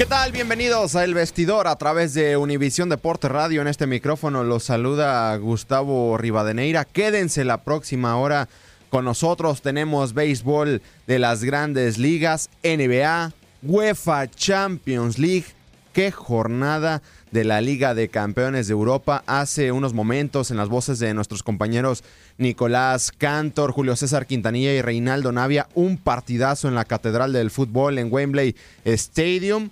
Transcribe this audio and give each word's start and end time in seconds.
¿Qué 0.00 0.06
tal? 0.06 0.32
Bienvenidos 0.32 0.96
a 0.96 1.04
El 1.04 1.12
Vestidor 1.12 1.68
a 1.68 1.76
través 1.76 2.14
de 2.14 2.38
Univisión 2.38 2.88
Deporte 2.88 3.28
Radio. 3.28 3.60
En 3.60 3.68
este 3.68 3.86
micrófono 3.86 4.42
los 4.44 4.64
saluda 4.64 5.36
Gustavo 5.36 6.16
Rivadeneira. 6.16 6.86
Quédense 6.86 7.44
la 7.44 7.64
próxima 7.64 8.16
hora 8.16 8.48
con 8.88 9.04
nosotros. 9.04 9.60
Tenemos 9.60 10.14
béisbol 10.14 10.80
de 11.06 11.18
las 11.18 11.44
grandes 11.44 11.98
ligas, 11.98 12.48
NBA, 12.62 13.34
UEFA 13.62 14.30
Champions 14.30 15.18
League. 15.18 15.44
Qué 15.92 16.10
jornada 16.10 17.02
de 17.30 17.44
la 17.44 17.60
Liga 17.60 17.94
de 17.94 18.08
Campeones 18.08 18.68
de 18.68 18.72
Europa. 18.72 19.22
Hace 19.26 19.70
unos 19.70 19.92
momentos 19.92 20.50
en 20.50 20.56
las 20.56 20.70
voces 20.70 20.98
de 20.98 21.12
nuestros 21.12 21.42
compañeros 21.42 22.04
Nicolás 22.38 23.12
Cantor, 23.12 23.72
Julio 23.72 23.96
César 23.96 24.26
Quintanilla 24.26 24.72
y 24.72 24.80
Reinaldo 24.80 25.30
Navia, 25.30 25.68
un 25.74 25.98
partidazo 25.98 26.68
en 26.68 26.74
la 26.74 26.86
Catedral 26.86 27.34
del 27.34 27.50
Fútbol 27.50 27.98
en 27.98 28.10
Wembley 28.10 28.56
Stadium 28.86 29.68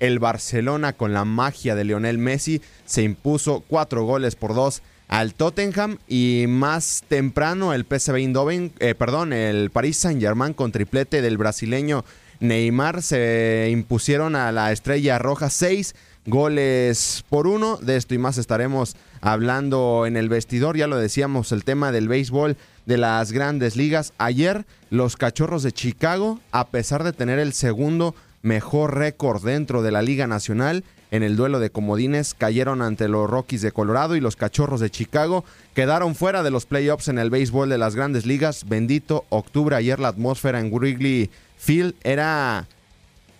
el 0.00 0.18
Barcelona 0.18 0.92
con 0.92 1.12
la 1.12 1.24
magia 1.24 1.74
de 1.74 1.84
Lionel 1.84 2.18
Messi 2.18 2.62
se 2.84 3.02
impuso 3.02 3.64
cuatro 3.66 4.04
goles 4.04 4.36
por 4.36 4.54
dos 4.54 4.82
al 5.08 5.34
Tottenham 5.34 5.98
y 6.06 6.44
más 6.48 7.02
temprano 7.08 7.72
el 7.72 7.84
PSV 7.84 8.16
Eindhoven, 8.16 8.72
eh, 8.78 8.94
perdón, 8.94 9.32
el 9.32 9.70
Paris 9.70 9.96
Saint-Germain 9.96 10.52
con 10.52 10.70
triplete 10.70 11.22
del 11.22 11.38
brasileño 11.38 12.04
Neymar 12.40 13.02
se 13.02 13.68
impusieron 13.72 14.36
a 14.36 14.52
la 14.52 14.70
Estrella 14.70 15.18
Roja 15.18 15.50
seis 15.50 15.94
goles 16.26 17.24
por 17.28 17.46
uno. 17.46 17.78
De 17.78 17.96
esto 17.96 18.14
y 18.14 18.18
más 18.18 18.38
estaremos 18.38 18.96
hablando 19.20 20.04
en 20.06 20.16
el 20.16 20.28
vestidor. 20.28 20.76
Ya 20.76 20.86
lo 20.86 20.98
decíamos, 20.98 21.52
el 21.52 21.64
tema 21.64 21.90
del 21.90 22.06
béisbol 22.06 22.56
de 22.86 22.98
las 22.98 23.32
grandes 23.32 23.76
ligas. 23.76 24.12
Ayer 24.18 24.66
los 24.90 25.16
Cachorros 25.16 25.62
de 25.62 25.72
Chicago, 25.72 26.38
a 26.52 26.68
pesar 26.68 27.02
de 27.02 27.12
tener 27.12 27.38
el 27.38 27.52
segundo 27.52 28.14
mejor 28.48 28.96
récord 28.96 29.44
dentro 29.44 29.82
de 29.82 29.92
la 29.92 30.02
Liga 30.02 30.26
Nacional. 30.26 30.82
En 31.10 31.22
el 31.22 31.36
duelo 31.36 31.60
de 31.60 31.70
comodines 31.70 32.34
cayeron 32.34 32.82
ante 32.82 33.06
los 33.06 33.30
Rockies 33.30 33.62
de 33.62 33.72
Colorado 33.72 34.16
y 34.16 34.20
los 34.20 34.36
Cachorros 34.36 34.80
de 34.80 34.90
Chicago. 34.90 35.44
Quedaron 35.74 36.14
fuera 36.14 36.42
de 36.42 36.50
los 36.50 36.66
playoffs 36.66 37.08
en 37.08 37.18
el 37.18 37.30
béisbol 37.30 37.68
de 37.68 37.78
las 37.78 37.94
grandes 37.94 38.26
ligas. 38.26 38.64
Bendito 38.66 39.24
octubre. 39.28 39.76
Ayer 39.76 40.00
la 40.00 40.08
atmósfera 40.08 40.58
en 40.60 40.72
Wrigley 40.72 41.30
Field 41.56 41.94
era 42.02 42.66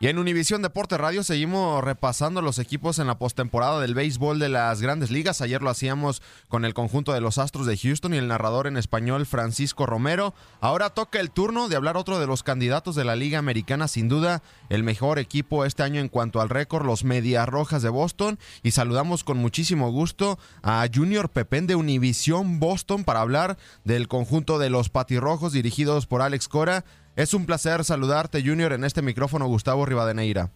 Y 0.00 0.06
en 0.06 0.20
Univisión 0.20 0.62
Deporte 0.62 0.96
Radio 0.96 1.24
seguimos 1.24 1.82
repasando 1.82 2.40
los 2.40 2.60
equipos 2.60 3.00
en 3.00 3.08
la 3.08 3.18
postemporada 3.18 3.80
del 3.80 3.94
béisbol 3.94 4.38
de 4.38 4.48
las 4.48 4.80
grandes 4.80 5.10
ligas. 5.10 5.40
Ayer 5.40 5.60
lo 5.60 5.70
hacíamos 5.70 6.22
con 6.46 6.64
el 6.64 6.72
conjunto 6.72 7.12
de 7.12 7.20
los 7.20 7.36
Astros 7.36 7.66
de 7.66 7.76
Houston 7.76 8.14
y 8.14 8.18
el 8.18 8.28
narrador 8.28 8.68
en 8.68 8.76
español 8.76 9.26
Francisco 9.26 9.86
Romero. 9.86 10.34
Ahora 10.60 10.90
toca 10.90 11.18
el 11.18 11.32
turno 11.32 11.68
de 11.68 11.74
hablar 11.74 11.96
otro 11.96 12.20
de 12.20 12.28
los 12.28 12.44
candidatos 12.44 12.94
de 12.94 13.04
la 13.04 13.16
Liga 13.16 13.40
Americana, 13.40 13.88
sin 13.88 14.08
duda 14.08 14.40
el 14.68 14.84
mejor 14.84 15.18
equipo 15.18 15.64
este 15.64 15.82
año 15.82 16.00
en 16.00 16.08
cuanto 16.08 16.40
al 16.40 16.48
récord, 16.48 16.86
los 16.86 17.02
Medias 17.02 17.48
Rojas 17.48 17.82
de 17.82 17.88
Boston. 17.88 18.38
Y 18.62 18.70
saludamos 18.70 19.24
con 19.24 19.38
muchísimo 19.38 19.90
gusto 19.90 20.38
a 20.62 20.86
Junior 20.94 21.28
Pepén 21.28 21.66
de 21.66 21.74
Univisión 21.74 22.60
Boston 22.60 23.02
para 23.02 23.20
hablar 23.20 23.58
del 23.82 24.06
conjunto 24.06 24.60
de 24.60 24.70
los 24.70 24.90
Patirrojos 24.90 25.52
dirigidos 25.52 26.06
por 26.06 26.22
Alex 26.22 26.46
Cora. 26.46 26.84
Es 27.18 27.34
un 27.34 27.46
placer 27.46 27.82
saludarte, 27.82 28.44
Junior, 28.44 28.72
en 28.72 28.84
este 28.84 29.02
micrófono, 29.02 29.48
Gustavo 29.48 29.84
Rivadeneira. 29.84 30.50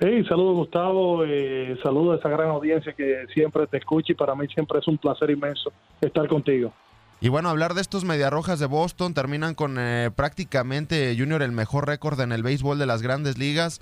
Hey, 0.00 0.24
saludos 0.28 0.56
Gustavo, 0.56 1.24
eh, 1.24 1.78
saludos 1.80 2.16
a 2.16 2.18
esa 2.18 2.28
gran 2.28 2.48
audiencia 2.48 2.92
que 2.92 3.26
siempre 3.32 3.68
te 3.68 3.76
escucha 3.76 4.10
y 4.10 4.16
para 4.16 4.34
mí 4.34 4.48
siempre 4.48 4.80
es 4.80 4.88
un 4.88 4.98
placer 4.98 5.30
inmenso 5.30 5.72
estar 6.00 6.26
contigo. 6.26 6.74
Y 7.20 7.28
bueno, 7.28 7.50
hablar 7.50 7.74
de 7.74 7.82
estos 7.82 8.04
Mediarrojas 8.04 8.58
de 8.58 8.66
Boston, 8.66 9.14
terminan 9.14 9.54
con 9.54 9.76
eh, 9.78 10.10
prácticamente 10.16 11.14
Junior 11.16 11.40
el 11.40 11.52
mejor 11.52 11.86
récord 11.86 12.20
en 12.20 12.32
el 12.32 12.42
béisbol 12.42 12.80
de 12.80 12.86
las 12.86 13.00
grandes 13.00 13.38
ligas. 13.38 13.80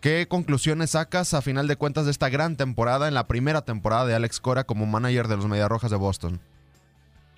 ¿Qué 0.00 0.28
conclusiones 0.28 0.90
sacas 0.90 1.34
a 1.34 1.42
final 1.42 1.66
de 1.66 1.74
cuentas 1.74 2.04
de 2.04 2.12
esta 2.12 2.28
gran 2.28 2.56
temporada, 2.56 3.08
en 3.08 3.14
la 3.14 3.26
primera 3.26 3.62
temporada 3.62 4.06
de 4.06 4.14
Alex 4.14 4.38
Cora 4.38 4.62
como 4.62 4.86
manager 4.86 5.26
de 5.26 5.34
los 5.34 5.48
Mediarrojas 5.48 5.90
de 5.90 5.96
Boston? 5.96 6.38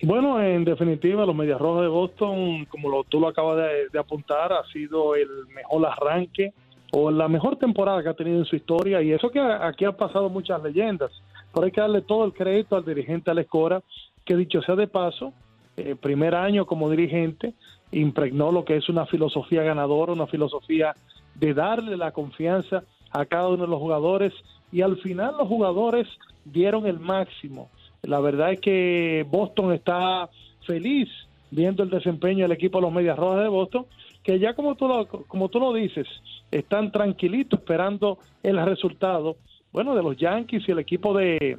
Bueno, 0.03 0.41
en 0.41 0.65
definitiva, 0.65 1.27
los 1.27 1.35
Medias 1.35 1.59
Rojas 1.59 1.83
de 1.83 1.87
Boston, 1.87 2.65
como 2.65 2.89
lo, 2.89 3.03
tú 3.03 3.19
lo 3.19 3.27
acabas 3.27 3.57
de, 3.91 3.99
apuntar, 3.99 4.51
ha 4.51 4.63
sido 4.73 5.13
el 5.13 5.29
mejor 5.53 5.85
arranque 5.85 6.53
o 6.91 7.11
la 7.11 7.27
mejor 7.27 7.57
temporada 7.57 8.01
que 8.01 8.09
ha 8.09 8.15
tenido 8.15 8.39
en 8.39 8.45
su 8.45 8.55
historia. 8.55 9.03
Y 9.03 9.11
eso 9.11 9.29
que 9.29 9.39
aquí 9.39 9.85
han 9.85 9.95
pasado 9.95 10.27
muchas 10.29 10.61
leyendas. 10.63 11.11
Pero 11.53 11.65
hay 11.65 11.71
que 11.71 11.81
darle 11.81 12.01
todo 12.01 12.25
el 12.25 12.33
crédito 12.33 12.75
al 12.75 12.83
dirigente 12.83 13.29
Alex 13.29 13.47
Cora, 13.47 13.83
que 14.25 14.35
dicho 14.35 14.63
sea 14.63 14.75
de 14.75 14.87
paso, 14.87 15.33
eh, 15.77 15.95
primer 15.95 16.33
año 16.33 16.65
como 16.65 16.89
dirigente, 16.89 17.53
impregnó 17.91 18.51
lo 18.51 18.65
que 18.65 18.77
es 18.77 18.89
una 18.89 19.05
filosofía 19.05 19.61
ganadora, 19.61 20.13
una 20.13 20.25
filosofía 20.25 20.95
de 21.35 21.53
darle 21.53 21.95
la 21.95 22.11
confianza 22.11 22.83
a 23.11 23.25
cada 23.25 23.49
uno 23.49 23.65
de 23.65 23.69
los 23.69 23.79
jugadores. 23.79 24.33
Y 24.71 24.81
al 24.81 24.97
final 24.97 25.35
los 25.37 25.47
jugadores 25.47 26.07
dieron 26.43 26.87
el 26.87 26.99
máximo 26.99 27.69
la 28.03 28.19
verdad 28.19 28.53
es 28.53 28.59
que 28.59 29.25
Boston 29.29 29.73
está 29.73 30.29
feliz 30.65 31.09
viendo 31.51 31.83
el 31.83 31.89
desempeño 31.89 32.43
del 32.43 32.53
equipo 32.53 32.77
de 32.77 32.83
los 32.83 32.93
Medias 32.93 33.17
Rojas 33.17 33.43
de 33.43 33.49
Boston, 33.49 33.85
que 34.23 34.39
ya 34.39 34.53
como 34.53 34.75
tú 34.75 34.87
lo, 34.87 35.07
como 35.07 35.49
tú 35.49 35.59
lo 35.59 35.73
dices, 35.73 36.07
están 36.49 36.91
tranquilitos 36.91 37.59
esperando 37.59 38.19
el 38.41 38.63
resultado, 38.65 39.37
bueno, 39.71 39.95
de 39.95 40.03
los 40.03 40.17
Yankees 40.17 40.63
y 40.67 40.71
el 40.71 40.79
equipo 40.79 41.15
de, 41.15 41.57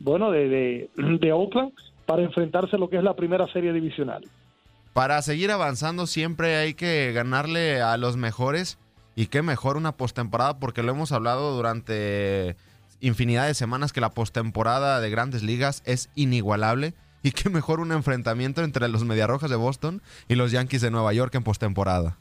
bueno, 0.00 0.30
de, 0.30 0.88
de, 0.96 1.32
Oakland 1.32 1.72
para 2.06 2.22
enfrentarse 2.22 2.76
a 2.76 2.78
lo 2.78 2.88
que 2.88 2.98
es 2.98 3.04
la 3.04 3.14
primera 3.14 3.46
serie 3.52 3.72
divisional. 3.72 4.24
Para 4.92 5.22
seguir 5.22 5.50
avanzando 5.50 6.06
siempre 6.06 6.56
hay 6.56 6.74
que 6.74 7.12
ganarle 7.12 7.80
a 7.80 7.96
los 7.96 8.16
mejores 8.16 8.78
y 9.14 9.26
qué 9.26 9.42
mejor 9.42 9.76
una 9.76 9.92
postemporada 9.92 10.58
porque 10.58 10.82
lo 10.82 10.92
hemos 10.92 11.12
hablado 11.12 11.56
durante 11.56 12.56
infinidad 13.02 13.46
de 13.46 13.54
semanas 13.54 13.92
que 13.92 14.00
la 14.00 14.10
postemporada 14.10 15.00
de 15.00 15.10
grandes 15.10 15.42
ligas 15.42 15.82
es 15.84 16.10
inigualable 16.14 16.94
Y 17.22 17.32
qué 17.32 17.50
mejor 17.50 17.80
un 17.80 17.92
enfrentamiento 17.92 18.62
entre 18.62 18.88
los 18.88 19.04
Mediarrojas 19.04 19.50
de 19.50 19.56
Boston 19.56 20.00
y 20.28 20.34
los 20.34 20.50
Yankees 20.50 20.80
de 20.80 20.90
Nueva 20.90 21.12
York 21.12 21.34
en 21.34 21.44
postemporada. 21.44 22.16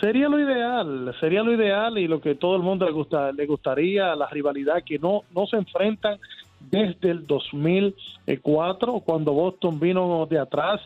Sería 0.00 0.28
lo 0.28 0.40
ideal, 0.40 1.14
sería 1.20 1.42
lo 1.42 1.52
ideal 1.54 1.98
y 1.98 2.08
lo 2.08 2.20
que 2.20 2.34
todo 2.34 2.56
el 2.56 2.62
mundo 2.62 2.84
le, 2.84 2.92
gusta, 2.92 3.30
le 3.30 3.46
gustaría, 3.46 4.16
la 4.16 4.28
rivalidad 4.28 4.82
que 4.84 4.98
no, 4.98 5.22
no 5.32 5.46
se 5.46 5.56
enfrentan 5.56 6.18
desde 6.60 7.10
el 7.10 7.26
2004, 7.26 9.00
cuando 9.00 9.32
Boston 9.32 9.78
vino 9.78 10.26
de 10.28 10.40
atrás 10.40 10.80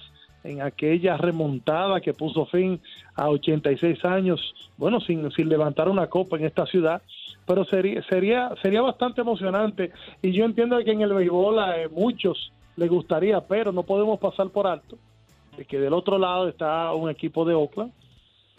en 0.45 0.63
aquella 0.63 1.17
remontada 1.17 2.01
que 2.01 2.15
puso 2.15 2.47
fin 2.47 2.81
a 3.15 3.29
86 3.29 4.05
años, 4.05 4.55
bueno, 4.77 5.01
sin, 5.01 5.31
sin 5.33 5.49
levantar 5.49 5.89
una 5.89 6.07
copa 6.07 6.37
en 6.37 6.45
esta 6.45 6.67
ciudad, 6.67 7.03
pero 7.47 7.65
sería, 7.65 8.03
sería, 8.05 8.51
sería 8.63 8.83
bastante 8.83 9.21
emocionante. 9.21 9.91
Y 10.23 10.33
yo 10.33 10.45
entiendo 10.45 10.79
que 10.85 10.93
en 10.93 11.03
el 11.03 11.13
béisbol 11.13 11.59
a 11.59 11.83
eh, 11.83 11.89
muchos 11.89 12.53
les 12.77 12.89
gustaría, 12.89 13.41
pero 13.41 13.73
no 13.73 13.83
podemos 13.83 14.19
pasar 14.21 14.49
por 14.51 14.67
alto 14.67 14.97
de 15.57 15.65
que 15.65 15.81
del 15.81 15.93
otro 15.93 16.19
lado 16.19 16.49
está 16.49 16.93
un 16.95 17.11
equipo 17.11 17.45
de 17.45 17.55
Oakland, 17.55 17.93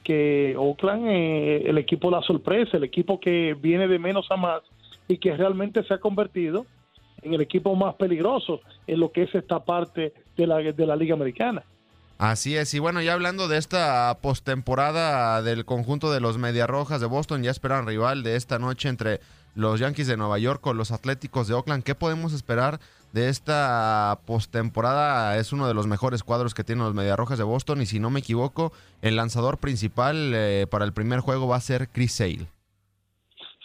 que 0.03 0.55
Oakland, 0.57 1.07
eh, 1.07 1.63
el 1.65 1.77
equipo 1.77 2.12
la 2.12 2.21
sorpresa, 2.21 2.77
el 2.77 2.83
equipo 2.83 3.19
que 3.19 3.55
viene 3.59 3.88
de 3.88 4.00
menos 4.00 4.29
a 4.29 4.36
más 4.36 4.62
y 5.07 5.17
que 5.17 5.36
realmente 5.36 5.83
se 5.83 5.93
ha 5.93 6.00
convertido 6.00 6.65
en 7.21 7.33
el 7.33 7.41
equipo 7.41 7.75
más 7.75 7.95
peligroso 7.95 8.61
en 8.88 8.99
lo 8.99 9.11
que 9.11 9.23
es 9.23 9.35
esta 9.35 9.63
parte 9.63 10.13
de 10.38 10.47
la, 10.47 10.57
de 10.57 10.85
la 10.85 10.95
Liga 10.95 11.13
Americana. 11.13 11.63
Así 12.19 12.57
es, 12.57 12.73
y 12.73 12.79
bueno, 12.79 13.01
ya 13.01 13.13
hablando 13.13 13.47
de 13.47 13.57
esta 13.57 14.17
postemporada 14.21 15.41
del 15.41 15.63
conjunto 15.63 16.11
de 16.11 16.19
los 16.19 16.38
Rojas 16.67 16.99
de 16.99 17.07
Boston, 17.07 17.43
ya 17.43 17.51
esperan 17.51 17.88
rival 17.88 18.23
de 18.23 18.35
esta 18.35 18.59
noche 18.59 18.89
entre 18.89 19.21
los 19.55 19.79
Yankees 19.79 20.07
de 20.07 20.17
Nueva 20.17 20.38
York 20.38 20.59
con 20.59 20.75
los 20.75 20.91
Atléticos 20.91 21.47
de 21.47 21.53
Oakland. 21.53 21.83
¿Qué 21.83 21.95
podemos 21.95 22.33
esperar 22.33 22.81
de 23.13 23.29
esta 23.29 24.19
postemporada? 24.25 25.38
Es 25.38 25.53
uno 25.53 25.65
de 25.65 25.73
los 25.73 25.88
mejores 25.88 26.23
cuadros 26.23 26.53
que 26.53 26.65
tienen 26.65 26.93
los 26.93 27.17
Rojas 27.17 27.38
de 27.38 27.45
Boston 27.45 27.81
y 27.81 27.85
si 27.85 28.01
no 28.01 28.09
me 28.09 28.19
equivoco, 28.19 28.73
el 29.01 29.15
lanzador 29.15 29.57
principal 29.57 30.33
eh, 30.35 30.67
para 30.69 30.83
el 30.83 30.91
primer 30.91 31.21
juego 31.21 31.47
va 31.47 31.55
a 31.55 31.61
ser 31.61 31.88
Chris 31.88 32.11
Sale. 32.11 32.47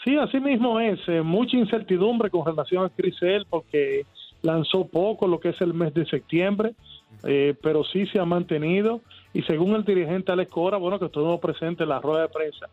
Sí, 0.05 0.17
así 0.19 0.39
mismo 0.39 0.79
es. 0.79 1.01
Eh, 1.09 1.23
mucha 1.23 1.57
incertidumbre 1.57 2.29
con 2.29 2.45
relación 2.45 2.85
a 2.85 2.91
Chris 2.91 3.17
Sale 3.19 3.47
porque 3.49 4.05
lanzó 4.43 4.87
poco 4.87 5.27
lo 5.27 5.41
que 5.41 5.49
es 5.49 5.61
el 5.63 5.73
mes 5.73 5.95
de 5.95 6.05
septiembre 6.05 6.75
eh, 7.23 7.55
pero 7.63 7.85
sí 7.85 8.07
se 8.07 8.19
ha 8.19 8.25
mantenido 8.25 9.01
y 9.33 9.43
según 9.43 9.75
el 9.75 9.85
dirigente 9.85 10.33
Alex 10.33 10.51
Cora, 10.51 10.77
bueno, 10.77 10.99
que 10.99 11.07
estuvimos 11.07 11.41
presentes 11.41 11.85
en 11.85 11.89
la 11.89 12.01
rueda 12.01 12.23
de 12.23 12.29
prensa 12.29 12.67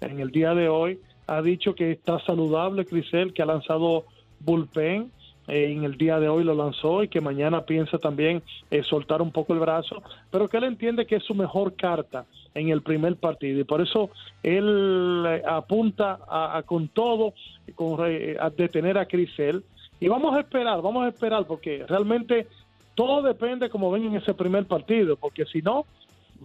en 0.00 0.20
el 0.20 0.30
día 0.30 0.54
de 0.54 0.68
hoy, 0.68 0.98
ha 1.26 1.42
dicho 1.42 1.74
que 1.74 1.90
está 1.90 2.18
saludable 2.20 2.86
Crisel, 2.86 3.34
que 3.34 3.42
ha 3.42 3.46
lanzado 3.46 4.04
bullpen, 4.40 5.10
eh, 5.48 5.72
en 5.72 5.84
el 5.84 5.98
día 5.98 6.20
de 6.20 6.28
hoy 6.28 6.44
lo 6.44 6.54
lanzó 6.54 7.02
y 7.02 7.08
que 7.08 7.20
mañana 7.20 7.62
piensa 7.62 7.98
también 7.98 8.42
soltar 8.84 9.20
un 9.20 9.32
poco 9.32 9.52
el 9.52 9.58
brazo, 9.58 10.02
pero 10.30 10.48
que 10.48 10.56
él 10.56 10.64
entiende 10.64 11.04
que 11.04 11.16
es 11.16 11.24
su 11.24 11.34
mejor 11.34 11.74
carta 11.74 12.24
en 12.54 12.70
el 12.70 12.82
primer 12.82 13.16
partido 13.16 13.60
y 13.60 13.64
por 13.64 13.80
eso 13.80 14.10
él 14.42 15.24
apunta 15.46 16.18
a, 16.28 16.62
con 16.64 16.88
todo 16.88 17.34
con, 17.74 18.00
a 18.00 18.50
detener 18.50 18.98
a 18.98 19.06
Crisel 19.06 19.64
y 20.00 20.08
vamos 20.08 20.34
a 20.34 20.40
esperar, 20.40 20.80
vamos 20.80 21.04
a 21.04 21.08
esperar 21.08 21.44
porque 21.46 21.84
realmente 21.88 22.46
todo 22.94 23.22
depende 23.22 23.70
como 23.70 23.90
ven 23.90 24.06
en 24.06 24.16
ese 24.16 24.34
primer 24.34 24.66
partido, 24.66 25.16
porque 25.16 25.44
si 25.46 25.62
no, 25.62 25.86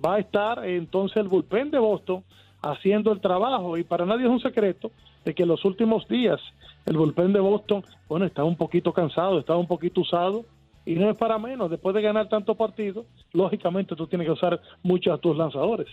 va 0.03 0.15
a 0.15 0.19
estar 0.19 0.63
entonces 0.67 1.17
el 1.17 1.27
bullpen 1.27 1.71
de 1.71 1.79
Boston 1.79 2.23
haciendo 2.61 3.11
el 3.11 3.19
trabajo. 3.19 3.77
Y 3.77 3.83
para 3.83 4.05
nadie 4.05 4.25
es 4.25 4.31
un 4.31 4.39
secreto 4.39 4.91
de 5.25 5.33
que 5.33 5.43
en 5.43 5.49
los 5.49 5.65
últimos 5.65 6.07
días 6.07 6.39
el 6.85 6.97
bullpen 6.97 7.33
de 7.33 7.39
Boston, 7.39 7.83
bueno, 8.07 8.25
está 8.25 8.43
un 8.43 8.55
poquito 8.55 8.93
cansado, 8.93 9.39
está 9.39 9.55
un 9.55 9.67
poquito 9.67 10.01
usado. 10.01 10.45
Y 10.85 10.95
no 10.95 11.09
es 11.09 11.17
para 11.17 11.37
menos, 11.37 11.69
después 11.69 11.95
de 11.95 12.01
ganar 12.01 12.27
tantos 12.29 12.57
partidos, 12.57 13.05
lógicamente 13.31 13.95
tú 13.95 14.07
tienes 14.07 14.25
que 14.25 14.33
usar 14.33 14.61
muchos 14.81 15.13
a 15.13 15.17
tus 15.17 15.37
lanzadores. 15.37 15.87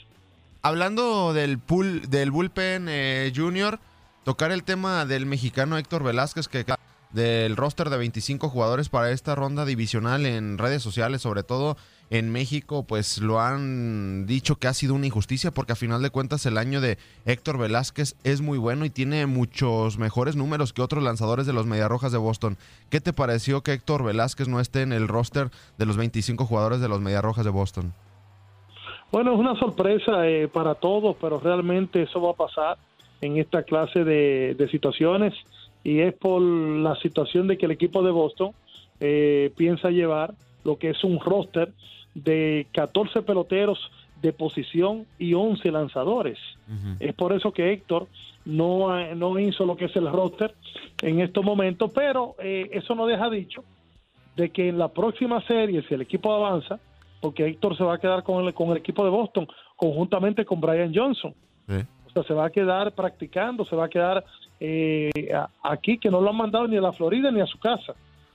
Hablando 0.62 1.32
del 1.32 1.58
pool, 1.58 2.10
del 2.10 2.30
bullpen 2.30 2.86
eh, 2.88 3.32
junior, 3.34 3.78
tocar 4.24 4.50
el 4.52 4.64
tema 4.64 5.06
del 5.06 5.26
mexicano 5.26 5.78
Héctor 5.78 6.02
Velázquez, 6.02 6.48
que 6.48 6.64
del 7.12 7.56
roster 7.56 7.90
de 7.90 7.98
25 7.98 8.48
jugadores 8.48 8.88
para 8.88 9.10
esta 9.10 9.34
ronda 9.34 9.64
divisional 9.64 10.26
en 10.26 10.58
redes 10.58 10.82
sociales, 10.82 11.22
sobre 11.22 11.42
todo 11.42 11.76
en 12.10 12.30
México, 12.30 12.84
pues 12.86 13.18
lo 13.22 13.40
han 13.40 14.26
dicho 14.26 14.56
que 14.56 14.66
ha 14.66 14.74
sido 14.74 14.94
una 14.94 15.06
injusticia 15.06 15.52
porque 15.52 15.72
a 15.72 15.76
final 15.76 16.02
de 16.02 16.10
cuentas 16.10 16.44
el 16.44 16.58
año 16.58 16.80
de 16.80 16.98
Héctor 17.24 17.56
Velázquez 17.56 18.16
es 18.24 18.40
muy 18.40 18.58
bueno 18.58 18.84
y 18.84 18.90
tiene 18.90 19.26
muchos 19.26 19.96
mejores 19.96 20.34
números 20.34 20.72
que 20.72 20.82
otros 20.82 21.04
lanzadores 21.04 21.46
de 21.46 21.52
los 21.52 21.66
Mediarrojas 21.66 22.10
de 22.10 22.18
Boston. 22.18 22.56
¿Qué 22.90 23.00
te 23.00 23.12
pareció 23.12 23.62
que 23.62 23.72
Héctor 23.72 24.04
Velázquez 24.04 24.48
no 24.48 24.58
esté 24.58 24.82
en 24.82 24.92
el 24.92 25.06
roster 25.06 25.50
de 25.78 25.86
los 25.86 25.96
25 25.96 26.44
jugadores 26.46 26.80
de 26.80 26.88
los 26.88 27.00
Mediarrojas 27.00 27.44
de 27.44 27.52
Boston? 27.52 27.94
Bueno, 29.12 29.32
es 29.32 29.38
una 29.38 29.54
sorpresa 29.56 30.28
eh, 30.28 30.48
para 30.48 30.74
todos, 30.74 31.16
pero 31.20 31.38
realmente 31.38 32.02
eso 32.02 32.20
va 32.20 32.32
a 32.32 32.34
pasar 32.34 32.78
en 33.20 33.36
esta 33.36 33.62
clase 33.62 34.02
de, 34.02 34.56
de 34.58 34.68
situaciones 34.68 35.34
y 35.84 36.00
es 36.00 36.12
por 36.14 36.42
la 36.42 36.96
situación 36.96 37.46
de 37.46 37.56
que 37.56 37.66
el 37.66 37.72
equipo 37.72 38.02
de 38.02 38.10
Boston 38.10 38.50
eh, 38.98 39.52
piensa 39.56 39.90
llevar 39.90 40.34
lo 40.64 40.76
que 40.76 40.90
es 40.90 41.04
un 41.04 41.20
roster 41.20 41.72
de 42.14 42.66
14 42.72 43.22
peloteros 43.22 43.90
de 44.20 44.32
posición 44.32 45.06
y 45.18 45.34
11 45.34 45.70
lanzadores. 45.70 46.38
Es 46.98 47.14
por 47.14 47.32
eso 47.32 47.52
que 47.52 47.72
Héctor 47.72 48.06
no, 48.44 49.14
no 49.14 49.38
hizo 49.38 49.64
lo 49.64 49.76
que 49.76 49.86
es 49.86 49.96
el 49.96 50.10
roster 50.10 50.54
en 51.02 51.20
estos 51.20 51.44
momentos, 51.44 51.90
pero 51.94 52.36
eh, 52.38 52.68
eso 52.72 52.94
no 52.94 53.06
deja 53.06 53.30
dicho 53.30 53.64
de 54.36 54.50
que 54.50 54.68
en 54.68 54.78
la 54.78 54.88
próxima 54.88 55.40
serie, 55.42 55.82
si 55.82 55.94
el 55.94 56.02
equipo 56.02 56.32
avanza, 56.32 56.78
porque 57.20 57.46
Héctor 57.46 57.76
se 57.76 57.84
va 57.84 57.94
a 57.94 57.98
quedar 57.98 58.22
con 58.22 58.44
el, 58.44 58.54
con 58.54 58.70
el 58.70 58.78
equipo 58.78 59.04
de 59.04 59.10
Boston, 59.10 59.46
conjuntamente 59.76 60.44
con 60.44 60.60
Brian 60.60 60.92
Johnson. 60.94 61.34
O 61.68 62.12
sea, 62.12 62.22
se 62.24 62.34
va 62.34 62.46
a 62.46 62.50
quedar 62.50 62.92
practicando, 62.92 63.64
se 63.64 63.76
va 63.76 63.84
a 63.84 63.88
quedar 63.88 64.24
eh, 64.58 65.10
aquí 65.62 65.98
que 65.98 66.10
no 66.10 66.20
lo 66.20 66.30
han 66.30 66.36
mandado 66.36 66.66
ni 66.66 66.76
a 66.76 66.80
la 66.80 66.92
Florida 66.92 67.30
ni 67.30 67.40
a 67.40 67.46
su 67.46 67.58
casa. 67.58 67.94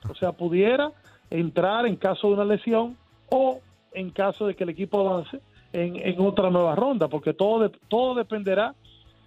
O 0.10 0.16
sea, 0.16 0.32
pudiera 0.32 0.92
entrar 1.30 1.86
en 1.86 1.96
caso 1.96 2.28
de 2.28 2.34
una 2.36 2.46
lesión 2.46 2.96
o 3.30 3.60
en 3.94 4.12
caso 4.12 4.48
de 4.48 4.56
que 4.56 4.64
el 4.64 4.70
equipo 4.70 5.00
avance 5.00 5.40
en, 5.74 6.20
otra 6.22 6.50
nueva 6.50 6.76
ronda, 6.76 7.08
porque 7.08 7.34
todo, 7.34 7.70
todo 7.90 8.16
dependerá 8.16 8.76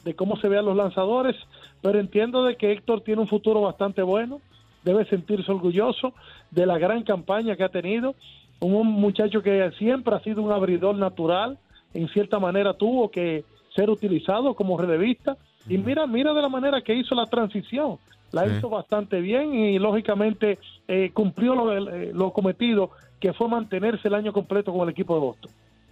de 0.05 0.14
cómo 0.14 0.37
se 0.38 0.49
vean 0.49 0.64
los 0.64 0.76
lanzadores, 0.76 1.37
pero 1.83 1.99
entiendo 1.99 2.45
de 2.45 2.57
que 2.57 2.73
Héctor 2.73 3.02
tiene 3.02 3.21
un 3.21 3.28
futuro 3.28 3.61
bastante 3.61 4.02
bueno, 4.02 4.40
debe 4.83 5.05
sentirse 5.07 5.50
orgulloso 5.50 6.14
de 6.50 6.64
la 6.64 6.78
gran 6.78 7.02
campaña 7.02 7.57
que 7.57 7.64
ha 7.64 7.69
tenido, 7.69 8.14
un 8.61 8.87
muchacho 8.87 9.43
que 9.43 9.71
siempre 9.78 10.14
ha 10.14 10.21
sido 10.21 10.43
un 10.43 10.52
abridor 10.52 10.97
natural, 10.97 11.59
en 11.95 12.09
cierta 12.09 12.38
manera 12.38 12.75
tuvo 12.75 13.11
que 13.11 13.45
ser 13.75 13.90
utilizado 13.90 14.55
como 14.55 14.78
relevista 14.78 15.37
y 15.69 15.78
mira, 15.78 16.07
mira 16.07 16.33
de 16.33 16.43
la 16.43 16.49
manera 16.49 16.81
que 16.81 16.95
hizo 16.95 17.14
la 17.14 17.26
transición. 17.26 17.99
La 18.32 18.47
hizo 18.47 18.68
bastante 18.68 19.20
bien 19.20 19.54
y 19.54 19.78
lógicamente 19.78 20.58
eh, 20.87 21.11
cumplió 21.14 21.54
lo, 21.54 21.73
eh, 21.73 22.11
lo 22.12 22.32
cometido, 22.32 22.90
que 23.20 23.32
fue 23.32 23.49
mantenerse 23.49 24.08
el 24.08 24.14
año 24.14 24.32
completo 24.32 24.73
con 24.73 24.82
el 24.82 24.90
equipo 24.90 25.14
de 25.14 25.20
Boston. 25.20 25.50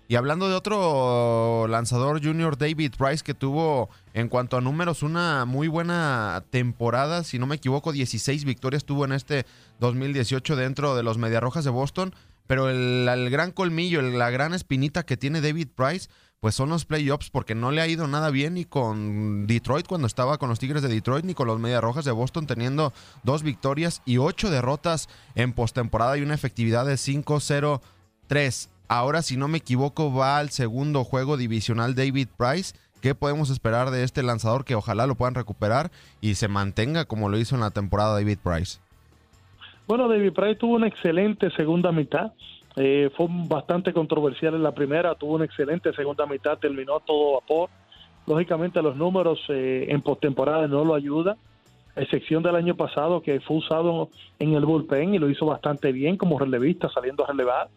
Y 0.08 0.14
hablando 0.14 0.48
de 0.48 0.54
otro 0.54 1.66
lanzador 1.68 2.24
junior, 2.24 2.56
David 2.56 2.92
Price, 2.96 3.24
que 3.24 3.34
tuvo 3.34 3.88
en 4.14 4.28
cuanto 4.28 4.56
a 4.56 4.60
números 4.60 5.02
una 5.02 5.44
muy 5.46 5.66
buena 5.66 6.44
temporada, 6.50 7.24
si 7.24 7.40
no 7.40 7.46
me 7.46 7.56
equivoco, 7.56 7.90
16 7.90 8.44
victorias 8.44 8.84
tuvo 8.84 9.04
en 9.04 9.12
este 9.12 9.46
2018 9.80 10.54
dentro 10.54 10.94
de 10.94 11.02
los 11.02 11.18
Mediarrojas 11.18 11.64
de 11.64 11.70
Boston, 11.70 12.14
pero 12.46 12.68
el, 12.68 13.08
el 13.08 13.30
gran 13.30 13.50
colmillo, 13.50 14.00
la 14.00 14.30
gran 14.30 14.54
espinita 14.54 15.02
que 15.02 15.16
tiene 15.16 15.40
David 15.40 15.68
Price 15.74 16.08
pues 16.40 16.54
son 16.54 16.68
los 16.68 16.84
playoffs 16.84 17.30
porque 17.30 17.54
no 17.54 17.70
le 17.70 17.80
ha 17.80 17.88
ido 17.88 18.06
nada 18.06 18.30
bien 18.30 18.54
ni 18.54 18.64
con 18.64 19.46
Detroit 19.46 19.86
cuando 19.86 20.06
estaba 20.06 20.38
con 20.38 20.48
los 20.48 20.58
Tigres 20.58 20.82
de 20.82 20.88
Detroit 20.88 21.24
ni 21.24 21.34
con 21.34 21.46
los 21.46 21.58
Medias 21.58 21.82
Rojas 21.82 22.04
de 22.04 22.12
Boston 22.12 22.46
teniendo 22.46 22.92
dos 23.22 23.42
victorias 23.42 24.02
y 24.04 24.18
ocho 24.18 24.50
derrotas 24.50 25.08
en 25.34 25.52
postemporada 25.52 26.16
y 26.18 26.22
una 26.22 26.34
efectividad 26.34 26.86
de 26.86 26.94
5-0-3. 26.94 28.68
Ahora, 28.88 29.22
si 29.22 29.36
no 29.36 29.48
me 29.48 29.58
equivoco, 29.58 30.12
va 30.14 30.38
al 30.38 30.50
segundo 30.50 31.04
juego 31.04 31.36
divisional 31.36 31.94
David 31.94 32.28
Price. 32.36 32.76
¿Qué 33.00 33.14
podemos 33.14 33.50
esperar 33.50 33.90
de 33.90 34.04
este 34.04 34.22
lanzador 34.22 34.64
que 34.64 34.74
ojalá 34.74 35.06
lo 35.06 35.16
puedan 35.16 35.34
recuperar 35.34 35.90
y 36.20 36.34
se 36.34 36.48
mantenga 36.48 37.04
como 37.04 37.28
lo 37.28 37.38
hizo 37.38 37.54
en 37.54 37.60
la 37.62 37.70
temporada 37.70 38.14
David 38.14 38.38
Price? 38.42 38.78
Bueno, 39.86 40.08
David 40.08 40.32
Price 40.32 40.56
tuvo 40.56 40.74
una 40.74 40.88
excelente 40.88 41.50
segunda 41.52 41.92
mitad. 41.92 42.32
Eh, 42.76 43.10
fue 43.16 43.26
bastante 43.30 43.94
controversial 43.94 44.54
en 44.54 44.62
la 44.62 44.72
primera, 44.72 45.14
tuvo 45.14 45.36
una 45.36 45.46
excelente 45.46 45.94
segunda 45.94 46.26
mitad, 46.26 46.58
terminó 46.58 47.00
todo 47.00 47.34
vapor. 47.34 47.70
Lógicamente 48.26 48.82
los 48.82 48.96
números 48.96 49.40
eh, 49.48 49.86
en 49.88 50.02
postemporada 50.02 50.68
no 50.68 50.84
lo 50.84 50.94
ayudan, 50.94 51.36
excepción 51.96 52.42
del 52.42 52.56
año 52.56 52.74
pasado 52.76 53.22
que 53.22 53.40
fue 53.40 53.56
usado 53.56 54.10
en 54.38 54.52
el 54.52 54.66
bullpen 54.66 55.14
y 55.14 55.18
lo 55.18 55.30
hizo 55.30 55.46
bastante 55.46 55.90
bien 55.92 56.18
como 56.18 56.38
relevista, 56.38 56.90
saliendo 56.90 57.24
a 57.24 57.28
relevar. 57.28 57.68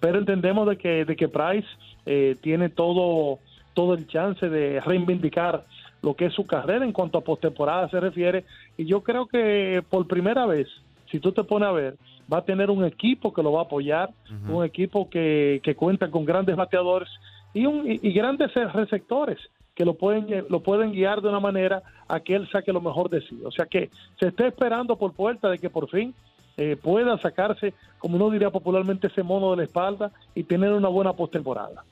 Pero 0.00 0.18
entendemos 0.18 0.66
de 0.66 0.78
que, 0.78 1.04
de 1.04 1.16
que 1.16 1.28
Price 1.28 1.68
eh, 2.06 2.36
tiene 2.40 2.70
todo, 2.70 3.38
todo 3.74 3.92
el 3.92 4.06
chance 4.06 4.48
de 4.48 4.80
reivindicar 4.80 5.66
lo 6.00 6.14
que 6.14 6.26
es 6.26 6.32
su 6.32 6.46
carrera 6.46 6.86
en 6.86 6.92
cuanto 6.92 7.18
a 7.18 7.24
postemporada 7.24 7.90
se 7.90 8.00
refiere. 8.00 8.44
Y 8.78 8.86
yo 8.86 9.02
creo 9.02 9.26
que 9.26 9.82
por 9.90 10.06
primera 10.06 10.46
vez, 10.46 10.68
si 11.10 11.20
tú 11.20 11.32
te 11.32 11.44
pones 11.44 11.68
a 11.68 11.72
ver, 11.72 11.96
va 12.32 12.38
a 12.38 12.44
tener 12.44 12.70
un 12.70 12.84
equipo 12.84 13.32
que 13.32 13.42
lo 13.42 13.52
va 13.52 13.60
a 13.60 13.64
apoyar, 13.64 14.10
un 14.48 14.64
equipo 14.64 15.08
que, 15.10 15.60
que 15.62 15.74
cuenta 15.74 16.10
con 16.10 16.24
grandes 16.24 16.56
bateadores 16.56 17.08
y, 17.52 17.66
un, 17.66 17.90
y, 17.90 18.12
grandes 18.12 18.52
receptores 18.72 19.38
que 19.74 19.84
lo 19.84 19.94
pueden, 19.94 20.46
lo 20.48 20.60
pueden 20.60 20.92
guiar 20.92 21.20
de 21.20 21.28
una 21.28 21.40
manera 21.40 21.82
a 22.06 22.20
que 22.20 22.34
él 22.34 22.48
saque 22.50 22.72
lo 22.72 22.80
mejor 22.80 23.10
de 23.10 23.20
sí. 23.22 23.40
O 23.44 23.50
sea 23.50 23.66
que 23.66 23.90
se 24.18 24.28
está 24.28 24.46
esperando 24.46 24.96
por 24.96 25.12
puerta 25.12 25.48
de 25.48 25.58
que 25.58 25.70
por 25.70 25.88
fin 25.88 26.14
eh, 26.56 26.76
pueda 26.76 27.18
sacarse, 27.18 27.74
como 27.98 28.16
uno 28.16 28.30
diría 28.30 28.50
popularmente, 28.50 29.08
ese 29.08 29.22
mono 29.22 29.50
de 29.52 29.56
la 29.58 29.62
espalda 29.64 30.12
y 30.34 30.44
tener 30.44 30.72
una 30.72 30.88
buena 30.88 31.12
postemporada. 31.14 31.84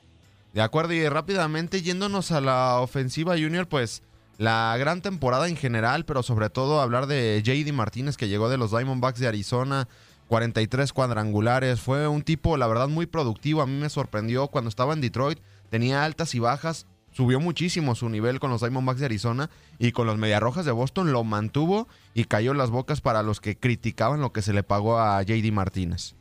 De 0.53 0.61
acuerdo, 0.61 0.93
y 0.93 1.07
rápidamente 1.07 1.81
yéndonos 1.81 2.31
a 2.31 2.41
la 2.41 2.79
ofensiva 2.79 3.33
junior, 3.37 3.67
pues 3.67 4.03
la 4.39 4.73
gran 4.77 5.01
temporada 5.01 5.49
en 5.49 5.57
general, 5.57 6.05
pero 6.05 6.23
sobre 6.23 6.49
todo 6.49 6.79
hablar 6.79 7.07
de 7.07 7.41
JD 7.43 7.73
Martínez 7.73 8.15
que 8.15 8.29
llegó 8.29 8.47
de 8.47 8.57
los 8.57 8.71
Diamondbacks 8.71 9.19
de 9.19 9.27
Arizona, 9.27 9.89
43 10.29 10.93
cuadrangulares, 10.93 11.81
fue 11.81 12.07
un 12.07 12.21
tipo 12.21 12.55
la 12.55 12.65
verdad 12.67 12.87
muy 12.87 13.05
productivo, 13.05 13.61
a 13.61 13.67
mí 13.67 13.73
me 13.73 13.89
sorprendió 13.89 14.47
cuando 14.47 14.69
estaba 14.69 14.93
en 14.93 15.01
Detroit, 15.01 15.39
tenía 15.69 16.05
altas 16.05 16.33
y 16.35 16.39
bajas, 16.39 16.87
subió 17.11 17.41
muchísimo 17.41 17.95
su 17.95 18.07
nivel 18.07 18.39
con 18.39 18.49
los 18.49 18.61
Diamondbacks 18.61 19.01
de 19.01 19.07
Arizona 19.07 19.49
y 19.77 19.91
con 19.91 20.07
los 20.07 20.17
Mediarrojas 20.17 20.65
de 20.65 20.71
Boston 20.71 21.11
lo 21.11 21.25
mantuvo 21.25 21.89
y 22.13 22.23
cayó 22.23 22.53
las 22.53 22.71
bocas 22.71 23.01
para 23.01 23.23
los 23.23 23.41
que 23.41 23.57
criticaban 23.57 24.21
lo 24.21 24.31
que 24.31 24.41
se 24.41 24.53
le 24.53 24.63
pagó 24.63 24.99
a 24.99 25.21
JD 25.21 25.51
Martínez. 25.51 26.15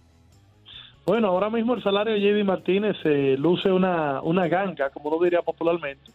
Bueno, 1.07 1.29
ahora 1.29 1.51
mismo 1.51 1.75
el 1.75 1.85
salario 1.85 2.15
de 2.15 2.21
JD 2.21 2.45
Martínez 2.45 2.97
eh, 3.05 3.37
luce 3.39 3.71
una, 3.71 4.21
una 4.23 4.49
ganga, 4.49 4.91
como 4.91 5.09
lo 5.09 5.23
diría 5.23 5.41
popularmente, 5.43 6.11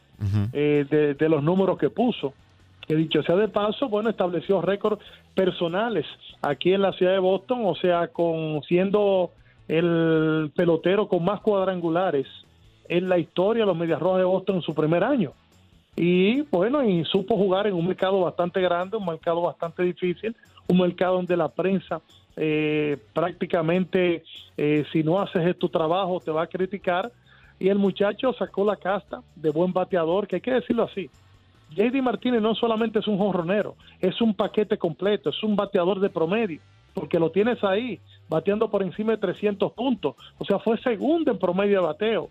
eh, 0.53 1.15
de, 1.17 1.29
los 1.29 1.43
números 1.43 1.77
que 1.77 1.89
puso. 1.89 2.33
Que 2.87 2.95
dicho 2.95 3.23
sea 3.23 3.35
de 3.35 3.47
paso, 3.47 3.87
bueno, 3.87 4.09
estableció 4.09 4.61
récords 4.61 5.01
personales 5.33 6.05
aquí 6.41 6.73
en 6.73 6.81
la 6.81 6.91
ciudad 6.93 7.13
de 7.13 7.19
Boston, 7.19 7.61
o 7.63 7.75
sea, 7.75 8.09
con 8.09 8.61
siendo 8.63 9.31
el 9.67 10.51
pelotero 10.55 11.07
con 11.07 11.23
más 11.23 11.39
cuadrangulares 11.39 12.27
en 12.89 13.07
la 13.07 13.17
historia 13.17 13.63
de 13.63 13.67
los 13.67 13.77
Medias 13.77 14.01
Rojas 14.01 14.19
de 14.19 14.25
Boston 14.25 14.57
en 14.57 14.61
su 14.61 14.75
primer 14.75 15.03
año. 15.03 15.31
Y 15.95 16.41
bueno, 16.41 16.83
y 16.83 17.05
supo 17.05 17.37
jugar 17.37 17.67
en 17.67 17.73
un 17.73 17.87
mercado 17.87 18.19
bastante 18.21 18.59
grande, 18.61 18.97
un 18.97 19.05
mercado 19.05 19.41
bastante 19.41 19.83
difícil, 19.83 20.35
un 20.67 20.79
mercado 20.79 21.15
donde 21.15 21.37
la 21.37 21.49
prensa 21.49 22.01
eh, 22.35 22.97
prácticamente 23.13 24.23
eh, 24.57 24.85
si 24.91 25.03
no 25.03 25.21
haces 25.21 25.57
tu 25.57 25.69
trabajo 25.69 26.19
te 26.19 26.31
va 26.31 26.43
a 26.43 26.47
criticar 26.47 27.11
y 27.63 27.69
el 27.69 27.77
muchacho 27.79 28.33
sacó 28.33 28.65
la 28.65 28.75
casta 28.75 29.21
de 29.37 29.49
buen 29.49 29.71
bateador, 29.71 30.27
que 30.27 30.35
hay 30.35 30.41
que 30.41 30.51
decirlo 30.51 30.83
así. 30.83 31.09
JD 31.69 32.01
Martínez 32.01 32.41
no 32.41 32.53
solamente 32.55 32.99
es 32.99 33.07
un 33.07 33.17
jonronero, 33.17 33.77
es 34.01 34.19
un 34.19 34.33
paquete 34.33 34.77
completo, 34.77 35.29
es 35.29 35.41
un 35.43 35.55
bateador 35.55 36.01
de 36.01 36.09
promedio, 36.09 36.59
porque 36.93 37.17
lo 37.17 37.31
tienes 37.31 37.63
ahí, 37.63 38.01
bateando 38.27 38.69
por 38.69 38.83
encima 38.83 39.13
de 39.13 39.17
300 39.19 39.71
puntos. 39.71 40.15
O 40.39 40.43
sea, 40.43 40.59
fue 40.59 40.77
segundo 40.79 41.31
en 41.31 41.39
promedio 41.39 41.79
de 41.79 41.87
bateo 41.87 42.29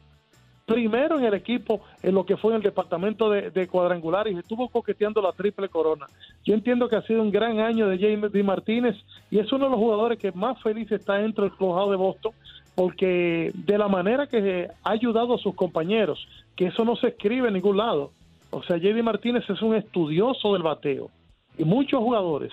primero 0.66 1.18
en 1.18 1.24
el 1.24 1.34
equipo 1.34 1.80
en 2.02 2.14
lo 2.14 2.24
que 2.24 2.36
fue 2.36 2.52
en 2.52 2.56
el 2.58 2.62
departamento 2.62 3.30
de, 3.30 3.68
cuadrangulares 3.68 4.34
y 4.34 4.38
estuvo 4.38 4.68
coqueteando 4.68 5.20
la 5.20 5.32
triple 5.32 5.68
corona. 5.68 6.06
Yo 6.44 6.54
entiendo 6.54 6.88
que 6.88 6.96
ha 6.96 7.02
sido 7.02 7.22
un 7.22 7.30
gran 7.30 7.58
año 7.58 7.88
de 7.88 7.98
James 7.98 8.32
D. 8.32 8.42
Martínez 8.42 8.96
y 9.30 9.38
es 9.38 9.52
uno 9.52 9.64
de 9.64 9.70
los 9.70 9.80
jugadores 9.80 10.18
que 10.18 10.32
más 10.32 10.60
feliz 10.62 10.90
está 10.92 11.14
dentro 11.14 11.44
del 11.44 11.52
clubhouse 11.54 11.90
de 11.90 11.96
Boston 11.96 12.32
porque 12.75 13.52
de 13.55 13.79
la 13.79 13.88
manera 13.88 14.26
que 14.26 14.69
ha 14.83 14.91
ayudado 14.91 15.35
a 15.35 15.38
sus 15.38 15.55
compañeros, 15.55 16.26
que 16.57 16.67
eso 16.67 16.85
no 16.85 16.97
se 16.97 17.09
escribe 17.09 17.49
en 17.49 17.55
ningún 17.55 17.76
lado. 17.76 18.12
O 18.50 18.62
sea, 18.62 18.76
J.D. 18.76 19.02
Martínez 19.02 19.49
es 19.49 19.62
un 19.62 19.75
estudioso 19.75 20.52
del 20.52 20.62
bateo 20.62 21.11
y 21.59 21.64
muchos 21.64 22.00
jugadores 22.00 22.52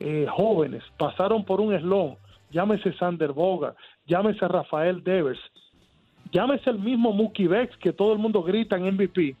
eh, 0.00 0.26
jóvenes 0.28 0.82
pasaron 0.96 1.44
por 1.44 1.60
un 1.60 1.74
eslón, 1.74 2.16
llámese 2.50 2.92
Sander 2.94 3.32
Boga, 3.32 3.74
llámese 4.06 4.46
Rafael 4.48 5.02
Devers, 5.02 5.40
Llámese 6.32 6.70
el 6.70 6.78
mismo 6.78 7.12
Mookie 7.12 7.46
Bex 7.46 7.76
que 7.76 7.92
todo 7.92 8.14
el 8.14 8.18
mundo 8.18 8.42
grita 8.42 8.76
en 8.76 8.94
MVP 8.94 9.36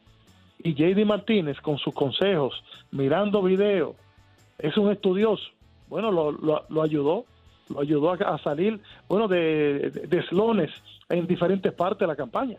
y 0.62 0.74
JD 0.74 1.06
Martínez 1.06 1.58
con 1.60 1.78
sus 1.78 1.94
consejos, 1.94 2.62
mirando 2.90 3.42
video, 3.42 3.96
es 4.58 4.76
un 4.76 4.92
estudioso. 4.92 5.42
Bueno, 5.88 6.12
lo, 6.12 6.82
ayudó, 6.82 7.24
lo 7.72 7.80
ayudó 7.80 8.12
a, 8.12 8.38
salir, 8.38 8.80
bueno, 9.08 9.28
de, 9.28 9.90
de, 9.90 10.22
slones 10.28 10.70
en 11.08 11.26
diferentes 11.26 11.72
partes 11.72 12.00
de 12.00 12.06
la 12.06 12.16
campaña. 12.16 12.56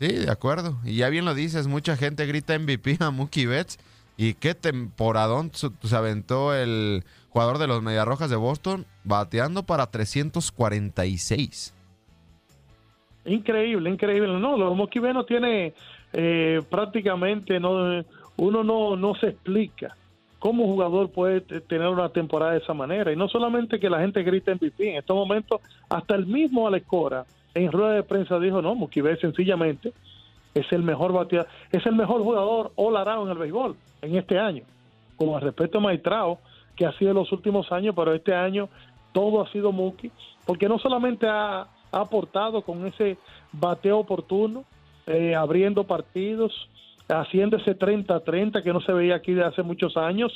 Sí, 0.00 0.08
de 0.08 0.30
acuerdo. 0.30 0.76
Y 0.84 0.96
ya 0.96 1.08
bien 1.08 1.24
lo 1.24 1.34
dices, 1.34 1.66
mucha 1.66 1.96
gente 1.96 2.26
grita 2.26 2.58
MVP 2.58 2.98
a 3.00 3.10
Mookie 3.10 3.46
Betts. 3.46 3.78
¿Y 4.18 4.34
qué 4.34 4.54
temporadón 4.54 5.50
se 5.52 5.96
aventó 5.96 6.54
el 6.54 7.04
jugador 7.28 7.58
de 7.58 7.66
los 7.66 7.82
Mediarrojas 7.82 8.30
de 8.30 8.36
Boston 8.36 8.86
bateando 9.04 9.64
para 9.64 9.90
346? 9.90 11.74
Increíble, 13.26 13.90
increíble. 13.90 14.28
No, 14.38 14.56
los 14.56 14.76
no 14.76 15.24
tiene 15.26 15.74
eh, 16.14 16.62
prácticamente, 16.70 17.60
no 17.60 18.04
uno 18.38 18.64
no, 18.64 18.96
no 18.96 19.14
se 19.16 19.28
explica 19.28 19.96
cómo 20.38 20.64
un 20.64 20.72
jugador 20.72 21.10
puede 21.10 21.40
tener 21.40 21.88
una 21.88 22.08
temporada 22.10 22.52
de 22.52 22.58
esa 22.58 22.74
manera. 22.74 23.12
Y 23.12 23.16
no 23.16 23.28
solamente 23.28 23.80
que 23.80 23.90
la 23.90 24.00
gente 24.00 24.22
grita 24.22 24.54
MVP, 24.54 24.90
en 24.90 24.96
estos 24.96 25.16
momentos 25.16 25.60
hasta 25.88 26.14
el 26.14 26.26
mismo 26.26 26.66
Alex 26.66 26.86
Cora 26.86 27.24
en 27.54 27.72
rueda 27.72 27.94
de 27.94 28.02
prensa 28.02 28.38
dijo, 28.38 28.60
no, 28.60 28.74
Moquive 28.74 29.16
sencillamente 29.16 29.92
es 30.54 30.70
el 30.72 30.82
mejor 30.82 31.12
bateador, 31.12 31.48
es 31.72 31.84
el 31.86 31.94
mejor 31.94 32.22
jugador 32.22 32.72
all 32.76 32.96
around 32.96 33.26
en 33.26 33.32
el 33.32 33.38
béisbol 33.38 33.76
en 34.02 34.16
este 34.16 34.38
año. 34.38 34.62
Con 35.16 35.30
el 35.30 35.40
respeto 35.40 35.78
a 35.78 35.80
Maitrao, 35.80 36.38
que 36.74 36.84
ha 36.84 36.92
sido 36.92 37.12
en 37.12 37.16
los 37.16 37.32
últimos 37.32 37.72
años, 37.72 37.94
pero 37.96 38.12
este 38.12 38.34
año 38.34 38.68
todo 39.12 39.42
ha 39.42 39.50
sido 39.50 39.72
Mookie, 39.72 40.12
porque 40.44 40.68
no 40.68 40.78
solamente 40.78 41.26
ha, 41.26 41.62
ha 41.62 42.00
aportado 42.00 42.62
con 42.62 42.86
ese 42.86 43.16
bateo 43.52 43.98
oportuno, 43.98 44.64
eh, 45.06 45.34
abriendo 45.34 45.84
partidos, 45.84 46.68
haciendo 47.08 47.56
ese 47.56 47.78
30-30 47.78 48.62
que 48.62 48.72
no 48.72 48.80
se 48.80 48.92
veía 48.92 49.16
aquí 49.16 49.32
de 49.32 49.44
hace 49.44 49.62
muchos 49.62 49.96
años, 49.96 50.32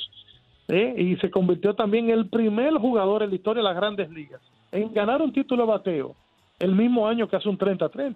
eh, 0.67 0.95
y 0.97 1.15
se 1.17 1.29
convirtió 1.29 1.73
también 1.73 2.05
en 2.05 2.19
el 2.19 2.29
primer 2.29 2.73
jugador 2.75 3.23
en 3.23 3.29
la 3.29 3.35
historia 3.35 3.61
de 3.61 3.67
las 3.67 3.75
grandes 3.75 4.09
ligas 4.09 4.41
en 4.71 4.93
ganar 4.93 5.21
un 5.21 5.33
título 5.33 5.65
de 5.65 5.71
bateo 5.71 6.15
el 6.59 6.75
mismo 6.75 7.07
año 7.07 7.27
que 7.27 7.35
hace 7.35 7.49
un 7.49 7.57
30-30. 7.57 8.15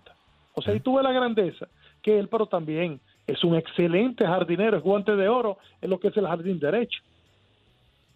O 0.54 0.62
sea, 0.62 0.74
y 0.74 0.80
tuve 0.80 1.04
la 1.04 1.12
grandeza 1.12 1.68
que 2.02 2.18
él, 2.18 2.30
pero 2.30 2.46
también 2.46 3.00
es 3.28 3.44
un 3.44 3.56
excelente 3.56 4.26
jardinero, 4.26 4.78
es 4.78 4.84
guante 4.84 5.16
de 5.16 5.28
oro 5.28 5.58
en 5.82 5.90
lo 5.90 6.00
que 6.00 6.10
es 6.10 6.18
el 6.18 6.28
jardín 6.28 6.60
derecho. 6.60 7.02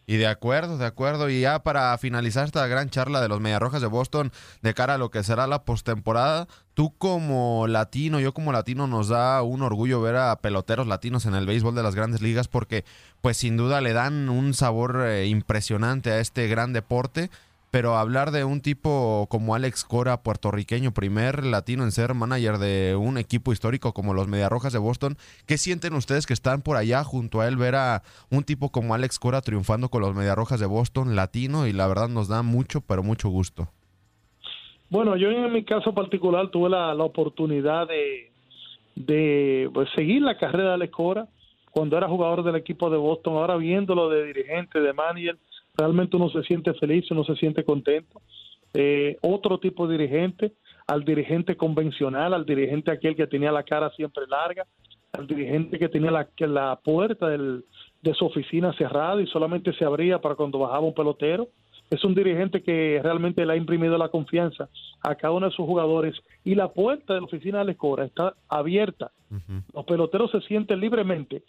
Y 0.09 0.17
de 0.17 0.25
acuerdo, 0.25 0.79
de 0.79 0.87
acuerdo. 0.87 1.29
Y 1.29 1.41
ya 1.41 1.59
para 1.59 1.95
finalizar 1.99 2.45
esta 2.45 2.65
gran 2.65 2.89
charla 2.89 3.21
de 3.21 3.27
los 3.27 3.41
Mediarrojas 3.41 3.79
de 3.79 3.85
Boston 3.85 4.31
de 4.63 4.73
cara 4.73 4.95
a 4.95 4.97
lo 4.97 5.11
que 5.11 5.21
será 5.21 5.45
la 5.45 5.65
postemporada, 5.65 6.47
tú 6.73 6.95
como 6.97 7.67
latino, 7.67 8.19
yo 8.19 8.33
como 8.33 8.51
latino, 8.51 8.87
nos 8.87 9.09
da 9.09 9.43
un 9.43 9.61
orgullo 9.61 10.01
ver 10.01 10.15
a 10.15 10.35
peloteros 10.37 10.87
latinos 10.87 11.27
en 11.27 11.35
el 11.35 11.45
béisbol 11.45 11.75
de 11.75 11.83
las 11.83 11.93
grandes 11.93 12.23
ligas 12.23 12.47
porque 12.47 12.85
pues 13.21 13.37
sin 13.37 13.55
duda 13.55 13.81
le 13.81 13.93
dan 13.93 14.29
un 14.29 14.55
sabor 14.55 15.03
eh, 15.05 15.27
impresionante 15.27 16.09
a 16.09 16.19
este 16.19 16.47
gran 16.47 16.73
deporte 16.73 17.29
pero 17.71 17.95
hablar 17.95 18.31
de 18.31 18.43
un 18.43 18.61
tipo 18.61 19.27
como 19.29 19.55
Alex 19.55 19.85
Cora, 19.85 20.23
puertorriqueño, 20.23 20.93
primer 20.93 21.45
latino 21.45 21.83
en 21.83 21.91
ser 21.91 22.13
manager 22.13 22.57
de 22.57 22.95
un 22.95 23.17
equipo 23.17 23.51
histórico 23.51 23.93
como 23.93 24.13
los 24.13 24.27
Mediarrojas 24.27 24.73
de 24.73 24.79
Boston, 24.79 25.17
¿qué 25.45 25.57
sienten 25.57 25.93
ustedes 25.93 26.25
que 26.25 26.33
están 26.33 26.61
por 26.61 26.77
allá 26.77 27.03
junto 27.03 27.41
a 27.41 27.47
él 27.47 27.57
ver 27.57 27.75
a 27.75 28.01
un 28.31 28.43
tipo 28.43 28.71
como 28.71 28.93
Alex 28.93 29.19
Cora 29.19 29.41
triunfando 29.41 29.89
con 29.89 30.01
los 30.01 30.15
Mediarrojas 30.15 30.59
de 30.59 30.65
Boston, 30.65 31.15
latino, 31.15 31.67
y 31.67 31.73
la 31.73 31.87
verdad 31.87 32.09
nos 32.09 32.27
da 32.27 32.41
mucho, 32.41 32.81
pero 32.81 33.03
mucho 33.03 33.29
gusto? 33.29 33.67
Bueno, 34.89 35.15
yo 35.15 35.29
en 35.29 35.53
mi 35.53 35.63
caso 35.63 35.93
particular 35.93 36.49
tuve 36.49 36.69
la, 36.69 36.93
oportunidad 36.95 37.87
de, 38.95 39.69
pues, 39.71 39.89
seguir 39.95 40.23
la 40.23 40.37
carrera 40.37 40.69
de 40.69 40.73
Alex 40.75 40.93
Cora 40.93 41.27
cuando 41.69 41.95
era 41.95 42.07
jugador 42.07 42.43
del 42.43 42.55
equipo 42.55 42.89
de 42.89 42.97
Boston, 42.97 43.35
ahora 43.35 43.55
viéndolo 43.55 44.09
de 44.09 44.25
dirigente, 44.25 44.79
de 44.79 44.91
manager, 44.91 45.37
realmente 45.77 46.15
uno 46.15 46.29
se 46.29 46.43
siente 46.43 46.73
feliz, 46.73 47.09
uno 47.11 47.23
se 47.23 47.35
siente 47.35 47.63
contento. 47.63 48.21
Eh, 48.73 49.17
otro 49.21 49.59
tipo 49.59 49.87
de 49.87 49.97
dirigente, 49.97 50.53
al 50.87 51.03
dirigente 51.03 51.55
convencional, 51.55 52.33
al 52.33 52.45
dirigente 52.45 52.91
aquel 52.91 53.15
que 53.15 53.27
tenía 53.27 53.51
la 53.51 53.63
cara 53.63 53.89
siempre 53.91 54.25
larga, 54.27 54.65
al 55.13 55.25
dirigente 55.25 55.79
que 55.79 55.89
tenía 55.89 56.11
la, 56.11 56.25
que 56.25 56.47
la 56.47 56.79
puerta 56.83 57.27
del, 57.29 57.65
de 58.01 58.13
su 58.13 58.25
oficina 58.25 58.73
cerrada 58.73 59.21
y 59.21 59.27
solamente 59.27 59.73
se 59.73 59.85
abría 59.85 60.19
para 60.19 60.35
cuando 60.35 60.59
bajaba 60.59 60.85
un 60.85 60.93
pelotero. 60.93 61.47
Es 61.89 62.03
un 62.03 62.13
dirigente 62.13 62.61
que 62.61 62.99
realmente 63.01 63.43
le 63.43 63.53
ha 63.53 63.55
imprimido 63.55 63.97
la 63.97 64.09
confianza 64.09 64.69
a 65.01 65.15
cada 65.15 65.33
uno 65.33 65.47
de 65.47 65.55
sus 65.55 65.65
jugadores 65.65 66.15
y 66.43 66.53
la 66.53 66.71
puerta 66.71 67.15
de 67.15 67.21
la 67.21 67.25
oficina 67.25 67.59
de 67.59 67.65
la 67.65 67.71
escora 67.71 68.05
está 68.05 68.35
abierta. 68.47 69.11
Los 69.73 69.85
peloteros 69.85 70.31
se 70.31 70.41
sienten 70.41 70.79
libremente 70.79 71.43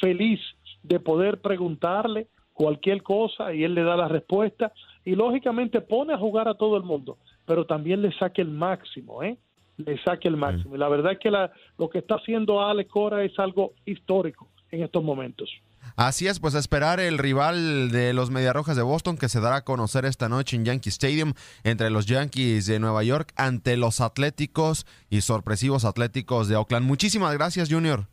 feliz 0.00 0.40
de 0.82 1.00
poder 1.00 1.40
preguntarle, 1.40 2.28
cualquier 2.56 3.02
cosa 3.02 3.52
y 3.52 3.64
él 3.64 3.74
le 3.74 3.84
da 3.84 3.96
la 3.96 4.08
respuesta 4.08 4.72
y 5.04 5.14
lógicamente 5.14 5.82
pone 5.82 6.14
a 6.14 6.18
jugar 6.18 6.48
a 6.48 6.54
todo 6.54 6.78
el 6.78 6.82
mundo, 6.82 7.18
pero 7.44 7.66
también 7.66 8.00
le 8.00 8.10
saque 8.18 8.40
el 8.40 8.48
máximo, 8.48 9.22
¿eh? 9.22 9.36
Le 9.76 10.02
saque 10.02 10.26
el 10.26 10.38
máximo. 10.38 10.74
Y 10.74 10.78
la 10.78 10.88
verdad 10.88 11.12
es 11.12 11.18
que 11.18 11.30
la, 11.30 11.52
lo 11.76 11.90
que 11.90 11.98
está 11.98 12.14
haciendo 12.14 12.62
Alex 12.62 12.90
Cora 12.90 13.22
es 13.22 13.38
algo 13.38 13.74
histórico 13.84 14.48
en 14.70 14.82
estos 14.82 15.04
momentos. 15.04 15.50
Así 15.96 16.26
es, 16.26 16.40
pues 16.40 16.54
a 16.54 16.58
esperar 16.58 16.98
el 16.98 17.18
rival 17.18 17.90
de 17.90 18.14
los 18.14 18.30
Mediarrojas 18.30 18.74
de 18.74 18.82
Boston 18.82 19.18
que 19.18 19.28
se 19.28 19.40
dará 19.40 19.56
a 19.56 19.64
conocer 19.64 20.06
esta 20.06 20.30
noche 20.30 20.56
en 20.56 20.64
Yankee 20.64 20.88
Stadium 20.88 21.34
entre 21.62 21.90
los 21.90 22.06
Yankees 22.06 22.66
de 22.66 22.80
Nueva 22.80 23.04
York 23.04 23.34
ante 23.36 23.76
los 23.76 24.00
Atléticos 24.00 24.86
y 25.10 25.20
sorpresivos 25.20 25.84
Atléticos 25.84 26.48
de 26.48 26.56
Oakland. 26.56 26.86
Muchísimas 26.86 27.34
gracias, 27.34 27.70
Junior. 27.70 28.06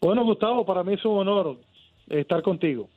Bueno, 0.00 0.24
Gustavo, 0.24 0.64
para 0.64 0.82
mí 0.82 0.94
es 0.94 1.04
un 1.04 1.18
honor 1.18 1.58
estar 2.08 2.42
contigo. 2.42 2.88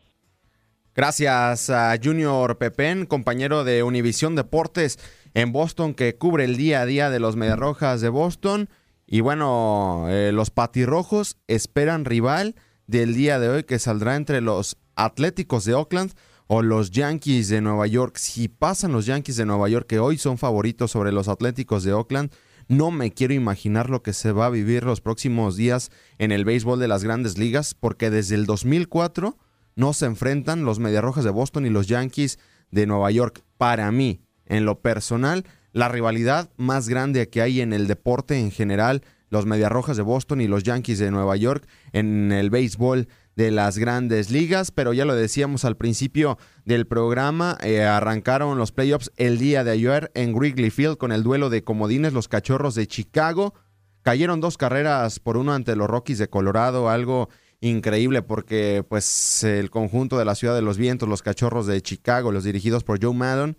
Gracias 0.96 1.72
a 1.72 1.96
Junior 2.02 2.60
Pepén, 2.60 3.08
compañero 3.08 3.64
de 3.64 3.82
Univisión 3.82 4.36
Deportes 4.36 5.00
en 5.34 5.52
Boston, 5.52 5.96
que 5.96 6.16
cubre 6.18 6.46
el 6.46 6.56
día 6.56 6.82
a 6.82 6.86
día 6.86 7.10
de 7.10 7.20
los 7.20 7.36
Mediarrojas 7.36 8.00
de 8.00 8.10
Boston. 8.10 8.70
Y 9.08 9.22
bueno, 9.22 10.06
eh, 10.10 10.32
los 10.32 10.52
patirrojos 10.52 11.38
esperan 11.48 12.06
rival 12.06 12.54
del 12.86 13.16
día 13.16 13.40
de 13.40 13.50
hoy 13.50 13.64
que 13.64 13.80
saldrá 13.80 14.16
entre 14.16 14.40
los 14.40 14.78
Atléticos 14.96 15.66
de 15.66 15.74
Oakland 15.74 16.14
o 16.46 16.62
los 16.62 16.92
Yankees 16.92 17.50
de 17.50 17.62
Nueva 17.62 17.88
York. 17.88 18.18
Si 18.18 18.48
pasan 18.48 18.92
los 18.92 19.08
Yankees 19.08 19.38
de 19.38 19.48
Nueva 19.48 19.68
York, 19.70 19.88
que 19.88 19.98
hoy 19.98 20.20
son 20.20 20.38
favoritos 20.38 20.92
sobre 20.92 21.12
los 21.12 21.28
Atléticos 21.28 21.84
de 21.84 21.94
Oakland, 21.94 22.32
no 22.68 22.92
me 22.92 23.12
quiero 23.12 23.34
imaginar 23.34 23.90
lo 23.90 24.04
que 24.04 24.14
se 24.14 24.32
va 24.32 24.46
a 24.46 24.52
vivir 24.52 24.84
los 24.84 25.02
próximos 25.02 25.58
días 25.58 25.90
en 26.20 26.32
el 26.32 26.46
béisbol 26.46 26.80
de 26.80 26.88
las 26.88 27.04
grandes 27.04 27.40
ligas, 27.40 27.74
porque 27.74 28.12
desde 28.12 28.36
el 28.36 28.46
2004 28.46 29.40
no 29.76 29.94
se 29.94 30.06
enfrentan 30.06 30.66
los 30.66 30.80
Mediarrojas 30.80 31.24
de 31.24 31.30
Boston 31.30 31.66
y 31.66 31.70
los 31.70 31.88
Yankees 31.88 32.40
de 32.72 32.86
Nueva 32.86 33.12
York. 33.12 33.44
Para 33.58 33.92
mí, 33.92 34.22
en 34.46 34.66
lo 34.66 34.82
personal, 34.82 35.46
la 35.72 35.90
rivalidad 35.90 36.50
más 36.58 36.88
grande 36.88 37.30
que 37.30 37.42
hay 37.42 37.62
en 37.62 37.74
el 37.74 37.88
deporte 37.88 38.40
en 38.40 38.52
general, 38.52 39.02
los 39.30 39.46
Mediarrojas 39.46 39.98
de 39.98 40.04
Boston 40.04 40.42
y 40.42 40.48
los 40.48 40.64
Yankees 40.64 41.00
de 41.00 41.12
Nueva 41.12 41.36
York 41.36 41.68
en 41.92 42.32
el 42.32 42.52
béisbol 42.52 43.08
de 43.36 43.50
las 43.50 43.80
grandes 43.80 44.30
ligas, 44.30 44.70
pero 44.70 44.94
ya 44.94 45.06
lo 45.06 45.16
decíamos 45.16 45.66
al 45.66 45.76
principio 45.76 46.38
del 46.66 46.86
programa, 46.86 47.58
eh, 47.64 47.82
arrancaron 47.84 48.60
los 48.60 48.72
playoffs 48.72 49.12
el 49.18 49.40
día 49.40 49.64
de 49.64 49.72
ayer 49.72 50.12
en 50.14 50.36
Wrigley 50.36 50.70
Field 50.70 50.98
con 50.98 51.12
el 51.12 51.24
duelo 51.24 51.50
de 51.50 51.64
comodines, 51.64 52.14
los 52.14 52.28
Cachorros 52.28 52.76
de 52.76 52.86
Chicago. 52.86 53.56
Cayeron 54.04 54.40
dos 54.40 54.58
carreras 54.58 55.20
por 55.20 55.38
uno 55.38 55.54
ante 55.54 55.76
los 55.76 55.90
Rockies 55.90 56.20
de 56.20 56.30
Colorado, 56.30 56.90
algo 56.90 57.30
increíble 57.70 58.22
porque 58.22 58.86
pues 58.88 59.44
el 59.44 59.70
conjunto 59.70 60.18
de 60.18 60.26
la 60.26 60.36
Ciudad 60.36 60.54
de 60.54 60.62
los 60.62 60.78
Vientos, 60.78 61.08
los 61.08 61.22
Cachorros 61.22 61.66
de 61.66 61.82
Chicago, 61.82 62.32
los 62.32 62.44
dirigidos 62.44 62.84
por 62.84 63.02
Joe 63.02 63.14
Maddon, 63.14 63.58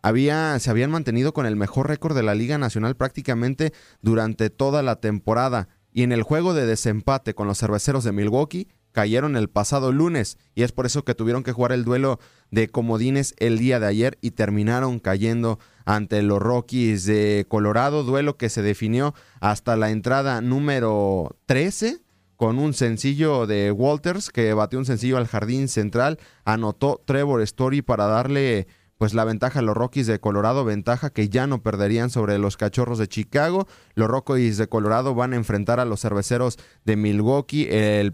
había, 0.00 0.58
se 0.60 0.70
habían 0.70 0.92
mantenido 0.92 1.32
con 1.32 1.46
el 1.46 1.56
mejor 1.56 1.88
récord 1.88 2.14
de 2.14 2.22
la 2.22 2.36
Liga 2.36 2.56
Nacional 2.58 2.96
prácticamente 2.96 3.72
durante 4.00 4.48
toda 4.48 4.82
la 4.82 4.96
temporada. 4.96 5.68
Y 5.92 6.04
en 6.04 6.12
el 6.12 6.22
juego 6.22 6.54
de 6.54 6.66
desempate 6.66 7.34
con 7.34 7.48
los 7.48 7.58
cerveceros 7.58 8.04
de 8.04 8.12
Milwaukee, 8.12 8.68
cayeron 8.92 9.36
el 9.36 9.48
pasado 9.48 9.90
lunes 9.90 10.38
y 10.54 10.62
es 10.62 10.70
por 10.70 10.86
eso 10.86 11.04
que 11.04 11.14
tuvieron 11.14 11.42
que 11.42 11.52
jugar 11.52 11.72
el 11.72 11.84
duelo 11.84 12.20
de 12.50 12.68
comodines 12.68 13.34
el 13.38 13.58
día 13.58 13.80
de 13.80 13.86
ayer 13.86 14.18
y 14.20 14.32
terminaron 14.32 15.00
cayendo 15.00 15.58
ante 15.84 16.22
los 16.22 16.40
Rockies 16.40 17.06
de 17.06 17.46
Colorado, 17.48 18.04
duelo 18.04 18.36
que 18.36 18.50
se 18.50 18.62
definió 18.62 19.14
hasta 19.40 19.76
la 19.76 19.90
entrada 19.90 20.40
número 20.42 21.36
13 21.46 22.01
con 22.42 22.58
un 22.58 22.74
sencillo 22.74 23.46
de 23.46 23.70
Walters 23.70 24.30
que 24.30 24.52
batió 24.52 24.76
un 24.76 24.84
sencillo 24.84 25.16
al 25.16 25.28
jardín 25.28 25.68
central, 25.68 26.18
anotó 26.44 27.00
Trevor 27.04 27.40
Story 27.42 27.82
para 27.82 28.06
darle 28.06 28.66
pues 28.98 29.14
la 29.14 29.24
ventaja 29.24 29.60
a 29.60 29.62
los 29.62 29.76
Rockies 29.76 30.08
de 30.08 30.18
Colorado, 30.18 30.64
ventaja 30.64 31.10
que 31.10 31.28
ya 31.28 31.46
no 31.46 31.62
perderían 31.62 32.10
sobre 32.10 32.38
los 32.38 32.56
Cachorros 32.56 32.98
de 32.98 33.06
Chicago. 33.06 33.68
Los 33.94 34.08
Rockies 34.08 34.56
de 34.56 34.66
Colorado 34.66 35.14
van 35.14 35.34
a 35.34 35.36
enfrentar 35.36 35.78
a 35.78 35.84
los 35.84 36.00
Cerveceros 36.00 36.58
de 36.84 36.96
Milwaukee 36.96 37.66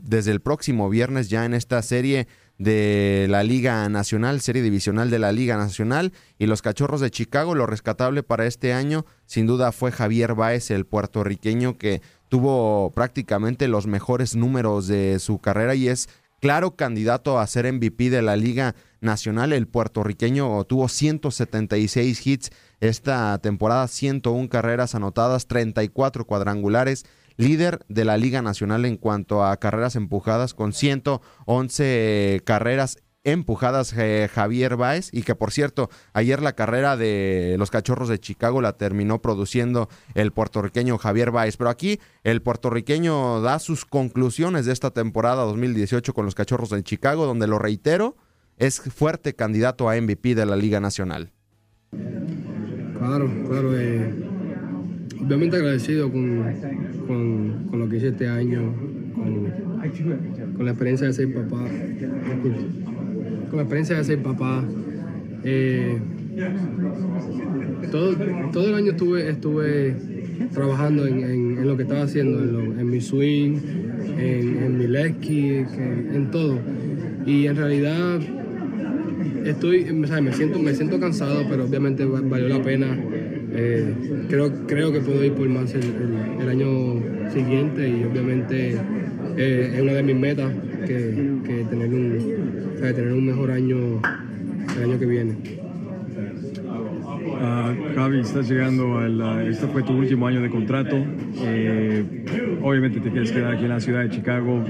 desde 0.02 0.30
el 0.30 0.40
próximo 0.40 0.90
viernes 0.90 1.30
ya 1.30 1.46
en 1.46 1.54
esta 1.54 1.80
serie 1.80 2.28
de 2.58 3.28
la 3.30 3.44
Liga 3.44 3.88
Nacional, 3.88 4.40
serie 4.40 4.62
divisional 4.62 5.10
de 5.10 5.20
la 5.20 5.32
Liga 5.32 5.56
Nacional 5.56 6.12
y 6.38 6.46
los 6.46 6.60
Cachorros 6.60 7.00
de 7.00 7.10
Chicago. 7.10 7.54
Lo 7.54 7.66
rescatable 7.66 8.22
para 8.22 8.46
este 8.46 8.72
año 8.72 9.06
sin 9.26 9.46
duda 9.46 9.72
fue 9.72 9.92
Javier 9.92 10.34
Baez, 10.34 10.70
el 10.70 10.84
puertorriqueño 10.84 11.78
que 11.78 12.02
tuvo 12.28 12.92
prácticamente 12.94 13.68
los 13.68 13.86
mejores 13.86 14.36
números 14.36 14.86
de 14.86 15.18
su 15.18 15.38
carrera 15.38 15.74
y 15.74 15.88
es 15.88 16.08
claro 16.40 16.76
candidato 16.76 17.38
a 17.38 17.46
ser 17.46 17.72
MVP 17.72 18.10
de 18.10 18.22
la 18.22 18.36
Liga 18.36 18.74
Nacional. 19.00 19.52
El 19.52 19.66
puertorriqueño 19.66 20.64
tuvo 20.64 20.88
176 20.88 22.26
hits 22.26 22.50
esta 22.80 23.38
temporada, 23.38 23.88
101 23.88 24.48
carreras 24.48 24.94
anotadas, 24.94 25.46
34 25.46 26.26
cuadrangulares. 26.26 27.04
Líder 27.36 27.84
de 27.88 28.04
la 28.04 28.16
Liga 28.16 28.42
Nacional 28.42 28.84
en 28.84 28.96
cuanto 28.96 29.44
a 29.44 29.56
carreras 29.58 29.94
empujadas 29.94 30.54
con 30.54 30.72
111 30.72 32.42
carreras 32.44 32.98
empujadas 33.32 33.94
eh, 33.96 34.28
Javier 34.32 34.76
Baez 34.76 35.10
y 35.12 35.22
que 35.22 35.34
por 35.34 35.52
cierto 35.52 35.90
ayer 36.12 36.42
la 36.42 36.54
carrera 36.54 36.96
de 36.96 37.56
los 37.58 37.70
Cachorros 37.70 38.08
de 38.08 38.18
Chicago 38.18 38.60
la 38.60 38.76
terminó 38.76 39.20
produciendo 39.20 39.88
el 40.14 40.32
puertorriqueño 40.32 40.98
Javier 40.98 41.30
Baez 41.30 41.56
pero 41.56 41.70
aquí 41.70 42.00
el 42.24 42.42
puertorriqueño 42.42 43.40
da 43.40 43.58
sus 43.58 43.84
conclusiones 43.84 44.66
de 44.66 44.72
esta 44.72 44.90
temporada 44.90 45.44
2018 45.44 46.14
con 46.14 46.24
los 46.24 46.34
Cachorros 46.34 46.70
de 46.70 46.82
Chicago 46.82 47.26
donde 47.26 47.46
lo 47.46 47.58
reitero 47.58 48.16
es 48.58 48.80
fuerte 48.80 49.34
candidato 49.34 49.88
a 49.88 50.00
MVP 50.00 50.34
de 50.34 50.46
la 50.46 50.56
Liga 50.56 50.80
Nacional. 50.80 51.30
Claro, 52.98 53.30
claro. 53.48 53.78
Eh, 53.78 54.12
obviamente 55.24 55.56
agradecido 55.56 56.10
con, 56.10 56.42
con, 57.06 57.78
lo 57.78 57.88
que 57.88 57.96
hice 57.96 58.08
este 58.08 58.28
año, 58.28 58.74
con, 59.14 60.64
la 60.64 60.70
experiencia 60.70 61.06
de 61.06 61.12
ser 61.12 61.32
papá. 61.32 61.64
Con 63.48 63.56
la 63.56 63.62
experiencia 63.62 63.96
de 63.96 64.04
ser 64.04 64.22
papá. 64.22 64.64
Eh, 65.44 65.98
todo, 67.90 68.14
todo 68.52 68.68
el 68.68 68.74
año 68.74 68.90
estuve, 68.92 69.30
estuve 69.30 69.96
trabajando 70.52 71.06
en, 71.06 71.66
lo 71.66 71.76
que 71.76 71.82
estaba 71.82 72.02
haciendo, 72.02 72.40
en, 72.40 72.90
mi 72.90 73.00
swing, 73.00 73.56
en, 74.18 74.78
mi 74.78 74.86
leg 74.86 75.16
en 75.28 76.30
todo. 76.30 76.58
Y 77.26 77.46
en 77.46 77.56
realidad 77.56 78.20
estoy, 79.44 79.92
me 79.92 80.32
siento, 80.32 80.58
me 80.58 80.74
siento 80.74 81.00
cansado, 81.00 81.44
pero 81.48 81.64
obviamente 81.64 82.04
valió 82.04 82.48
la 82.48 82.62
pena. 82.62 82.96
Eh, 83.50 83.94
creo, 84.28 84.52
creo 84.66 84.92
que 84.92 85.00
puedo 85.00 85.24
ir 85.24 85.32
por 85.32 85.48
más 85.48 85.74
el, 85.74 86.48
año 86.48 87.02
siguiente 87.32 87.88
y 87.88 88.04
obviamente 88.04 88.76
eh, 89.36 89.72
es 89.74 89.80
una 89.80 89.92
de 89.94 90.02
mis 90.02 90.16
metas 90.16 90.52
que, 90.86 91.64
tener, 91.68 91.88
un, 91.88 92.47
tener 92.78 93.12
un 93.12 93.26
mejor 93.26 93.50
año 93.50 94.00
el 94.76 94.84
año 94.84 94.98
que 94.98 95.06
viene. 95.06 95.36
Uh, 97.18 97.94
Javi, 97.94 98.20
estás 98.20 98.48
llegando 98.48 98.98
a 98.98 99.44
este 99.44 99.66
fue 99.66 99.82
tu 99.82 99.92
último 99.92 100.26
año 100.26 100.40
de 100.40 100.50
contrato. 100.50 100.96
Eh, 101.40 102.04
obviamente 102.62 103.00
te 103.00 103.10
quieres 103.10 103.30
quedar 103.30 103.54
aquí 103.54 103.64
en 103.64 103.70
la 103.70 103.80
ciudad 103.80 104.02
de 104.02 104.10
Chicago. 104.10 104.64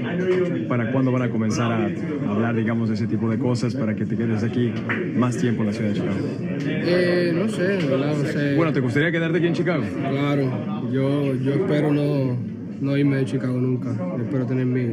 ¿Para 0.67 0.91
cuándo 0.91 1.11
van 1.11 1.23
a 1.23 1.29
comenzar 1.29 1.71
a 1.71 1.85
hablar, 2.29 2.55
digamos, 2.55 2.89
de 2.89 2.95
ese 2.95 3.07
tipo 3.07 3.29
de 3.29 3.37
cosas 3.37 3.75
para 3.75 3.95
que 3.95 4.05
te 4.05 4.15
quedes 4.15 4.43
aquí 4.43 4.71
más 5.15 5.37
tiempo 5.37 5.61
en 5.61 5.67
la 5.67 5.73
ciudad 5.73 5.89
de 5.89 5.95
Chicago? 5.95 6.17
Eh, 6.59 7.31
no 7.33 7.47
sé, 7.47 7.79
no 7.87 8.25
sé. 8.25 8.55
Bueno, 8.55 8.73
¿te 8.73 8.79
gustaría 8.79 9.11
quedarte 9.11 9.37
aquí 9.37 9.47
en 9.47 9.53
Chicago? 9.53 9.83
Claro, 10.09 10.91
yo, 10.91 11.35
yo 11.35 11.53
espero 11.53 11.93
no, 11.93 12.37
no 12.81 12.97
irme 12.97 13.17
de 13.17 13.25
Chicago 13.25 13.59
nunca. 13.59 13.91
Espero 14.21 14.45
tener 14.45 14.65
mi, 14.65 14.85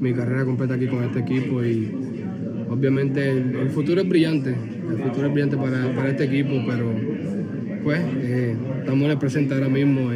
mi 0.00 0.12
carrera 0.12 0.44
completa 0.44 0.74
aquí 0.74 0.86
con 0.86 1.04
este 1.04 1.20
equipo 1.20 1.62
y 1.64 1.97
obviamente 2.78 3.28
el, 3.30 3.70
futuro 3.70 4.00
es 4.00 4.08
brillante, 4.08 4.50
el 4.50 4.98
futuro 4.98 5.26
es 5.26 5.32
brillante 5.32 5.56
para, 5.56 5.92
para 5.94 6.10
este 6.10 6.24
equipo, 6.24 6.62
pero 6.66 6.92
pues 7.82 8.00
eh, 8.20 8.56
estamos 8.80 9.04
en 9.04 9.10
el 9.10 9.18
presente 9.18 9.54
ahora 9.54 9.68
mismo 9.68 10.12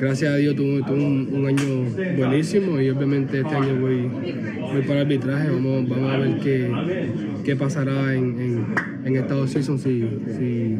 gracias 0.00 0.32
a 0.32 0.36
Dios 0.36 0.56
tuve, 0.56 0.80
un, 0.80 1.46
año 1.46 2.16
buenísimo 2.16 2.80
y 2.80 2.90
obviamente 2.90 3.40
este 3.40 3.54
año 3.54 3.80
voy, 3.80 4.08
voy 4.72 4.82
para 4.86 5.00
arbitraje, 5.00 5.50
vamos, 5.50 5.88
vamos 5.88 6.10
a 6.10 6.18
ver 6.18 6.38
qué, 6.40 6.70
qué 7.44 7.56
pasará 7.56 8.14
en, 8.14 8.38
en, 8.40 8.66
en 9.04 9.16
Estados 9.16 9.54
Unidos 9.54 9.80
si, 9.82 10.08
si, 10.38 10.78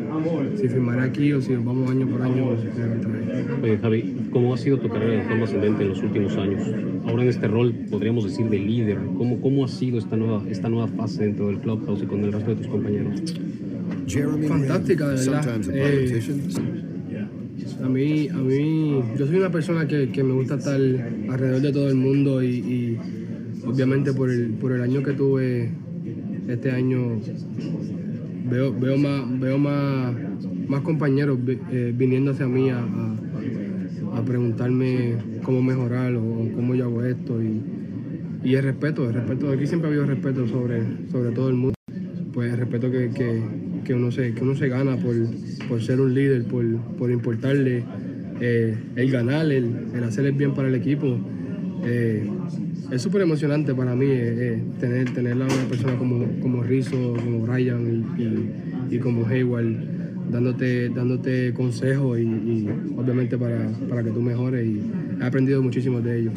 si 0.56 0.68
firmaré 0.68 1.02
aquí 1.02 1.32
o 1.32 1.40
si 1.40 1.54
vamos 1.54 1.90
año 1.90 2.06
por 2.08 2.22
año 2.22 2.52
en 2.52 2.82
arbitraje. 2.82 3.44
Oye, 3.62 3.78
Javi, 3.78 4.16
¿cómo 4.30 4.54
ha 4.54 4.58
sido 4.58 4.78
tu 4.78 4.88
carrera 4.88 5.22
de 5.22 5.28
forma 5.28 5.44
ascendente 5.44 5.82
en 5.82 5.88
los 5.90 6.02
últimos 6.02 6.36
años? 6.36 6.62
Ahora 7.06 7.22
en 7.22 7.28
este 7.28 7.48
rol, 7.48 7.74
podríamos 7.90 8.24
decir, 8.24 8.48
de 8.48 8.58
líder, 8.58 8.98
¿cómo, 9.16 9.40
cómo 9.40 9.64
ha 9.64 9.68
sido 9.68 9.98
esta 9.98 10.16
nueva, 10.16 10.42
esta 10.48 10.68
nueva 10.68 10.88
fase 10.88 11.24
dentro 11.24 11.48
del 11.48 11.58
clubhouse 11.58 12.02
y 12.02 12.06
con 12.06 12.24
el 12.24 12.32
resto 12.32 12.50
de 12.50 12.56
tus 12.56 12.68
compañeros? 12.68 13.22
Fantástica, 14.48 15.08
de 15.08 15.30
verdad. 15.30 15.60
Eh, 15.70 16.20
a 17.82 17.88
mí, 17.88 18.28
a 18.28 18.36
mí, 18.36 19.02
yo 19.16 19.26
soy 19.26 19.36
una 19.36 19.50
persona 19.50 19.86
que, 19.86 20.10
que 20.10 20.22
me 20.22 20.32
gusta 20.34 20.56
estar 20.56 20.74
alrededor 20.74 21.60
de 21.60 21.72
todo 21.72 21.88
el 21.88 21.96
mundo 21.96 22.42
y, 22.42 22.98
obviamente 23.66 24.12
por 24.12 24.30
el, 24.30 24.50
por 24.52 24.72
el 24.72 24.82
año 24.82 25.02
que 25.02 25.12
tuve 25.12 25.70
este 26.48 26.70
año 26.70 27.20
veo, 28.50 28.72
veo 28.72 28.96
más, 28.96 29.40
veo 29.40 29.58
más, 29.58 30.14
más 30.68 30.82
compañeros 30.82 31.38
eh, 31.46 31.92
viniendo 31.96 32.30
hacia 32.30 32.46
mí 32.46 32.70
a, 32.70 32.78
a, 34.14 34.24
preguntarme 34.24 35.16
cómo 35.42 35.62
mejorar 35.62 36.14
o 36.14 36.48
cómo 36.54 36.74
yo 36.74 36.84
hago 36.86 37.04
esto. 37.04 37.42
Y, 37.42 37.62
y 38.44 38.54
el 38.54 38.64
respeto, 38.64 39.08
el 39.08 39.14
respeto, 39.14 39.50
aquí 39.50 39.66
siempre 39.66 39.88
ha 39.88 39.90
habido 39.90 40.06
respeto 40.06 40.46
sobre, 40.48 40.82
sobre 41.10 41.30
todo 41.30 41.48
el 41.48 41.54
mundo, 41.54 41.74
pues 42.32 42.52
el 42.52 42.58
respeto 42.58 42.90
que, 42.90 43.10
que 43.88 43.94
uno, 43.94 44.12
se, 44.12 44.34
que 44.34 44.42
uno 44.42 44.54
se 44.54 44.68
gana 44.68 44.98
por, 44.98 45.14
por 45.66 45.82
ser 45.82 45.98
un 45.98 46.12
líder, 46.12 46.44
por, 46.44 46.62
por 46.98 47.10
importarle 47.10 47.82
eh, 48.38 48.76
el 48.96 49.10
ganar, 49.10 49.46
el, 49.46 49.88
el 49.94 50.04
hacer 50.04 50.26
el 50.26 50.32
bien 50.32 50.52
para 50.52 50.68
el 50.68 50.74
equipo. 50.74 51.18
Eh, 51.86 52.28
es 52.90 53.00
súper 53.00 53.22
emocionante 53.22 53.74
para 53.74 53.94
mí 53.94 54.04
eh, 54.04 54.34
eh, 54.36 54.62
tener, 54.78 55.14
tener 55.14 55.32
a 55.32 55.36
una 55.46 55.64
persona 55.70 55.96
como, 55.96 56.26
como 56.42 56.62
Rizzo, 56.62 57.14
como 57.14 57.46
Ryan 57.46 58.04
y, 58.90 58.94
y, 58.94 58.98
como 58.98 59.26
Hayward 59.26 59.72
dándote, 60.30 60.90
dándote 60.90 61.54
consejos 61.54 62.18
y, 62.18 62.24
y 62.24 62.68
obviamente 62.94 63.38
para, 63.38 63.70
para 63.88 64.04
que 64.04 64.10
tú 64.10 64.20
mejores 64.20 64.66
y 64.66 64.82
he 65.18 65.24
aprendido 65.24 65.62
muchísimo 65.62 66.02
de 66.02 66.20
ellos. 66.20 66.34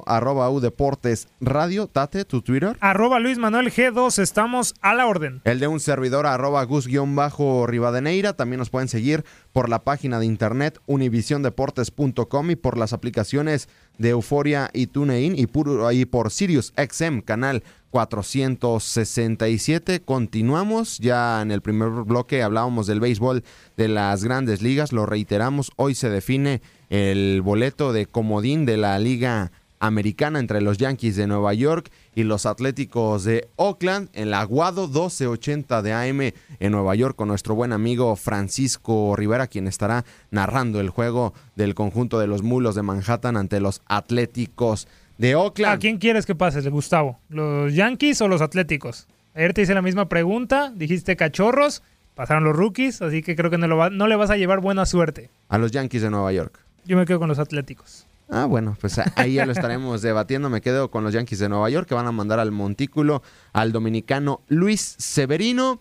arroba 0.05 0.49
U 0.49 0.59
Deportes 0.59 1.27
Radio, 1.39 1.87
Tate, 1.87 2.25
tu 2.25 2.41
Twitter. 2.41 2.77
Arroba 2.81 3.19
Luis 3.19 3.37
Manuel 3.37 3.71
G2, 3.71 4.19
estamos 4.19 4.73
a 4.81 4.93
la 4.93 5.07
orden. 5.07 5.41
El 5.43 5.59
de 5.59 5.67
un 5.67 5.79
servidor, 5.79 6.25
arroba 6.25 6.63
Gus-Rivadeneira, 6.63 8.33
también 8.33 8.59
nos 8.59 8.69
pueden 8.69 8.89
seguir 8.89 9.23
por 9.53 9.69
la 9.69 9.83
página 9.83 10.19
de 10.19 10.25
internet 10.25 10.79
univisiondeportes.com 10.85 12.51
y 12.51 12.55
por 12.55 12.77
las 12.77 12.93
aplicaciones 12.93 13.69
de 13.97 14.09
Euforia 14.09 14.69
y 14.73 14.87
TuneIn 14.87 15.37
y, 15.37 15.47
por, 15.47 15.93
y 15.93 16.03
por 16.05 16.31
Sirius 16.31 16.73
XM, 16.75 17.21
canal 17.21 17.63
467. 17.91 20.01
Continuamos, 20.01 20.97
ya 20.99 21.41
en 21.41 21.51
el 21.51 21.61
primer 21.61 21.89
bloque 21.89 22.43
hablábamos 22.43 22.87
del 22.87 22.99
béisbol 22.99 23.45
de 23.77 23.87
las 23.87 24.25
grandes 24.25 24.61
ligas, 24.61 24.91
lo 24.91 25.05
reiteramos, 25.05 25.71
hoy 25.77 25.95
se 25.95 26.09
define 26.09 26.61
el 26.95 27.41
boleto 27.41 27.91
de 27.91 28.05
comodín 28.05 28.65
de 28.65 28.77
la 28.77 28.97
Liga 28.99 29.51
Americana 29.79 30.39
entre 30.39 30.61
los 30.61 30.77
Yankees 30.77 31.17
de 31.17 31.27
Nueva 31.27 31.53
York 31.53 31.91
y 32.15 32.23
los 32.23 32.45
Atléticos 32.45 33.25
de 33.25 33.49
Oakland 33.57 34.07
en 34.13 34.31
la 34.31 34.39
Aguado 34.39 34.87
1280 34.87 35.81
de 35.81 35.91
AM 35.91 36.21
en 36.21 36.71
Nueva 36.71 36.95
York 36.95 37.17
con 37.17 37.27
nuestro 37.27 37.53
buen 37.53 37.73
amigo 37.73 38.15
Francisco 38.15 39.13
Rivera 39.17 39.47
quien 39.47 39.67
estará 39.67 40.05
narrando 40.31 40.79
el 40.79 40.89
juego 40.89 41.33
del 41.57 41.75
conjunto 41.75 42.17
de 42.17 42.27
los 42.27 42.43
Mulos 42.43 42.75
de 42.75 42.83
Manhattan 42.83 43.35
ante 43.35 43.59
los 43.59 43.81
Atléticos 43.87 44.87
de 45.17 45.35
Oakland. 45.35 45.73
¿A 45.73 45.79
quién 45.79 45.97
quieres 45.97 46.25
que 46.25 46.33
pases, 46.33 46.65
Gustavo? 46.69 47.19
¿Los 47.27 47.73
Yankees 47.73 48.21
o 48.21 48.29
los 48.29 48.41
Atléticos? 48.41 49.07
Ayer 49.33 49.53
te 49.53 49.63
hice 49.63 49.73
la 49.73 49.81
misma 49.81 50.07
pregunta, 50.07 50.71
dijiste 50.73 51.17
cachorros, 51.17 51.83
pasaron 52.15 52.45
los 52.45 52.55
rookies, 52.55 53.01
así 53.01 53.21
que 53.21 53.35
creo 53.35 53.51
que 53.51 53.57
no, 53.57 53.67
lo 53.67 53.75
va, 53.75 53.89
no 53.89 54.07
le 54.07 54.15
vas 54.15 54.29
a 54.29 54.37
llevar 54.37 54.61
buena 54.61 54.85
suerte. 54.85 55.29
A 55.49 55.57
los 55.57 55.71
Yankees 55.71 56.01
de 56.01 56.09
Nueva 56.09 56.31
York. 56.31 56.64
Yo 56.85 56.97
me 56.97 57.05
quedo 57.05 57.19
con 57.19 57.29
los 57.29 57.39
Atléticos. 57.39 58.05
Ah, 58.29 58.45
bueno, 58.45 58.75
pues 58.79 58.99
ahí 59.15 59.35
ya 59.35 59.45
lo 59.45 59.51
estaremos 59.51 60.01
debatiendo. 60.01 60.49
Me 60.49 60.61
quedo 60.61 60.89
con 60.89 61.03
los 61.03 61.13
Yankees 61.13 61.39
de 61.39 61.49
Nueva 61.49 61.69
York 61.69 61.87
que 61.87 61.95
van 61.95 62.07
a 62.07 62.11
mandar 62.11 62.39
al 62.39 62.51
montículo 62.51 63.21
al 63.53 63.71
dominicano 63.71 64.41
Luis 64.47 64.95
Severino. 64.97 65.79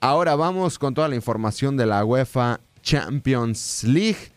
Ahora 0.00 0.34
vamos 0.34 0.78
con 0.78 0.94
toda 0.94 1.08
la 1.08 1.14
información 1.14 1.76
de 1.76 1.86
la 1.86 2.04
UEFA 2.04 2.60
Champions 2.82 3.84
League. 3.84 4.32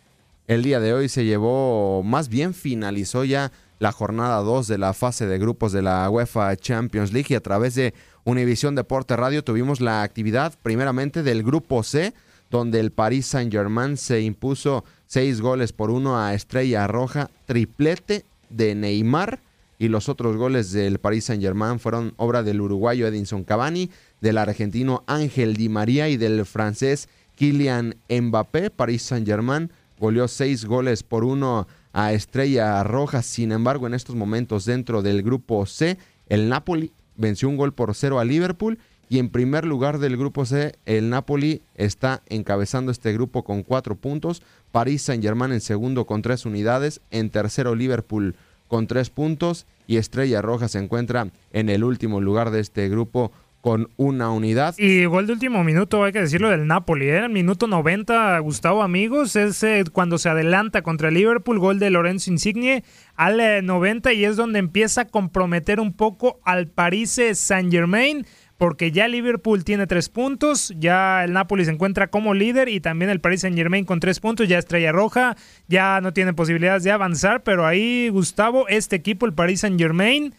El 0.47 0.63
día 0.63 0.79
de 0.79 0.93
hoy 0.93 1.09
se 1.09 1.25
llevó, 1.25 2.03
más 2.03 2.29
bien 2.29 2.53
finalizó 2.53 3.23
ya 3.23 3.51
la 3.79 3.91
jornada 3.91 4.37
2 4.37 4.67
de 4.67 4.77
la 4.77 4.93
fase 4.93 5.25
de 5.25 5.39
grupos 5.39 5.71
de 5.71 5.81
la 5.81 6.09
UEFA 6.09 6.55
Champions 6.55 7.11
League 7.11 7.27
y 7.29 7.35
a 7.35 7.41
través 7.41 7.75
de 7.75 7.93
Univisión 8.23 8.75
Deporte 8.75 9.15
Radio 9.15 9.43
tuvimos 9.43 9.81
la 9.81 10.03
actividad 10.03 10.53
primeramente 10.61 11.23
del 11.23 11.43
grupo 11.43 11.83
C, 11.83 12.13
donde 12.49 12.79
el 12.79 12.91
Paris 12.91 13.25
Saint-Germain 13.27 13.97
se 13.97 14.21
impuso 14.21 14.83
seis 15.07 15.41
goles 15.41 15.73
por 15.73 15.91
uno 15.91 16.19
a 16.19 16.33
Estrella 16.33 16.87
Roja, 16.87 17.29
triplete 17.45 18.25
de 18.49 18.75
Neymar 18.75 19.39
y 19.77 19.89
los 19.89 20.07
otros 20.09 20.37
goles 20.37 20.71
del 20.71 20.99
Paris 20.99 21.25
Saint-Germain 21.25 21.79
fueron 21.79 22.13
obra 22.17 22.43
del 22.43 22.61
uruguayo 22.61 23.07
Edinson 23.07 23.43
Cavani, 23.43 23.89
del 24.21 24.37
argentino 24.37 25.03
Ángel 25.05 25.55
Di 25.55 25.69
María 25.69 26.07
y 26.09 26.17
del 26.17 26.45
francés 26.45 27.09
Kylian 27.35 27.95
Mbappé. 28.09 28.69
Paris 28.69 29.01
Saint-Germain 29.01 29.71
goleó 29.99 30.27
seis 30.27 30.65
goles 30.65 31.03
por 31.03 31.23
uno 31.23 31.67
a 31.91 32.13
Estrella 32.13 32.83
Roja. 32.83 33.21
Sin 33.21 33.51
embargo, 33.51 33.87
en 33.87 33.93
estos 33.93 34.15
momentos 34.15 34.65
dentro 34.65 35.01
del 35.01 35.23
grupo 35.23 35.65
C, 35.65 35.97
el 36.27 36.47
Napoli 36.49 36.91
venció 37.17 37.49
un 37.49 37.57
gol 37.57 37.73
por 37.73 37.93
cero 37.95 38.19
a 38.19 38.25
Liverpool 38.25 38.79
y 39.09 39.19
en 39.19 39.29
primer 39.29 39.65
lugar 39.65 39.99
del 39.99 40.17
grupo 40.17 40.45
C, 40.45 40.73
el 40.85 41.09
Napoli 41.09 41.61
está 41.75 42.23
encabezando 42.27 42.91
este 42.91 43.13
grupo 43.13 43.43
con 43.43 43.63
cuatro 43.63 43.95
puntos. 43.95 44.41
París 44.71 45.03
Saint-Germain 45.03 45.51
en 45.51 45.61
segundo 45.61 46.05
con 46.05 46.21
tres 46.21 46.45
unidades. 46.45 47.01
En 47.11 47.29
tercero, 47.29 47.75
Liverpool 47.75 48.35
con 48.67 48.87
tres 48.87 49.09
puntos. 49.09 49.67
Y 49.87 49.97
Estrella 49.97 50.41
Roja 50.41 50.67
se 50.67 50.79
encuentra 50.79 51.27
en 51.53 51.69
el 51.69 51.83
último 51.83 52.19
lugar 52.19 52.49
de 52.49 52.59
este 52.59 52.89
grupo 52.89 53.31
con 53.65 53.89
una 53.97 54.29
unidad. 54.29 54.75
Y 54.77 55.05
gol 55.05 55.25
de 55.25 55.33
último 55.33 55.63
minuto, 55.63 56.03
hay 56.03 56.11
que 56.11 56.21
decirlo, 56.21 56.51
del 56.51 56.67
Napoli. 56.67 57.07
¿eh? 57.07 57.25
El 57.25 57.31
minuto 57.31 57.65
90, 57.65 58.37
Gustavo 58.37 58.83
Amigos, 58.83 59.35
es 59.35 59.63
eh, 59.63 59.83
cuando 59.91 60.19
se 60.19 60.29
adelanta 60.29 60.83
contra 60.83 61.07
el 61.07 61.15
Liverpool, 61.15 61.57
gol 61.57 61.79
de 61.79 61.89
Lorenzo 61.89 62.29
Insigne 62.29 62.83
al 63.15 63.39
eh, 63.39 63.63
90 63.63 64.13
y 64.13 64.23
es 64.23 64.35
donde 64.35 64.59
empieza 64.59 65.01
a 65.01 65.05
comprometer 65.05 65.79
un 65.79 65.93
poco 65.93 66.39
al 66.43 66.67
Paris 66.67 67.19
Saint-Germain 67.33 68.27
porque 68.57 68.91
ya 68.91 69.07
Liverpool 69.07 69.63
tiene 69.63 69.85
tres 69.85 70.09
puntos, 70.09 70.73
ya 70.77 71.23
el 71.23 71.33
Napoli 71.33 71.65
se 71.65 71.71
encuentra 71.71 72.07
como 72.07 72.33
líder 72.33 72.69
y 72.69 72.79
también 72.79 73.11
el 73.11 73.19
Paris 73.19 73.41
Saint 73.41 73.57
Germain 73.57 73.85
con 73.85 73.99
tres 73.99 74.19
puntos, 74.19 74.47
ya 74.47 74.57
Estrella 74.57 74.91
Roja, 74.91 75.35
ya 75.67 75.99
no 76.01 76.13
tiene 76.13 76.33
posibilidades 76.33 76.83
de 76.83 76.91
avanzar, 76.91 77.43
pero 77.43 77.65
ahí 77.65 78.09
Gustavo, 78.09 78.67
este 78.67 78.95
equipo, 78.95 79.25
el 79.25 79.33
Paris 79.33 79.61
Saint 79.61 79.79
Germain, 79.79 80.33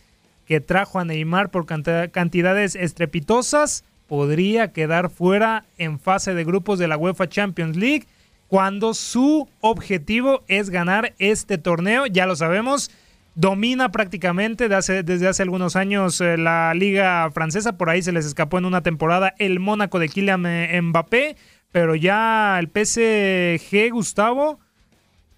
que 0.46 0.61
trajo 0.61 0.98
a 0.98 1.05
Neymar 1.05 1.50
por 1.50 1.66
cantidades 1.66 2.74
estrepitosas, 2.74 3.85
podría 4.07 4.72
quedar 4.72 5.11
fuera 5.11 5.64
en 5.76 5.98
fase 5.98 6.33
de 6.35 6.44
grupos 6.44 6.79
de 6.79 6.88
la 6.88 6.96
UEFA 6.96 7.29
Champions 7.29 7.76
League 7.76 8.07
cuando 8.48 8.94
su 8.94 9.48
objetivo 9.61 10.44
es 10.46 10.70
ganar 10.70 11.14
este 11.18 11.59
torneo, 11.59 12.07
ya 12.07 12.26
lo 12.26 12.37
sabemos 12.37 12.90
domina 13.37 13.92
prácticamente 13.92 14.68
desde 14.68 15.29
hace 15.29 15.42
algunos 15.42 15.77
años 15.77 16.20
eh, 16.20 16.37
la 16.37 16.75
liga 16.75 17.31
francesa, 17.31 17.77
por 17.77 17.90
ahí 17.90 18.03
se 18.03 18.11
les 18.11 18.27
escapó 18.27 18.59
en 18.59 18.64
una 18.64 18.83
temporada 18.83 19.35
el 19.38 19.61
Mónaco 19.61 19.99
de 20.01 20.09
Kylian 20.09 20.42
Mbappé, 20.83 21.37
pero 21.70 21.94
ya 21.94 22.59
el 22.59 22.68
PSG, 22.68 23.92
Gustavo, 23.92 24.59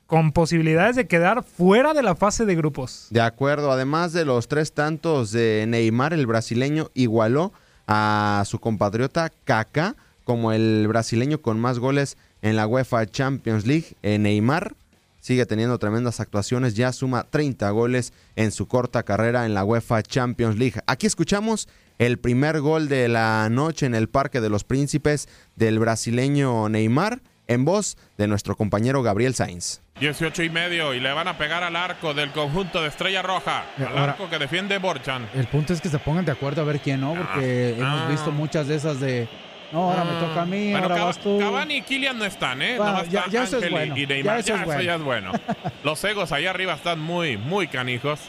con 0.07 0.33
posibilidades 0.33 0.97
de 0.97 1.07
quedar 1.09 1.43
fuera 1.43 1.93
de 1.93 2.03
la 2.03 2.15
fase 2.15 2.47
de 2.47 2.55
grupos. 2.55 3.09
De 3.11 3.21
acuerdo, 3.21 3.73
además 3.73 4.13
de 4.13 4.25
los 4.25 4.49
tres 4.49 4.73
tantos 4.73 5.33
de 5.33 5.67
Neymar, 5.69 6.15
el 6.15 6.27
brasileño 6.27 6.91
igualó 6.95 7.53
a 7.89 8.45
su 8.47 8.61
compatriota 8.61 9.31
Kaká 9.45 9.97
como 10.25 10.53
el 10.53 10.87
brasileño 10.87 11.41
con 11.41 11.59
más 11.59 11.79
goles 11.79 12.17
en 12.43 12.55
la 12.55 12.67
UEFA 12.67 13.07
Champions 13.07 13.67
League. 13.67 13.97
Eh, 14.03 14.19
Neymar 14.19 14.75
sigue 15.21 15.47
teniendo 15.47 15.79
tremendas 15.79 16.21
actuaciones, 16.21 16.75
ya 16.75 16.93
suma 16.93 17.25
30 17.31 17.69
goles 17.71 18.13
en 18.37 18.51
su 18.53 18.67
corta 18.69 19.03
carrera 19.03 19.47
en 19.47 19.55
la 19.55 19.65
UEFA 19.65 20.03
Champions 20.03 20.57
League. 20.59 20.81
Aquí 20.87 21.07
escuchamos 21.07 21.69
el 21.99 22.19
primer 22.19 22.61
gol 22.61 22.89
de 22.89 23.09
la 23.09 23.49
noche 23.51 23.87
en 23.87 23.95
el 23.95 24.09
Parque 24.09 24.41
de 24.41 24.51
los 24.51 24.65
Príncipes 24.65 25.29
del 25.57 25.79
brasileño 25.79 26.69
Neymar 26.69 27.21
en 27.49 27.65
voz 27.65 27.97
de 28.19 28.29
nuestro 28.29 28.57
compañero 28.57 29.03
Gabriel 29.03 29.35
Sainz. 29.35 29.81
18 30.01 30.45
y 30.45 30.51
medio 30.51 30.95
y 30.95 31.01
le 31.01 31.13
van 31.13 31.27
a 31.27 31.39
pegar 31.39 31.65
al 31.65 31.75
arco 31.75 32.15
del 32.15 32.31
conjunto 32.31 32.81
de 32.83 32.89
Estrella 32.89 33.23
Roja, 33.23 33.65
al 33.79 33.99
arco 33.99 34.31
que 34.31 34.39
defiende 34.39 34.79
Borchan. 34.79 35.29
El 35.35 35.49
punto 35.49 35.73
es 35.73 35.81
que 35.81 35.89
se 35.89 35.99
pongan 35.99 36.25
de 36.25 36.31
acuerdo 36.33 36.61
a 36.63 36.65
ver 36.65 36.79
quién 36.79 37.01
no, 37.01 37.15
porque 37.15 37.75
Ah, 37.77 37.81
hemos 37.81 38.01
ah. 38.03 38.09
visto 38.09 38.31
muchas 38.31 38.69
de 38.69 38.77
esas 38.77 39.01
de 39.01 39.29
no, 39.73 39.91
ahora 39.91 40.05
me 40.05 40.13
toca 40.21 40.43
a 40.43 40.47
mí, 40.47 40.71
Bueno, 40.71 40.85
ahora 40.85 40.95
Cava- 40.97 41.07
vas 41.07 41.19
tú. 41.19 41.39
Cavani 41.39 41.75
y 41.77 41.83
Kylian 41.83 42.19
no 42.19 42.25
están, 42.25 42.63
¿eh? 42.63 42.77
Bueno, 42.79 42.93
Nomás 42.93 43.09
ya- 43.11 43.19
está 43.21 43.31
ya 43.31 43.43
eso 43.45 43.59
es 43.59 43.67
y- 43.67 43.69
bueno, 43.71 43.97
y 43.97 44.01
ya 44.03 44.07
Neymar. 44.15 44.39
eso 44.39 44.55
es 44.55 44.65
bueno. 44.65 44.83
ya 44.83 44.95
es 44.95 45.03
bueno. 45.03 45.33
Los 45.85 46.03
egos 46.05 46.33
ahí 46.33 46.47
arriba 46.47 46.75
están 46.75 46.99
muy, 47.01 47.37
muy 47.37 47.69
canijos. 47.69 48.21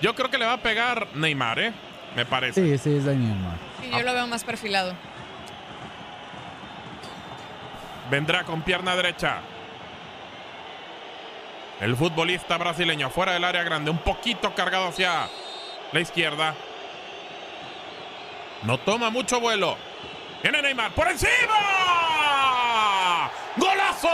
Yo 0.00 0.14
creo 0.14 0.30
que 0.30 0.38
le 0.38 0.44
va 0.46 0.52
a 0.54 0.58
pegar 0.58 1.08
Neymar, 1.14 1.58
¿eh? 1.58 1.72
Me 2.14 2.24
parece. 2.26 2.62
Sí, 2.62 2.78
sí, 2.78 2.96
es 2.96 3.04
de 3.04 3.16
Neymar. 3.16 3.56
Sí, 3.82 3.90
yo 3.90 4.02
lo 4.02 4.12
veo 4.14 4.26
más 4.28 4.44
perfilado. 4.44 4.94
Vendrá 8.10 8.44
con 8.44 8.62
pierna 8.62 8.94
derecha. 8.94 9.38
El 11.80 11.96
futbolista 11.96 12.56
brasileño 12.56 13.10
fuera 13.10 13.32
del 13.32 13.44
área 13.44 13.62
grande, 13.64 13.90
un 13.90 13.98
poquito 13.98 14.54
cargado 14.54 14.88
hacia 14.88 15.28
la 15.92 16.00
izquierda. 16.00 16.54
No 18.62 18.78
toma 18.78 19.10
mucho 19.10 19.40
vuelo. 19.40 19.76
Viene 20.44 20.60
Neymar 20.60 20.92
por 20.92 21.08
encima. 21.08 21.30
¡Golazo! 23.56 24.08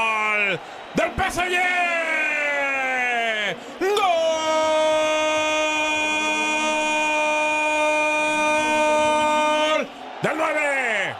¡Gol! 0.00 0.58
¡Del 0.94 1.10
PSG! 1.10 1.56
¡Gol! 9.60 9.88
¡Del 10.22 10.36
9! 10.38 11.16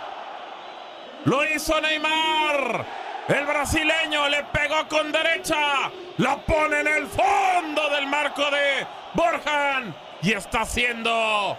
Lo 1.26 1.44
hizo 1.44 1.78
Neymar. 1.82 2.86
El 3.28 3.46
brasileño 3.60 4.26
le 4.30 4.42
pegó 4.44 4.88
con 4.88 5.12
derecha. 5.12 5.90
La 6.16 6.42
pone 6.46 6.80
en 6.80 6.86
el 6.86 7.06
fondo 7.06 7.90
del 7.94 8.06
marco 8.06 8.42
de 8.50 8.86
Borjan. 9.12 9.94
Y 10.22 10.32
está 10.32 10.62
haciendo 10.62 11.58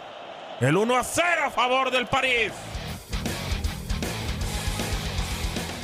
el 0.59 0.77
1 0.77 0.97
a 0.97 1.03
0 1.03 1.25
a 1.45 1.51
favor 1.51 1.91
del 1.91 2.07
París. 2.07 2.51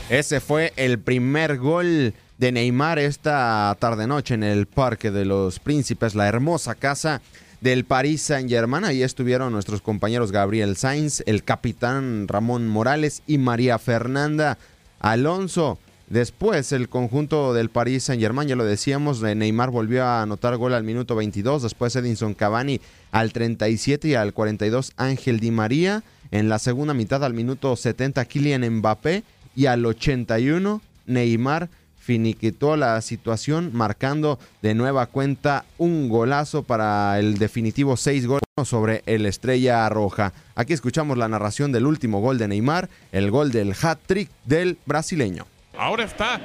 Ese 0.09 0.39
fue 0.39 0.73
el 0.75 0.97
primer 0.97 1.57
gol 1.57 2.15
de 2.39 2.51
Neymar 2.51 2.97
esta 2.97 3.75
tarde-noche 3.79 4.33
en 4.33 4.43
el 4.43 4.65
Parque 4.65 5.11
de 5.11 5.25
los 5.25 5.59
Príncipes, 5.59 6.15
la 6.15 6.27
hermosa 6.27 6.73
casa 6.73 7.21
del 7.61 7.85
Paris 7.85 8.23
Saint-Germain. 8.23 8.85
Ahí 8.85 9.03
estuvieron 9.03 9.53
nuestros 9.53 9.81
compañeros 9.81 10.31
Gabriel 10.31 10.77
Sainz, 10.77 11.21
el 11.27 11.43
capitán 11.43 12.27
Ramón 12.27 12.67
Morales 12.67 13.21
y 13.27 13.37
María 13.37 13.77
Fernanda 13.77 14.57
Alonso. 14.99 15.77
Después, 16.09 16.71
el 16.71 16.87
conjunto 16.87 17.53
del 17.53 17.69
Paris 17.69 18.03
Saint-Germain, 18.03 18.47
ya 18.47 18.55
lo 18.55 18.63
decíamos, 18.63 19.21
Neymar 19.21 19.71
volvió 19.71 20.05
a 20.05 20.21
anotar 20.21 20.55
gol 20.55 20.73
al 20.73 20.85
minuto 20.85 21.15
22, 21.15 21.63
después 21.63 21.97
Edinson 21.97 22.33
Cavani 22.33 22.79
al 23.11 23.33
37 23.33 24.07
y 24.07 24.15
al 24.15 24.33
42 24.33 24.93
Ángel 24.95 25.41
Di 25.41 25.51
María. 25.51 26.03
En 26.31 26.47
la 26.47 26.59
segunda 26.59 26.93
mitad, 26.93 27.25
al 27.25 27.33
minuto 27.33 27.75
70, 27.75 28.23
Kylian 28.23 28.69
Mbappé 28.77 29.23
y 29.53 29.65
al 29.65 29.85
81 29.85 30.81
Neymar 31.07 31.69
finiquitó 31.97 32.77
la 32.77 33.01
situación 33.01 33.71
marcando 33.73 34.39
de 34.61 34.75
nueva 34.75 35.07
cuenta 35.07 35.65
un 35.77 36.07
golazo 36.07 36.63
para 36.63 37.19
el 37.19 37.37
definitivo 37.37 37.97
6 37.97 38.27
goles 38.27 38.43
sobre 38.63 39.03
el 39.07 39.25
Estrella 39.25 39.89
Roja. 39.89 40.31
Aquí 40.55 40.71
escuchamos 40.71 41.17
la 41.17 41.27
narración 41.27 41.73
del 41.73 41.85
último 41.85 42.21
gol 42.21 42.37
de 42.37 42.47
Neymar, 42.47 42.89
el 43.11 43.29
gol 43.29 43.51
del 43.51 43.73
hat-trick 43.73 44.29
del 44.45 44.77
brasileño. 44.85 45.47
Ahora 45.77 46.03
está 46.03 46.39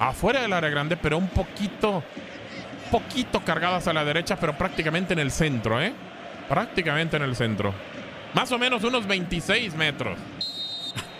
afuera 0.00 0.40
del 0.42 0.52
área 0.52 0.70
grande, 0.70 0.96
pero 0.96 1.18
un 1.18 1.28
poquito, 1.28 2.02
poquito 2.90 3.40
cargado 3.40 3.76
hacia 3.76 3.92
la 3.92 4.04
derecha, 4.04 4.36
pero 4.36 4.56
prácticamente 4.56 5.12
en 5.12 5.18
el 5.20 5.30
centro, 5.30 5.80
¿eh? 5.80 5.92
Prácticamente 6.48 7.16
en 7.16 7.22
el 7.22 7.36
centro. 7.36 7.74
Más 8.34 8.50
o 8.52 8.58
menos 8.58 8.82
unos 8.84 9.06
26 9.06 9.74
metros. 9.74 10.18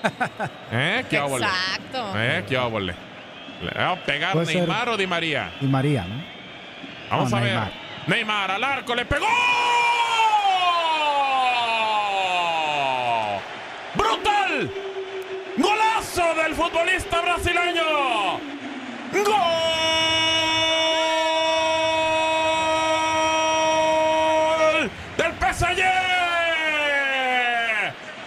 ¿Eh? 0.72 1.05
¿Qué 1.09 1.18
óvole? 1.18 1.46
Exacto. 1.46 2.12
¿Eh? 2.16 2.44
¿Qué 2.48 2.57
óvole? 2.59 2.94
¿Le 3.62 3.70
va 3.72 3.90
a 3.90 3.96
pegar 4.05 4.37
Neymar 4.37 4.88
o 4.90 4.96
Di 4.96 5.07
María? 5.07 5.51
Y 5.61 5.66
María, 5.66 6.05
¿no? 6.05 6.22
Vamos 7.11 7.31
No, 7.31 7.37
a 7.37 7.40
ver. 7.40 7.51
Neymar. 7.53 7.72
Neymar 8.07 8.51
al 8.53 8.64
arco, 8.64 8.94
le 8.94 9.05
pegó. 9.05 9.27
¡Brutal! 13.94 14.70
¡Golazo 15.57 16.35
del 16.42 16.48
futbolista 16.59 17.21
brasileño! 17.21 18.40
¡Gol! 19.12 19.31
¡Del 25.16 25.33
PSG! 25.38 25.83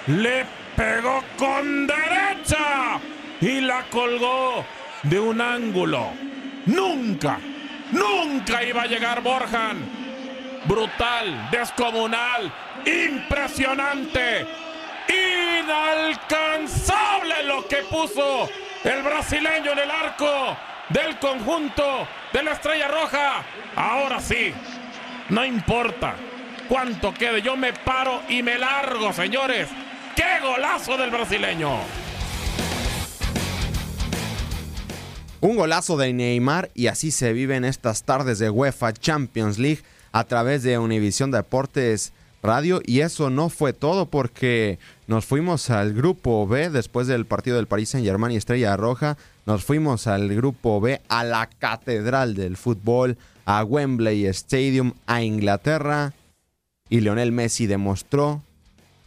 Le 0.08 0.46
pegó 0.78 1.22
con 1.38 1.86
derecha 1.88 3.02
y 3.42 3.60
la 3.60 3.84
colgó 3.92 4.64
de 5.04 5.20
un 5.20 5.42
ángulo. 5.42 6.12
Nunca, 6.68 7.38
nunca 7.92 8.64
iba 8.64 8.84
a 8.84 8.88
llegar 8.88 9.22
Borjan. 9.22 9.78
Brutal, 10.66 11.50
descomunal, 11.52 12.50
impresionante, 12.86 14.48
inalcanzable 15.08 17.44
lo 17.44 17.68
que 17.68 17.78
puso 17.90 18.50
el 18.84 19.04
brasileño 19.04 19.74
en 19.74 19.80
el 19.80 19.92
arco 19.92 20.58
del 20.90 21.18
conjunto 21.20 22.08
de 22.34 22.44
la 22.44 22.54
Estrella 22.54 22.88
Roja. 22.88 23.44
Ahora 23.76 24.20
sí, 24.20 24.54
no 25.30 25.46
importa 25.46 26.16
cuánto 26.68 27.14
quede, 27.14 27.42
yo 27.42 27.56
me 27.56 27.74
paro 27.74 28.22
y 28.30 28.44
me 28.44 28.58
largo, 28.58 29.14
señores. 29.14 29.70
¡Qué 30.16 30.40
golazo 30.42 30.98
del 30.98 31.10
brasileño! 31.10 31.80
Un 35.40 35.56
golazo 35.56 35.98
de 35.98 36.14
Neymar 36.14 36.70
y 36.76 36.88
así 36.88 37.10
se 37.10 37.34
viven 37.34 37.66
estas 37.66 38.04
tardes 38.04 38.38
de 38.38 38.52
UEFA 38.52 38.94
Champions 38.94 39.58
League 39.58 39.82
a 40.12 40.26
través 40.26 40.62
de 40.62 40.78
Univisión 40.78 41.32
Deportes 41.32 42.14
Radio 42.44 42.82
y 42.86 43.02
eso 43.02 43.30
no 43.30 43.50
fue 43.50 43.74
todo 43.74 44.08
porque 44.08 44.80
nos 45.08 45.26
fuimos 45.26 45.70
al 45.70 45.94
grupo 45.94 46.48
B 46.48 46.70
después 46.70 47.08
del 47.08 47.26
partido 47.26 47.58
del 47.58 47.68
Paris 47.68 47.90
Saint 47.90 48.06
Germain 48.06 48.34
y 48.34 48.38
Estrella 48.38 48.76
Roja, 48.78 49.18
nos 49.46 49.64
fuimos 49.64 50.08
al 50.08 50.34
grupo 50.34 50.82
B 50.82 51.02
a 51.08 51.24
la 51.24 51.48
catedral 51.48 52.36
del 52.36 52.58
fútbol, 52.58 53.18
a 53.46 53.64
Wembley 53.64 54.26
Stadium, 54.28 54.94
a 55.06 55.22
Inglaterra 55.22 56.14
y 56.90 57.02
Lionel 57.02 57.32
Messi 57.32 57.68
demostró 57.68 58.42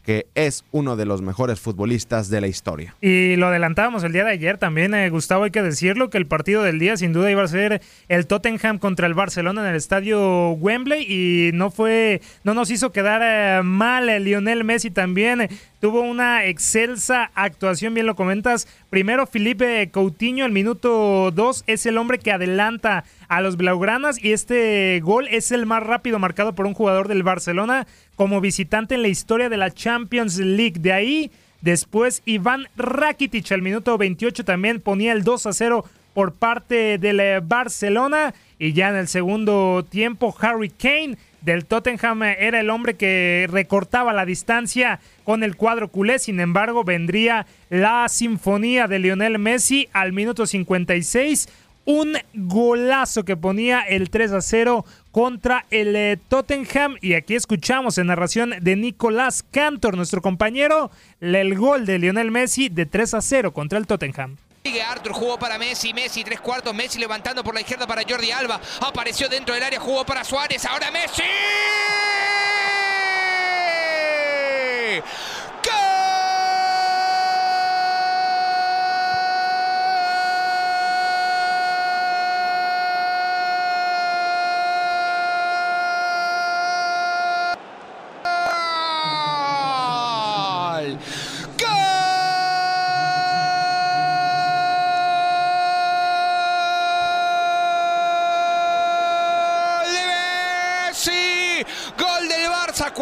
que 0.04 0.26
es 0.34 0.64
uno 0.70 0.96
de 0.96 1.06
los 1.06 1.22
mejores 1.22 1.60
futbolistas 1.60 2.28
de 2.28 2.40
la 2.40 2.46
historia. 2.46 2.94
Y 3.00 3.36
lo 3.36 3.46
adelantábamos 3.46 4.04
el 4.04 4.12
día 4.12 4.24
de 4.24 4.32
ayer 4.32 4.58
también, 4.58 4.94
eh, 4.94 5.08
Gustavo, 5.08 5.44
hay 5.44 5.50
que 5.50 5.62
decirlo, 5.62 6.10
que 6.10 6.18
el 6.18 6.26
partido 6.26 6.62
del 6.62 6.78
día 6.78 6.96
sin 6.96 7.12
duda 7.12 7.30
iba 7.30 7.42
a 7.42 7.48
ser 7.48 7.80
el 8.08 8.26
Tottenham 8.26 8.78
contra 8.78 9.06
el 9.06 9.14
Barcelona 9.14 9.62
en 9.62 9.68
el 9.68 9.76
estadio 9.76 10.50
Wembley 10.52 11.06
y 11.08 11.52
no 11.54 11.70
fue, 11.70 12.20
no 12.44 12.52
nos 12.54 12.70
hizo 12.70 12.92
quedar 12.92 13.22
eh, 13.24 13.62
mal 13.62 14.08
el 14.08 14.24
Lionel 14.24 14.64
Messi 14.64 14.90
también. 14.90 15.40
eh, 15.40 15.48
tuvo 15.84 16.00
una 16.00 16.46
excelsa 16.46 17.30
actuación, 17.34 17.92
bien 17.92 18.06
lo 18.06 18.16
comentas. 18.16 18.66
Primero 18.88 19.26
Felipe 19.26 19.90
Coutinho, 19.90 20.46
el 20.46 20.52
minuto 20.52 21.30
2, 21.30 21.64
es 21.66 21.84
el 21.84 21.98
hombre 21.98 22.18
que 22.18 22.32
adelanta 22.32 23.04
a 23.28 23.42
los 23.42 23.58
Blaugranas 23.58 24.22
y 24.22 24.32
este 24.32 25.00
gol 25.02 25.28
es 25.28 25.52
el 25.52 25.66
más 25.66 25.82
rápido 25.82 26.18
marcado 26.18 26.54
por 26.54 26.66
un 26.66 26.72
jugador 26.72 27.06
del 27.08 27.22
Barcelona 27.22 27.86
como 28.16 28.40
visitante 28.40 28.94
en 28.94 29.02
la 29.02 29.08
historia 29.08 29.48
de 29.48 29.56
la 29.56 29.70
Champions 29.70 30.38
League. 30.38 30.78
De 30.78 30.92
ahí, 30.92 31.30
después 31.60 32.22
Iván 32.24 32.68
Rakitic 32.76 33.50
al 33.52 33.62
minuto 33.62 33.96
28 33.98 34.44
también 34.44 34.80
ponía 34.80 35.12
el 35.12 35.24
2 35.24 35.46
a 35.46 35.52
0 35.52 35.84
por 36.14 36.32
parte 36.32 36.98
del 36.98 37.20
eh, 37.20 37.40
Barcelona. 37.40 38.34
Y 38.58 38.72
ya 38.72 38.88
en 38.88 38.96
el 38.96 39.08
segundo 39.08 39.84
tiempo, 39.88 40.34
Harry 40.40 40.70
Kane 40.70 41.18
del 41.42 41.66
Tottenham 41.66 42.22
era 42.22 42.60
el 42.60 42.70
hombre 42.70 42.94
que 42.94 43.46
recortaba 43.50 44.14
la 44.14 44.24
distancia 44.24 45.00
con 45.24 45.42
el 45.42 45.56
cuadro 45.56 45.88
culé. 45.88 46.18
Sin 46.18 46.40
embargo, 46.40 46.84
vendría 46.84 47.46
la 47.68 48.08
sinfonía 48.08 48.86
de 48.86 49.00
Lionel 49.00 49.38
Messi 49.38 49.88
al 49.92 50.12
minuto 50.12 50.46
56. 50.46 51.48
Un 51.86 52.16
golazo 52.32 53.24
que 53.24 53.36
ponía 53.36 53.80
el 53.80 54.10
3 54.10 54.32
a 54.32 54.40
0 54.40 54.84
contra 55.12 55.66
el 55.70 55.94
eh, 55.94 56.18
Tottenham. 56.28 56.96
Y 57.00 57.14
aquí 57.14 57.34
escuchamos 57.34 57.98
en 57.98 58.06
narración 58.06 58.54
de 58.60 58.76
Nicolás 58.76 59.44
Cantor, 59.50 59.96
nuestro 59.96 60.22
compañero, 60.22 60.90
el 61.20 61.54
gol 61.56 61.84
de 61.84 61.98
Lionel 61.98 62.30
Messi 62.30 62.68
de 62.68 62.86
3 62.86 63.14
a 63.14 63.20
0 63.20 63.52
contra 63.52 63.78
el 63.78 63.86
Tottenham. 63.86 64.36
Sigue 64.64 64.82
Arthur, 64.82 65.12
jugó 65.12 65.38
para 65.38 65.58
Messi, 65.58 65.92
Messi, 65.92 66.24
tres 66.24 66.40
cuartos, 66.40 66.74
Messi 66.74 66.98
levantando 66.98 67.44
por 67.44 67.52
la 67.52 67.60
izquierda 67.60 67.86
para 67.86 68.00
Jordi 68.08 68.30
Alba, 68.30 68.58
apareció 68.80 69.28
dentro 69.28 69.54
del 69.54 69.62
área, 69.62 69.78
jugó 69.78 70.06
para 70.06 70.24
Suárez, 70.24 70.64
ahora 70.64 70.90
Messi. 70.90 71.22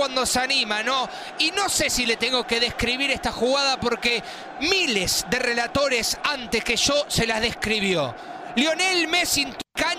Cuando 0.03 0.27
se 0.27 0.41
anima, 0.41 0.83
¿no? 0.83 1.09
Y 1.39 1.53
no 1.53 1.69
sé 1.69 1.89
si 1.89 2.07
le 2.07 2.17
tengo 2.17 2.45
que 2.45 2.59
describir 2.59 3.13
esta 3.13 3.31
jugada 3.31 3.79
porque 3.79 4.21
miles 4.59 5.25
de 5.31 5.39
relatores 5.39 6.19
antes 6.25 6.65
que 6.65 6.75
yo 6.75 7.05
se 7.07 7.25
las 7.25 7.41
describió. 7.41 8.13
Lionel 8.57 9.07
Messi 9.07 9.47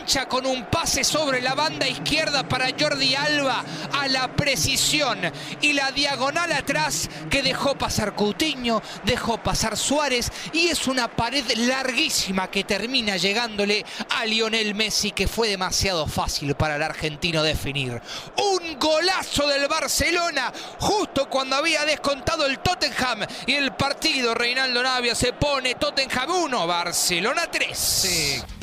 cancha 0.03 0.27
con 0.27 0.45
un 0.45 0.65
pase 0.65 1.03
sobre 1.03 1.41
la 1.41 1.55
banda 1.55 1.87
izquierda 1.87 2.47
para 2.47 2.67
Jordi 2.79 3.15
Alba 3.15 3.63
a 3.93 4.07
la 4.07 4.35
precisión 4.35 5.19
y 5.61 5.73
la 5.73 5.91
diagonal 5.91 6.51
atrás 6.51 7.09
que 7.29 7.41
dejó 7.41 7.75
pasar 7.75 8.15
Coutinho, 8.15 8.81
dejó 9.03 9.37
pasar 9.37 9.77
Suárez 9.77 10.31
y 10.51 10.67
es 10.67 10.87
una 10.87 11.07
pared 11.07 11.43
larguísima 11.55 12.49
que 12.49 12.63
termina 12.63 13.17
llegándole 13.17 13.85
a 14.09 14.25
Lionel 14.25 14.75
Messi 14.75 15.11
que 15.11 15.27
fue 15.27 15.49
demasiado 15.49 16.05
fácil 16.07 16.55
para 16.55 16.75
el 16.75 16.83
argentino 16.83 17.41
definir. 17.41 18.01
Un 18.37 18.79
golazo 18.79 19.47
del 19.47 19.67
Barcelona 19.67 20.51
justo 20.79 21.29
cuando 21.29 21.55
había 21.55 21.85
descontado 21.85 22.45
el 22.45 22.59
Tottenham 22.59 23.25
y 23.47 23.53
el 23.53 23.73
partido 23.73 24.33
Reinaldo 24.33 24.83
Navia 24.83 25.15
se 25.15 25.33
pone 25.33 25.75
Tottenham 25.75 26.29
1, 26.29 26.67
Barcelona 26.67 27.49
3. 27.49 28.62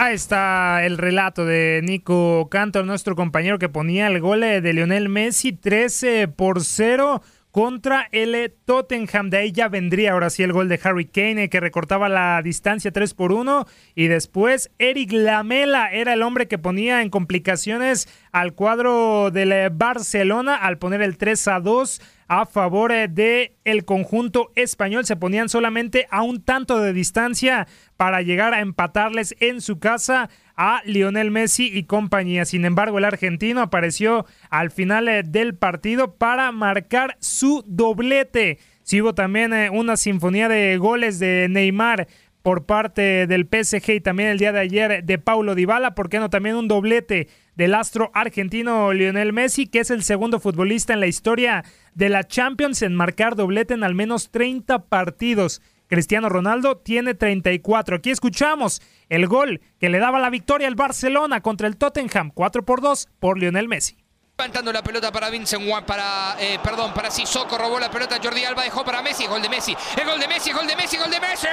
Ahí 0.00 0.14
está 0.14 0.86
el 0.86 0.96
relato 0.96 1.44
de 1.44 1.80
Nico 1.82 2.48
Cantor, 2.48 2.84
nuestro 2.84 3.16
compañero 3.16 3.58
que 3.58 3.68
ponía 3.68 4.06
el 4.06 4.20
gol 4.20 4.42
de 4.42 4.72
Lionel 4.72 5.08
Messi 5.08 5.52
13 5.52 6.28
por 6.28 6.62
0 6.62 7.20
contra 7.50 8.06
el 8.12 8.54
Tottenham. 8.64 9.28
De 9.28 9.38
ahí 9.38 9.50
ya 9.50 9.66
vendría 9.66 10.12
ahora 10.12 10.30
sí 10.30 10.44
el 10.44 10.52
gol 10.52 10.68
de 10.68 10.78
Harry 10.84 11.06
Kane 11.06 11.50
que 11.50 11.58
recortaba 11.58 12.08
la 12.08 12.40
distancia 12.42 12.92
3 12.92 13.12
por 13.14 13.32
1. 13.32 13.66
Y 13.96 14.06
después 14.06 14.70
Eric 14.78 15.10
Lamela 15.10 15.90
era 15.90 16.12
el 16.12 16.22
hombre 16.22 16.46
que 16.46 16.58
ponía 16.58 17.02
en 17.02 17.10
complicaciones 17.10 18.08
al 18.30 18.54
cuadro 18.54 19.32
del 19.32 19.70
Barcelona 19.70 20.54
al 20.54 20.78
poner 20.78 21.02
el 21.02 21.18
3 21.18 21.48
a 21.48 21.58
2 21.58 22.00
a 22.28 22.44
favor 22.46 22.92
eh, 22.92 23.08
de 23.08 23.56
el 23.64 23.84
conjunto 23.84 24.52
español. 24.54 25.04
Se 25.04 25.16
ponían 25.16 25.48
solamente 25.48 26.06
a 26.10 26.22
un 26.22 26.42
tanto 26.42 26.78
de 26.80 26.92
distancia 26.92 27.66
para 27.96 28.22
llegar 28.22 28.54
a 28.54 28.60
empatarles 28.60 29.34
en 29.40 29.60
su 29.60 29.78
casa 29.78 30.28
a 30.56 30.82
Lionel 30.84 31.30
Messi 31.30 31.70
y 31.72 31.84
compañía. 31.84 32.44
Sin 32.44 32.64
embargo, 32.64 32.98
el 32.98 33.04
argentino 33.04 33.62
apareció 33.62 34.26
al 34.50 34.70
final 34.70 35.08
eh, 35.08 35.22
del 35.24 35.54
partido 35.54 36.14
para 36.14 36.52
marcar 36.52 37.16
su 37.20 37.64
doblete. 37.66 38.58
Si 38.82 39.00
hubo 39.00 39.14
también 39.14 39.52
eh, 39.52 39.70
una 39.70 39.96
sinfonía 39.96 40.48
de 40.48 40.76
goles 40.76 41.18
de 41.18 41.48
Neymar 41.48 42.08
por 42.42 42.66
parte 42.66 43.26
del 43.26 43.46
PSG 43.46 43.90
y 43.90 44.00
también 44.00 44.30
el 44.30 44.38
día 44.38 44.52
de 44.52 44.60
ayer 44.60 45.04
de 45.04 45.18
Paulo 45.18 45.54
Dybala, 45.54 45.94
¿por 45.94 46.08
qué 46.08 46.18
no 46.18 46.30
también 46.30 46.56
un 46.56 46.68
doblete 46.68 47.28
del 47.58 47.74
astro 47.74 48.12
argentino 48.14 48.92
Lionel 48.92 49.32
Messi, 49.32 49.66
que 49.66 49.80
es 49.80 49.90
el 49.90 50.04
segundo 50.04 50.38
futbolista 50.38 50.92
en 50.92 51.00
la 51.00 51.08
historia 51.08 51.64
de 51.92 52.08
la 52.08 52.22
Champions 52.22 52.82
en 52.82 52.94
marcar 52.94 53.34
doblete 53.34 53.74
en 53.74 53.82
al 53.82 53.96
menos 53.96 54.30
30 54.30 54.84
partidos? 54.84 55.60
Cristiano 55.88 56.28
Ronaldo 56.28 56.76
tiene 56.76 57.14
34. 57.14 57.96
Aquí 57.96 58.10
escuchamos 58.10 58.80
el 59.08 59.26
gol 59.26 59.60
que 59.80 59.88
le 59.88 59.98
daba 59.98 60.20
la 60.20 60.30
victoria 60.30 60.68
al 60.68 60.76
Barcelona 60.76 61.40
contra 61.40 61.66
el 61.66 61.76
Tottenham, 61.76 62.30
4 62.32 62.64
por 62.64 62.80
2 62.80 63.08
por 63.18 63.38
Lionel 63.38 63.66
Messi. 63.66 63.96
Levantando 64.38 64.72
la 64.72 64.84
pelota 64.84 65.10
para 65.10 65.28
Vincent 65.28 65.64
para, 65.84 66.36
eh, 66.38 66.60
perdón, 66.62 66.94
para 66.94 67.10
Sissoko, 67.10 67.58
robó 67.58 67.80
la 67.80 67.90
pelota 67.90 68.20
Jordi 68.22 68.44
Alba, 68.44 68.62
dejó 68.62 68.84
para 68.84 69.02
Messi, 69.02 69.26
gol 69.26 69.42
de 69.42 69.48
Messi, 69.48 69.76
el 70.00 70.06
gol 70.06 70.20
de 70.20 70.28
Messi, 70.28 70.52
gol 70.52 70.64
de 70.64 70.76
Messi, 70.76 70.96
gol 70.96 71.10
de 71.10 71.18
Messi. 71.18 71.48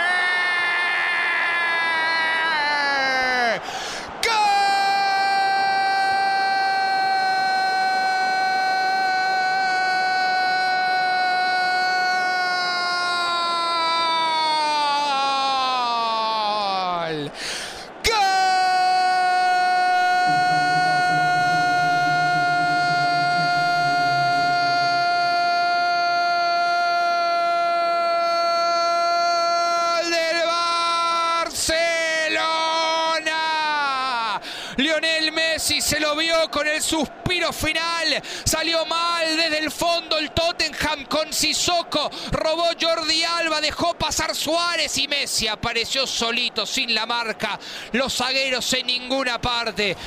Se 35.65 35.99
lo 35.99 36.15
vio 36.15 36.35
con 36.51 36.67
el 36.67 36.79
suspiro 36.79 37.51
final. 37.51 38.21
Salió 38.43 38.85
mal 38.85 39.35
desde 39.35 39.57
el 39.57 39.71
fondo 39.71 40.17
el 40.19 40.31
Tottenham 40.31 41.05
con 41.05 41.33
Sissoko. 41.33 42.11
Robó 42.31 42.67
Jordi 42.79 43.23
Alba, 43.23 43.61
dejó 43.61 43.95
pasar 43.95 44.35
Suárez 44.35 44.95
y 44.99 45.07
Messi 45.07 45.47
apareció 45.47 46.05
solito, 46.05 46.67
sin 46.67 46.93
la 46.93 47.07
marca. 47.07 47.59
Los 47.93 48.15
zagueros 48.15 48.71
en 48.73 48.87
ninguna 48.87 49.41
parte. 49.41 49.97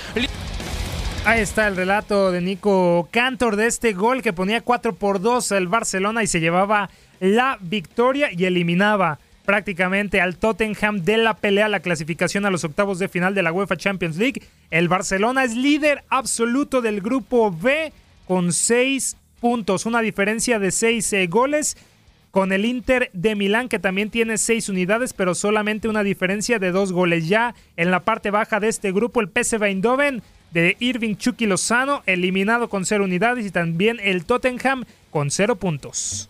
Ahí 1.24 1.40
está 1.40 1.66
el 1.66 1.76
relato 1.76 2.30
de 2.30 2.40
Nico 2.40 3.08
Cantor 3.10 3.56
de 3.56 3.66
este 3.66 3.92
gol 3.94 4.22
que 4.22 4.32
ponía 4.32 4.60
4 4.60 4.94
por 4.94 5.20
2 5.20 5.50
el 5.52 5.66
Barcelona 5.66 6.22
y 6.22 6.28
se 6.28 6.38
llevaba 6.38 6.88
la 7.18 7.58
victoria 7.60 8.30
y 8.30 8.44
eliminaba 8.44 9.18
prácticamente 9.48 10.20
al 10.20 10.36
Tottenham 10.36 11.04
de 11.04 11.16
la 11.16 11.32
pelea, 11.32 11.70
la 11.70 11.80
clasificación 11.80 12.44
a 12.44 12.50
los 12.50 12.64
octavos 12.64 12.98
de 12.98 13.08
final 13.08 13.34
de 13.34 13.42
la 13.42 13.50
UEFA 13.50 13.78
Champions 13.78 14.18
League. 14.18 14.42
El 14.70 14.88
Barcelona 14.88 15.42
es 15.42 15.56
líder 15.56 16.04
absoluto 16.10 16.82
del 16.82 17.00
grupo 17.00 17.50
B 17.50 17.90
con 18.26 18.52
seis 18.52 19.16
puntos, 19.40 19.86
una 19.86 20.02
diferencia 20.02 20.58
de 20.58 20.70
seis 20.70 21.10
eh, 21.14 21.26
goles. 21.28 21.78
Con 22.30 22.52
el 22.52 22.66
Inter 22.66 23.08
de 23.14 23.34
Milán, 23.36 23.70
que 23.70 23.78
también 23.78 24.10
tiene 24.10 24.36
seis 24.36 24.68
unidades, 24.68 25.14
pero 25.14 25.34
solamente 25.34 25.88
una 25.88 26.02
diferencia 26.02 26.58
de 26.58 26.70
dos 26.70 26.92
goles. 26.92 27.26
Ya 27.26 27.54
en 27.78 27.90
la 27.90 28.00
parte 28.00 28.30
baja 28.30 28.60
de 28.60 28.68
este 28.68 28.92
grupo, 28.92 29.22
el 29.22 29.30
PSV 29.30 29.62
Eindhoven 29.62 30.22
de 30.50 30.76
Irving 30.78 31.14
Chucky 31.14 31.46
Lozano, 31.46 32.02
eliminado 32.04 32.68
con 32.68 32.84
cero 32.84 33.04
unidades, 33.04 33.46
y 33.46 33.50
también 33.50 33.98
el 34.02 34.26
Tottenham 34.26 34.84
con 35.10 35.30
cero 35.30 35.56
puntos 35.56 36.28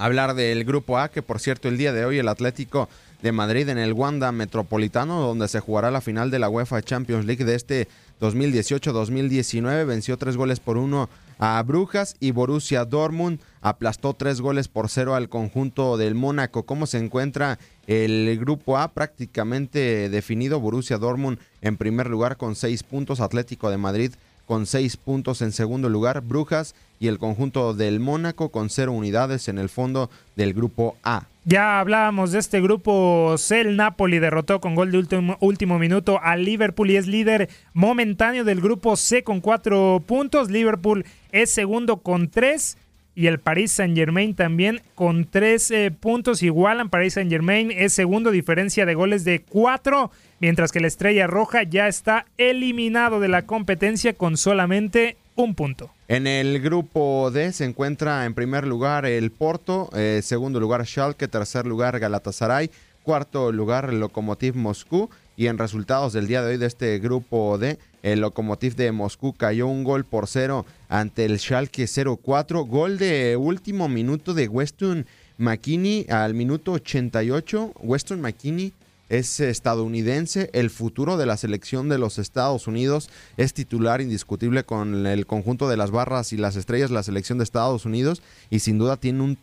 hablar 0.00 0.34
del 0.34 0.64
grupo 0.64 0.98
A, 0.98 1.10
que 1.10 1.22
por 1.22 1.40
cierto 1.40 1.68
el 1.68 1.76
día 1.76 1.92
de 1.92 2.04
hoy 2.04 2.18
el 2.18 2.28
Atlético 2.28 2.88
de 3.22 3.32
Madrid 3.32 3.68
en 3.68 3.76
el 3.76 3.92
Wanda 3.92 4.32
Metropolitano, 4.32 5.20
donde 5.20 5.46
se 5.46 5.60
jugará 5.60 5.90
la 5.90 6.00
final 6.00 6.30
de 6.30 6.38
la 6.38 6.48
UEFA 6.48 6.80
Champions 6.80 7.26
League 7.26 7.44
de 7.44 7.54
este 7.54 7.86
2018-2019, 8.20 9.84
venció 9.86 10.16
tres 10.16 10.38
goles 10.38 10.58
por 10.58 10.78
uno 10.78 11.10
a 11.38 11.62
Brujas 11.62 12.16
y 12.18 12.32
Borussia 12.32 12.84
Dortmund 12.84 13.40
aplastó 13.60 14.14
tres 14.14 14.40
goles 14.40 14.68
por 14.68 14.88
cero 14.88 15.14
al 15.14 15.28
conjunto 15.28 15.96
del 15.96 16.14
Mónaco. 16.14 16.64
¿Cómo 16.64 16.86
se 16.86 16.98
encuentra 16.98 17.58
el 17.86 18.38
grupo 18.38 18.78
A? 18.78 18.92
Prácticamente 18.92 20.08
definido. 20.10 20.60
Borussia 20.60 20.98
Dortmund 20.98 21.38
en 21.62 21.76
primer 21.78 22.08
lugar 22.08 22.36
con 22.36 22.56
seis 22.56 22.82
puntos, 22.82 23.20
Atlético 23.20 23.70
de 23.70 23.78
Madrid 23.78 24.12
con 24.50 24.66
seis 24.66 24.96
puntos 24.96 25.42
en 25.42 25.52
segundo 25.52 25.88
lugar, 25.88 26.22
Brujas 26.22 26.74
y 26.98 27.06
el 27.06 27.20
conjunto 27.20 27.72
del 27.72 28.00
Mónaco 28.00 28.48
con 28.48 28.68
cero 28.68 28.90
unidades 28.90 29.46
en 29.46 29.58
el 29.58 29.68
fondo 29.68 30.10
del 30.34 30.54
grupo 30.54 30.96
A. 31.04 31.28
Ya 31.44 31.78
hablábamos 31.78 32.32
de 32.32 32.40
este 32.40 32.60
grupo 32.60 33.36
C, 33.38 33.60
el 33.60 33.76
Napoli 33.76 34.18
derrotó 34.18 34.60
con 34.60 34.74
gol 34.74 34.90
de 34.90 34.98
último, 34.98 35.36
último 35.38 35.78
minuto 35.78 36.18
al 36.20 36.44
Liverpool 36.44 36.90
y 36.90 36.96
es 36.96 37.06
líder 37.06 37.48
momentáneo 37.74 38.42
del 38.42 38.60
grupo 38.60 38.96
C 38.96 39.22
con 39.22 39.40
cuatro 39.40 40.02
puntos. 40.04 40.50
Liverpool 40.50 41.04
es 41.30 41.52
segundo 41.52 41.98
con 41.98 42.28
tres 42.28 42.76
y 43.14 43.26
el 43.26 43.38
Paris 43.38 43.72
Saint 43.72 43.96
Germain 43.96 44.34
también 44.34 44.80
con 44.94 45.24
tres 45.24 45.70
eh, 45.70 45.90
puntos 45.90 46.42
igualan. 46.42 46.88
Paris 46.90 47.14
Saint 47.14 47.30
Germain 47.30 47.70
es 47.70 47.92
segundo, 47.92 48.30
diferencia 48.30 48.86
de 48.86 48.94
goles 48.94 49.24
de 49.24 49.42
cuatro, 49.42 50.10
mientras 50.38 50.72
que 50.72 50.80
la 50.80 50.86
Estrella 50.86 51.26
Roja 51.26 51.62
ya 51.62 51.88
está 51.88 52.26
eliminado 52.38 53.20
de 53.20 53.28
la 53.28 53.42
competencia 53.42 54.14
con 54.14 54.36
solamente 54.36 55.16
un 55.34 55.54
punto. 55.54 55.90
En 56.08 56.26
el 56.26 56.60
grupo 56.60 57.30
D 57.30 57.52
se 57.52 57.64
encuentra 57.64 58.24
en 58.24 58.34
primer 58.34 58.66
lugar 58.66 59.06
el 59.06 59.30
Porto, 59.30 59.90
eh, 59.94 60.20
segundo 60.22 60.60
lugar 60.60 60.86
Schalke, 60.86 61.28
tercer 61.28 61.66
lugar 61.66 61.98
Galatasaray, 61.98 62.70
cuarto 63.02 63.52
lugar 63.52 63.92
Lokomotiv 63.92 64.54
Moscú 64.56 65.10
y 65.36 65.46
en 65.46 65.58
resultados 65.58 66.12
del 66.12 66.26
día 66.26 66.42
de 66.42 66.52
hoy 66.52 66.56
de 66.58 66.66
este 66.66 66.98
grupo 66.98 67.58
D, 67.58 67.78
el 68.02 68.20
Lokomotiv 68.20 68.76
de 68.76 68.92
Moscú 68.92 69.32
cayó 69.32 69.66
un 69.66 69.84
gol 69.84 70.04
por 70.04 70.26
cero 70.26 70.66
ante 70.88 71.24
el 71.24 71.38
Schalke 71.38 71.86
04, 71.86 72.64
gol 72.64 72.98
de 72.98 73.36
último 73.36 73.88
minuto 73.88 74.34
de 74.34 74.48
Weston 74.48 75.06
McKinney 75.38 76.06
al 76.08 76.34
minuto 76.34 76.72
88, 76.72 77.72
Weston 77.82 78.20
McKinney 78.20 78.72
es 79.10 79.40
estadounidense, 79.40 80.50
el 80.52 80.70
futuro 80.70 81.16
de 81.16 81.26
la 81.26 81.36
selección 81.36 81.88
de 81.88 81.98
los 81.98 82.18
Estados 82.18 82.68
Unidos, 82.68 83.10
es 83.36 83.52
titular 83.52 84.00
indiscutible 84.00 84.62
con 84.62 85.04
el 85.04 85.26
conjunto 85.26 85.68
de 85.68 85.76
las 85.76 85.90
barras 85.90 86.32
y 86.32 86.36
las 86.36 86.54
estrellas, 86.54 86.92
la 86.92 87.02
selección 87.02 87.38
de 87.38 87.44
Estados 87.44 87.84
Unidos, 87.84 88.22
y 88.50 88.60
sin 88.60 88.78
duda 88.78 88.96
tiene 88.96 89.22
un, 89.22 89.38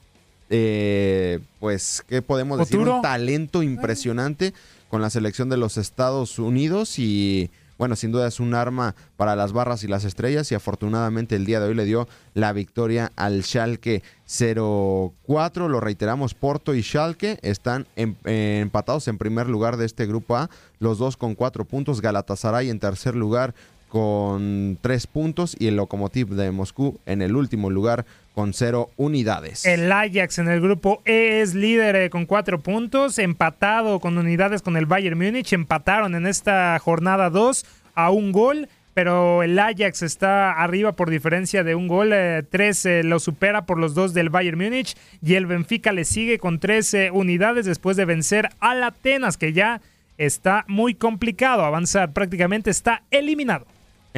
eh, 0.49 1.39
pues, 1.59 2.03
¿qué 2.07 2.21
podemos 2.21 2.59
decir? 2.59 2.79
Un 2.79 3.01
talento 3.01 3.63
impresionante 3.63 4.53
con 4.89 5.01
la 5.01 5.09
selección 5.09 5.49
de 5.49 5.57
los 5.57 5.77
Estados 5.77 6.39
Unidos 6.39 6.97
y 6.99 7.49
bueno, 7.77 7.95
sin 7.95 8.11
duda 8.11 8.27
es 8.27 8.39
un 8.39 8.55
arma 8.55 8.95
para 9.17 9.35
las 9.35 9.53
barras 9.53 9.83
y 9.83 9.87
las 9.87 10.03
estrellas 10.03 10.51
y 10.51 10.55
afortunadamente 10.55 11.35
el 11.35 11.45
día 11.45 11.59
de 11.59 11.67
hoy 11.67 11.75
le 11.75 11.85
dio 11.85 12.07
la 12.33 12.51
victoria 12.51 13.11
al 13.15 13.43
Schalke 13.43 14.01
0-4. 14.27 15.67
Lo 15.67 15.79
reiteramos, 15.79 16.33
Porto 16.33 16.73
y 16.73 16.81
Schalke 16.81 17.37
están 17.43 17.85
em, 17.95 18.15
eh, 18.25 18.59
empatados 18.63 19.07
en 19.07 19.19
primer 19.19 19.47
lugar 19.47 19.77
de 19.77 19.85
este 19.85 20.07
grupo 20.07 20.37
A, 20.37 20.49
los 20.79 20.97
dos 20.97 21.17
con 21.17 21.35
cuatro 21.35 21.65
puntos, 21.65 22.01
Galatasaray 22.01 22.69
en 22.69 22.79
tercer 22.79 23.15
lugar 23.15 23.53
con 23.87 24.77
tres 24.81 25.07
puntos 25.07 25.55
y 25.57 25.67
el 25.67 25.77
Lokomotiv 25.77 26.29
de 26.29 26.51
Moscú 26.51 26.99
en 27.05 27.21
el 27.21 27.35
último 27.35 27.69
lugar 27.69 28.05
con 28.37 28.53
cero 28.53 28.91
unidades. 28.97 29.65
El 29.65 29.91
Ajax 29.91 30.37
en 30.37 30.47
el 30.47 30.61
grupo 30.61 31.01
E 31.05 31.41
es 31.41 31.55
líder 31.55 31.95
eh, 31.95 32.09
con 32.11 32.27
cuatro 32.27 32.59
puntos, 32.59 33.17
empatado 33.17 33.99
con 33.99 34.17
unidades 34.17 34.61
con 34.61 34.77
el 34.77 34.85
Bayern 34.85 35.17
Múnich, 35.17 35.53
empataron 35.53 36.13
en 36.13 36.27
esta 36.27 36.77
jornada 36.79 37.31
dos 37.31 37.65
a 37.95 38.11
un 38.11 38.31
gol, 38.31 38.69
pero 38.93 39.41
el 39.41 39.57
Ajax 39.57 40.03
está 40.03 40.51
arriba 40.51 40.91
por 40.91 41.09
diferencia 41.09 41.63
de 41.63 41.73
un 41.73 41.87
gol, 41.87 42.11
eh, 42.13 42.43
tres 42.47 42.85
eh, 42.85 43.03
lo 43.03 43.19
supera 43.19 43.65
por 43.65 43.79
los 43.79 43.95
dos 43.95 44.13
del 44.13 44.29
Bayern 44.29 44.59
Múnich 44.59 44.95
y 45.23 45.33
el 45.33 45.47
Benfica 45.47 45.91
le 45.91 46.05
sigue 46.05 46.37
con 46.37 46.59
tres 46.59 46.95
unidades 47.11 47.65
después 47.65 47.97
de 47.97 48.05
vencer 48.05 48.49
al 48.59 48.83
Atenas 48.83 49.37
que 49.37 49.53
ya 49.53 49.81
está 50.17 50.63
muy 50.67 50.93
complicado 50.93 51.63
avanzar, 51.63 52.13
prácticamente 52.13 52.69
está 52.69 53.03
eliminado. 53.09 53.65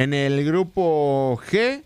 En 0.00 0.14
el 0.14 0.42
grupo 0.46 1.38
G, 1.50 1.82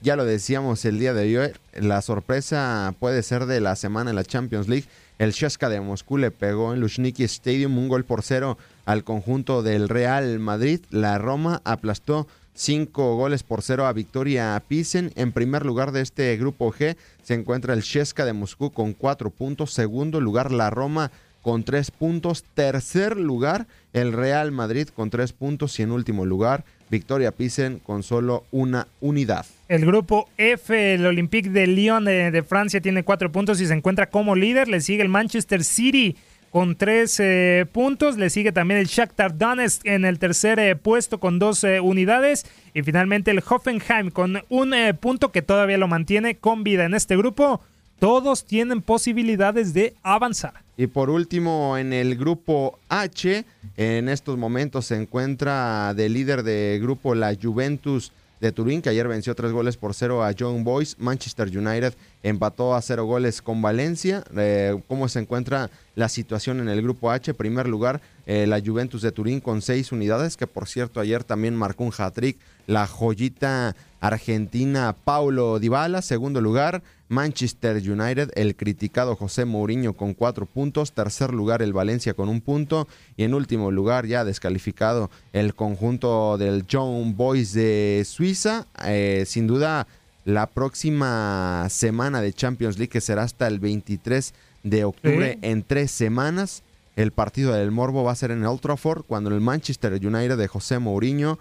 ya 0.00 0.14
lo 0.14 0.24
decíamos 0.24 0.84
el 0.84 1.00
día 1.00 1.12
de 1.12 1.36
hoy, 1.36 1.50
la 1.74 2.00
sorpresa 2.00 2.94
puede 3.00 3.24
ser 3.24 3.46
de 3.46 3.60
la 3.60 3.74
semana 3.74 4.10
en 4.10 4.16
la 4.16 4.22
Champions 4.22 4.68
League. 4.68 4.86
El 5.18 5.32
Shaska 5.32 5.68
de 5.68 5.80
Moscú 5.80 6.18
le 6.18 6.30
pegó 6.30 6.72
en 6.72 6.78
Lushniki 6.78 7.24
Stadium 7.24 7.78
un 7.78 7.88
gol 7.88 8.04
por 8.04 8.22
cero 8.22 8.58
al 8.84 9.02
conjunto 9.02 9.64
del 9.64 9.88
Real 9.88 10.38
Madrid. 10.38 10.78
La 10.90 11.18
Roma 11.18 11.62
aplastó 11.64 12.28
cinco 12.54 13.16
goles 13.16 13.42
por 13.42 13.62
cero 13.62 13.88
a 13.88 13.92
Victoria 13.92 14.62
Pisen. 14.68 15.10
En 15.16 15.32
primer 15.32 15.66
lugar 15.66 15.90
de 15.90 16.02
este 16.02 16.36
grupo 16.36 16.72
G 16.72 16.96
se 17.24 17.34
encuentra 17.34 17.74
el 17.74 17.80
Sheska 17.80 18.24
de 18.24 18.34
Moscú 18.34 18.70
con 18.70 18.92
cuatro 18.92 19.30
puntos. 19.30 19.72
Segundo 19.72 20.20
lugar, 20.20 20.52
la 20.52 20.70
Roma 20.70 21.10
con 21.42 21.64
tres 21.64 21.90
puntos. 21.90 22.44
Tercer 22.54 23.16
lugar, 23.16 23.66
el 23.92 24.12
Real 24.12 24.52
Madrid 24.52 24.88
con 24.94 25.10
tres 25.10 25.32
puntos. 25.32 25.76
Y 25.80 25.82
en 25.82 25.90
último 25.90 26.24
lugar, 26.24 26.64
Victoria 26.90 27.32
Pisen 27.32 27.78
con 27.78 28.02
solo 28.02 28.44
una 28.50 28.86
unidad. 29.00 29.46
El 29.68 29.84
grupo 29.84 30.28
F, 30.36 30.94
el 30.94 31.06
Olympique 31.06 31.50
de 31.50 31.66
Lyon 31.66 32.04
de, 32.04 32.44
Francia, 32.46 32.80
tiene 32.80 33.02
cuatro 33.02 33.32
puntos 33.32 33.60
y 33.60 33.66
se 33.66 33.74
encuentra 33.74 34.08
como 34.08 34.36
líder. 34.36 34.68
Le 34.68 34.80
sigue 34.80 35.02
el 35.02 35.08
Manchester 35.08 35.64
City 35.64 36.16
con 36.50 36.76
tres 36.76 37.18
eh, 37.18 37.66
puntos. 37.70 38.16
Le 38.16 38.30
sigue 38.30 38.52
también 38.52 38.78
el 38.78 38.86
Shakhtar 38.86 39.36
Donetsk 39.36 39.84
en 39.86 40.04
el 40.04 40.18
tercer 40.18 40.58
eh, 40.58 40.76
puesto 40.76 41.18
con 41.18 41.38
dos 41.38 41.64
eh, 41.64 41.80
unidades. 41.80 42.46
Y 42.74 42.82
finalmente 42.82 43.30
el 43.30 43.42
Hoffenheim 43.46 44.10
con 44.10 44.42
un 44.48 44.74
punto 45.00 45.32
que 45.32 45.42
todavía 45.42 45.78
lo 45.78 45.88
mantiene 45.88 46.36
con 46.36 46.62
vida 46.62 46.84
en 46.84 46.94
este 46.94 47.16
grupo. 47.16 47.60
Todos 47.98 48.44
tienen 48.44 48.82
posibilidades 48.82 49.72
de 49.72 49.94
avanzar. 50.02 50.54
Y 50.76 50.86
por 50.86 51.08
último, 51.08 51.78
en 51.78 51.92
el 51.92 52.16
grupo 52.16 52.78
H, 52.88 53.44
en 53.76 54.08
estos 54.08 54.36
momentos 54.36 54.86
se 54.86 54.96
encuentra 54.96 55.94
de 55.94 56.08
líder 56.08 56.42
de 56.42 56.78
grupo 56.82 57.14
la 57.14 57.34
Juventus 57.34 58.12
de 58.40 58.52
Turín, 58.52 58.82
que 58.82 58.90
ayer 58.90 59.08
venció 59.08 59.34
tres 59.34 59.52
goles 59.52 59.78
por 59.78 59.94
cero 59.94 60.22
a 60.22 60.32
John 60.38 60.62
Boys. 60.62 60.96
Manchester 60.98 61.48
United 61.48 61.94
empató 62.22 62.74
a 62.74 62.82
cero 62.82 63.06
goles 63.06 63.40
con 63.40 63.62
Valencia. 63.62 64.22
Eh, 64.36 64.78
¿Cómo 64.88 65.08
se 65.08 65.20
encuentra 65.20 65.70
la 65.94 66.10
situación 66.10 66.60
en 66.60 66.68
el 66.68 66.82
grupo 66.82 67.10
H? 67.10 67.32
Primer 67.32 67.66
lugar, 67.66 68.02
eh, 68.26 68.46
la 68.46 68.60
Juventus 68.60 69.00
de 69.00 69.12
Turín 69.12 69.40
con 69.40 69.62
seis 69.62 69.90
unidades, 69.92 70.36
que 70.36 70.46
por 70.46 70.68
cierto 70.68 71.00
ayer 71.00 71.24
también 71.24 71.56
marcó 71.56 71.84
un 71.84 71.92
hat-trick. 71.96 72.36
La 72.66 72.86
joyita 72.86 73.74
argentina 74.00 74.94
Paulo 75.04 75.58
Dybala, 75.58 76.02
segundo 76.02 76.40
lugar. 76.42 76.82
Manchester 77.08 77.76
United, 77.76 78.30
el 78.34 78.56
criticado 78.56 79.16
José 79.16 79.44
Mourinho 79.44 79.92
con 79.92 80.14
cuatro 80.14 80.46
puntos, 80.46 80.92
tercer 80.92 81.32
lugar 81.32 81.62
el 81.62 81.72
Valencia 81.72 82.14
con 82.14 82.28
un 82.28 82.40
punto 82.40 82.88
y 83.16 83.24
en 83.24 83.34
último 83.34 83.70
lugar 83.70 84.06
ya 84.06 84.24
descalificado 84.24 85.10
el 85.32 85.54
conjunto 85.54 86.36
del 86.38 86.64
John 86.70 87.16
Boys 87.16 87.52
de 87.52 88.02
Suiza. 88.04 88.66
Eh, 88.84 89.24
sin 89.26 89.46
duda 89.46 89.86
la 90.24 90.48
próxima 90.48 91.68
semana 91.70 92.20
de 92.20 92.32
Champions 92.32 92.78
League 92.78 92.90
que 92.90 93.00
será 93.00 93.22
hasta 93.22 93.46
el 93.46 93.60
23 93.60 94.34
de 94.64 94.84
octubre 94.84 95.38
en 95.42 95.62
tres 95.62 95.92
semanas. 95.92 96.64
El 96.96 97.12
partido 97.12 97.52
del 97.52 97.70
Morbo 97.70 98.02
va 98.02 98.12
a 98.12 98.16
ser 98.16 98.32
en 98.32 98.44
Old 98.44 98.60
Trafford 98.60 99.04
cuando 99.04 99.30
el 99.30 99.40
Manchester 99.40 99.92
United 99.92 100.36
de 100.36 100.48
José 100.48 100.78
Mourinho 100.80 101.38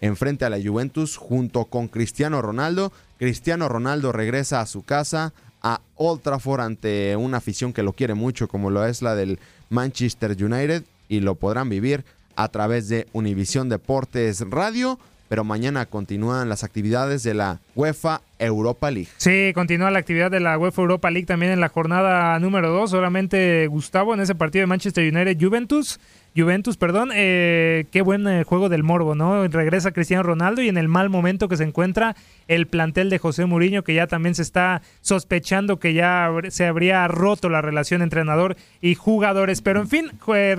enfrente 0.00 0.44
a 0.44 0.50
la 0.50 0.60
Juventus 0.62 1.16
junto 1.16 1.66
con 1.66 1.88
Cristiano 1.88 2.42
Ronaldo. 2.42 2.92
Cristiano 3.18 3.68
Ronaldo 3.68 4.12
regresa 4.12 4.60
a 4.60 4.66
su 4.66 4.82
casa 4.82 5.32
a 5.62 5.80
Old 5.96 6.22
Trafford 6.22 6.60
ante 6.60 7.16
una 7.16 7.38
afición 7.38 7.72
que 7.72 7.82
lo 7.82 7.92
quiere 7.92 8.14
mucho 8.14 8.48
como 8.48 8.70
lo 8.70 8.86
es 8.86 9.02
la 9.02 9.14
del 9.14 9.38
Manchester 9.70 10.32
United 10.32 10.84
y 11.08 11.20
lo 11.20 11.34
podrán 11.34 11.68
vivir 11.68 12.04
a 12.36 12.48
través 12.48 12.88
de 12.88 13.06
Univisión 13.12 13.68
Deportes 13.68 14.42
Radio 14.48 14.98
pero 15.28 15.44
mañana 15.44 15.86
continúan 15.86 16.48
las 16.48 16.64
actividades 16.64 17.22
de 17.22 17.34
la 17.34 17.60
UEFA 17.74 18.20
Europa 18.38 18.90
League. 18.90 19.08
Sí, 19.16 19.52
continúa 19.54 19.90
la 19.90 19.98
actividad 19.98 20.30
de 20.30 20.40
la 20.40 20.56
UEFA 20.58 20.82
Europa 20.82 21.10
League 21.10 21.26
también 21.26 21.52
en 21.52 21.60
la 21.60 21.68
jornada 21.68 22.38
número 22.38 22.70
2. 22.70 22.90
Solamente 22.90 23.66
Gustavo 23.66 24.14
en 24.14 24.20
ese 24.20 24.34
partido 24.34 24.62
de 24.62 24.66
Manchester 24.68 25.12
United 25.12 25.36
Juventus 25.40 25.98
Juventus, 26.36 26.76
perdón, 26.76 27.10
eh, 27.14 27.86
qué 27.90 28.02
buen 28.02 28.26
eh, 28.28 28.44
juego 28.44 28.68
del 28.68 28.82
Morbo, 28.82 29.14
¿no? 29.14 29.48
Regresa 29.48 29.92
Cristiano 29.92 30.22
Ronaldo 30.22 30.60
y 30.60 30.68
en 30.68 30.76
el 30.76 30.86
mal 30.86 31.08
momento 31.08 31.48
que 31.48 31.56
se 31.56 31.64
encuentra 31.64 32.14
el 32.46 32.66
plantel 32.66 33.08
de 33.08 33.18
José 33.18 33.46
Mourinho, 33.46 33.82
que 33.82 33.94
ya 33.94 34.06
también 34.06 34.34
se 34.34 34.42
está 34.42 34.82
sospechando 35.00 35.78
que 35.78 35.94
ya 35.94 36.30
se 36.48 36.66
habría 36.66 37.08
roto 37.08 37.48
la 37.48 37.62
relación 37.62 38.02
entrenador 38.02 38.56
y 38.82 38.94
jugadores. 38.94 39.62
Pero 39.62 39.80
en 39.80 39.88
fin, 39.88 40.10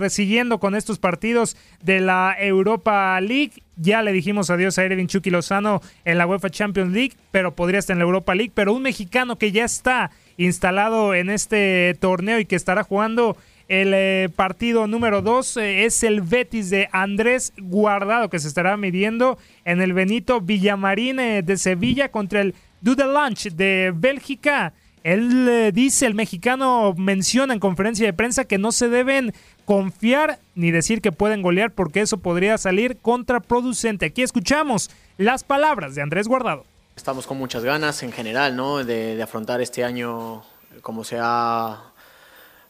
siguiendo 0.09 0.59
con 0.59 0.73
estos 0.73 0.97
partidos 0.97 1.55
de 1.83 1.99
la 1.99 2.35
Europa 2.39 3.19
League, 3.21 3.53
ya 3.75 4.01
le 4.01 4.11
dijimos 4.11 4.49
adiós 4.49 4.77
a 4.79 4.83
Erwin 4.83 5.07
Chucky 5.07 5.29
Lozano 5.29 5.81
en 6.03 6.17
la 6.17 6.25
UEFA 6.25 6.49
Champions 6.49 6.91
League, 6.91 7.13
pero 7.31 7.55
podría 7.55 7.79
estar 7.79 7.93
en 7.93 7.99
la 7.99 8.05
Europa 8.05 8.33
League, 8.33 8.51
pero 8.53 8.73
un 8.73 8.81
mexicano 8.81 9.37
que 9.37 9.51
ya 9.51 9.65
está 9.65 10.11
instalado 10.37 11.13
en 11.13 11.29
este 11.29 11.95
torneo 11.99 12.39
y 12.39 12.45
que 12.45 12.55
estará 12.55 12.83
jugando 12.83 13.37
el 13.67 13.93
eh, 13.93 14.29
partido 14.35 14.87
número 14.87 15.21
2 15.21 15.57
eh, 15.57 15.85
es 15.85 16.03
el 16.03 16.21
Betis 16.21 16.69
de 16.69 16.89
Andrés 16.91 17.53
Guardado, 17.57 18.29
que 18.29 18.39
se 18.39 18.47
estará 18.47 18.77
midiendo 18.77 19.37
en 19.65 19.81
el 19.81 19.93
Benito 19.93 20.39
Villamarín 20.41 21.19
eh, 21.19 21.41
de 21.41 21.57
Sevilla 21.57 22.09
contra 22.09 22.41
el 22.41 22.55
Dudelange 22.81 23.49
de 23.49 23.91
Bélgica. 23.93 24.73
Él 25.03 25.47
eh, 25.49 25.71
dice, 25.73 26.05
el 26.05 26.15
mexicano 26.15 26.93
menciona 26.97 27.53
en 27.53 27.59
conferencia 27.59 28.05
de 28.05 28.13
prensa 28.13 28.45
que 28.45 28.57
no 28.57 28.71
se 28.71 28.89
deben 28.89 29.33
confiar 29.65 30.39
ni 30.55 30.71
decir 30.71 31.01
que 31.01 31.11
pueden 31.11 31.41
golear 31.41 31.71
porque 31.71 32.01
eso 32.01 32.17
podría 32.17 32.57
salir 32.57 32.97
contraproducente. 32.97 34.07
Aquí 34.07 34.21
escuchamos 34.21 34.89
las 35.17 35.43
palabras 35.43 35.95
de 35.95 36.01
Andrés 36.01 36.27
Guardado. 36.27 36.65
Estamos 36.95 37.27
con 37.27 37.37
muchas 37.37 37.63
ganas 37.63 38.01
en 38.03 38.11
general, 38.11 38.55
¿no? 38.55 38.83
De, 38.83 39.15
de 39.15 39.23
afrontar 39.23 39.61
este 39.61 39.83
año 39.83 40.43
como 40.81 41.03
se 41.03 41.17
ha 41.21 41.93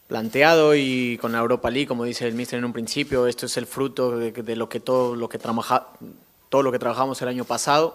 planteado 0.07 0.73
y 0.75 1.17
con 1.19 1.33
la 1.33 1.39
Europa 1.39 1.69
League, 1.69 1.87
como 1.87 2.05
dice 2.05 2.27
el 2.27 2.33
mister 2.33 2.59
en 2.59 2.65
un 2.65 2.73
principio, 2.73 3.27
esto 3.27 3.45
es 3.45 3.57
el 3.57 3.67
fruto 3.67 4.17
de, 4.17 4.55
lo 4.55 4.69
que 4.69 4.79
todo 4.79 5.15
lo 5.15 5.27
que 5.27 5.37
trabaja, 5.37 5.87
todo 6.49 6.63
lo 6.63 6.71
que 6.71 6.79
trabajamos 6.79 7.21
el 7.21 7.27
año 7.27 7.43
pasado 7.43 7.93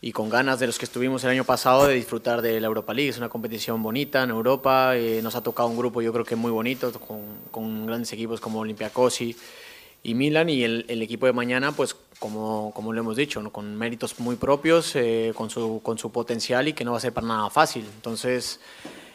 y 0.00 0.12
con 0.12 0.28
ganas 0.28 0.58
de 0.60 0.66
los 0.66 0.78
que 0.78 0.84
estuvimos 0.84 1.22
el 1.24 1.30
año 1.30 1.44
pasado 1.44 1.86
de 1.86 1.94
disfrutar 1.94 2.40
de 2.40 2.60
la 2.60 2.66
Europa 2.68 2.94
League. 2.94 3.10
Es 3.10 3.18
una 3.18 3.28
competición 3.28 3.82
bonita 3.82 4.22
en 4.22 4.30
Europa, 4.30 4.96
eh, 4.96 5.20
nos 5.22 5.34
ha 5.34 5.42
tocado 5.42 5.68
un 5.68 5.76
grupo 5.76 6.02
yo 6.02 6.12
creo 6.12 6.24
que 6.24 6.36
muy 6.36 6.50
bonito, 6.50 6.92
con, 7.52 7.86
grandes 7.86 8.12
equipos 8.12 8.40
como 8.40 8.60
Olympiacos 8.60 9.20
y, 9.20 9.36
y 10.04 10.14
Milan 10.14 10.50
y 10.50 10.62
el, 10.62 11.02
equipo 11.02 11.26
de 11.26 11.32
mañana, 11.32 11.72
pues 11.72 11.96
como, 12.20 12.72
como 12.74 12.92
lo 12.92 13.00
hemos 13.00 13.16
dicho, 13.16 13.42
con 13.52 13.76
méritos 13.76 14.20
muy 14.20 14.36
propios, 14.36 14.94
eh, 14.94 15.32
con, 15.34 15.50
su, 15.50 15.80
con 15.82 15.98
su 15.98 16.12
potencial 16.12 16.68
y 16.68 16.72
que 16.72 16.84
no 16.84 16.92
va 16.92 16.98
a 16.98 17.00
ser 17.00 17.12
para 17.12 17.26
nada 17.26 17.50
fácil. 17.50 17.84
Entonces 17.96 18.60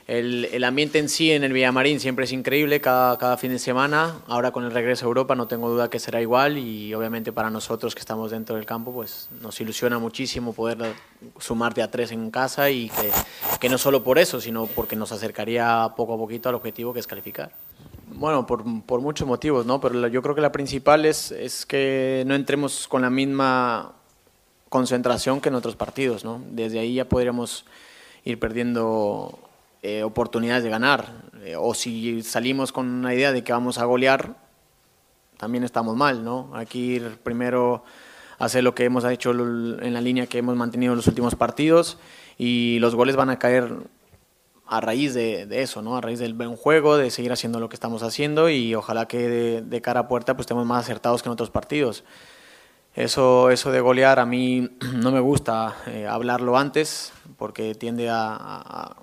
el, 0.07 0.45
el, 0.45 0.63
ambiente 0.63 0.99
en 0.99 1.09
sí 1.09 1.33
en 1.33 1.43
el 1.43 1.51
Villamarín 1.51 1.99
siempre 1.99 2.23
es 2.23 2.31
increíble 2.31 2.79
cada, 2.79 3.17
cada, 3.17 3.35
fin 3.35 3.51
de 3.51 3.59
semana. 3.59 4.15
Ahora 4.27 4.51
con 4.51 4.63
el 4.63 4.71
regreso 4.71 5.05
a 5.05 5.07
Europa 5.07 5.35
no 5.35 5.47
tengo 5.47 5.69
duda 5.69 5.89
que 5.89 5.99
será 5.99 6.21
igual 6.21 6.57
y 6.57 6.93
obviamente 6.93 7.33
para 7.33 7.49
nosotros 7.49 7.93
que 7.93 7.99
estamos 7.99 8.31
dentro 8.31 8.55
del 8.55 8.65
campo 8.65 8.93
pues 8.93 9.27
nos 9.41 9.59
ilusiona 9.59 9.99
muchísimo 9.99 10.53
poder 10.53 10.77
sumarte 11.39 11.81
a 11.81 11.91
tres 11.91 12.13
en 12.13 12.31
casa 12.31 12.69
y 12.69 12.89
que, 12.89 13.11
que 13.59 13.67
no 13.67 13.77
solo 13.77 14.01
por 14.01 14.17
eso, 14.17 14.39
sino 14.39 14.65
porque 14.67 14.95
nos 14.95 15.11
acercaría 15.11 15.93
poco 15.97 16.13
a 16.13 16.17
poquito 16.17 16.47
al 16.47 16.55
objetivo 16.55 16.93
que 16.93 17.01
es 17.01 17.07
calificar. 17.07 17.51
Bueno, 18.07 18.47
por, 18.47 18.63
por 18.85 19.01
muchos 19.01 19.27
motivos, 19.27 19.65
¿no? 19.65 19.81
Pero 19.81 20.07
yo 20.07 20.21
creo 20.21 20.33
que 20.33 20.41
la 20.41 20.53
principal 20.53 21.05
es, 21.05 21.31
es 21.31 21.65
que 21.65 22.23
no 22.25 22.33
entremos 22.33 22.87
con 22.87 23.01
la 23.01 23.09
misma 23.09 23.91
concentración 24.69 25.41
que 25.41 25.49
en 25.49 25.55
otros 25.55 25.75
partidos, 25.75 26.23
¿no? 26.23 26.41
Desde 26.49 26.79
ahí 26.79 26.93
ya 26.93 27.09
podríamos 27.09 27.65
ir 28.23 28.39
perdiendo 28.39 29.46
eh, 29.81 30.03
oportunidades 30.03 30.63
de 30.63 30.69
ganar. 30.69 31.23
Eh, 31.43 31.55
o 31.57 31.73
si 31.73 32.21
salimos 32.23 32.71
con 32.71 32.87
una 32.87 33.13
idea 33.13 33.31
de 33.31 33.43
que 33.43 33.53
vamos 33.53 33.77
a 33.77 33.85
golear, 33.85 34.35
también 35.37 35.63
estamos 35.63 35.95
mal, 35.95 36.23
¿no? 36.23 36.51
Aquí 36.55 37.01
primero 37.23 37.83
hacer 38.39 38.63
lo 38.63 38.75
que 38.75 38.85
hemos 38.85 39.03
hecho 39.05 39.31
en 39.31 39.93
la 39.93 40.01
línea 40.01 40.27
que 40.27 40.39
hemos 40.39 40.55
mantenido 40.55 40.93
en 40.93 40.97
los 40.97 41.07
últimos 41.07 41.35
partidos 41.35 41.97
y 42.37 42.77
los 42.79 42.95
goles 42.95 43.15
van 43.15 43.29
a 43.29 43.39
caer 43.39 43.71
a 44.67 44.81
raíz 44.81 45.13
de, 45.13 45.45
de, 45.45 45.61
eso, 45.61 45.81
¿no? 45.81 45.97
A 45.97 46.01
raíz 46.01 46.19
del 46.19 46.33
buen 46.33 46.55
juego, 46.55 46.97
de 46.97 47.09
seguir 47.09 47.31
haciendo 47.31 47.59
lo 47.59 47.69
que 47.69 47.75
estamos 47.75 48.03
haciendo 48.03 48.49
y 48.49 48.75
ojalá 48.75 49.07
que 49.07 49.27
de, 49.29 49.61
de 49.61 49.81
cara 49.81 50.01
a 50.01 50.07
puerta 50.07 50.35
pues 50.35 50.43
estemos 50.43 50.65
más 50.65 50.83
acertados 50.83 51.23
que 51.23 51.29
en 51.29 51.33
otros 51.33 51.49
partidos. 51.49 52.03
Eso, 52.93 53.51
eso 53.51 53.71
de 53.71 53.79
golear 53.79 54.19
a 54.19 54.25
mí 54.25 54.69
no 54.95 55.11
me 55.11 55.19
gusta 55.19 55.77
eh, 55.85 56.07
hablarlo 56.07 56.57
antes 56.57 57.13
porque 57.37 57.75
tiende 57.75 58.09
a, 58.09 58.35
a, 58.39 58.95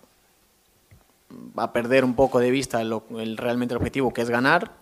a 1.57 1.72
perder 1.72 2.05
un 2.05 2.14
poco 2.14 2.41
de 2.41 2.51
vista 2.51 2.80
el, 2.80 3.37
realmente 3.37 3.74
el 3.74 3.78
objetivo 3.78 4.12
que 4.12 4.22
es 4.22 4.30
ganar 4.30 4.72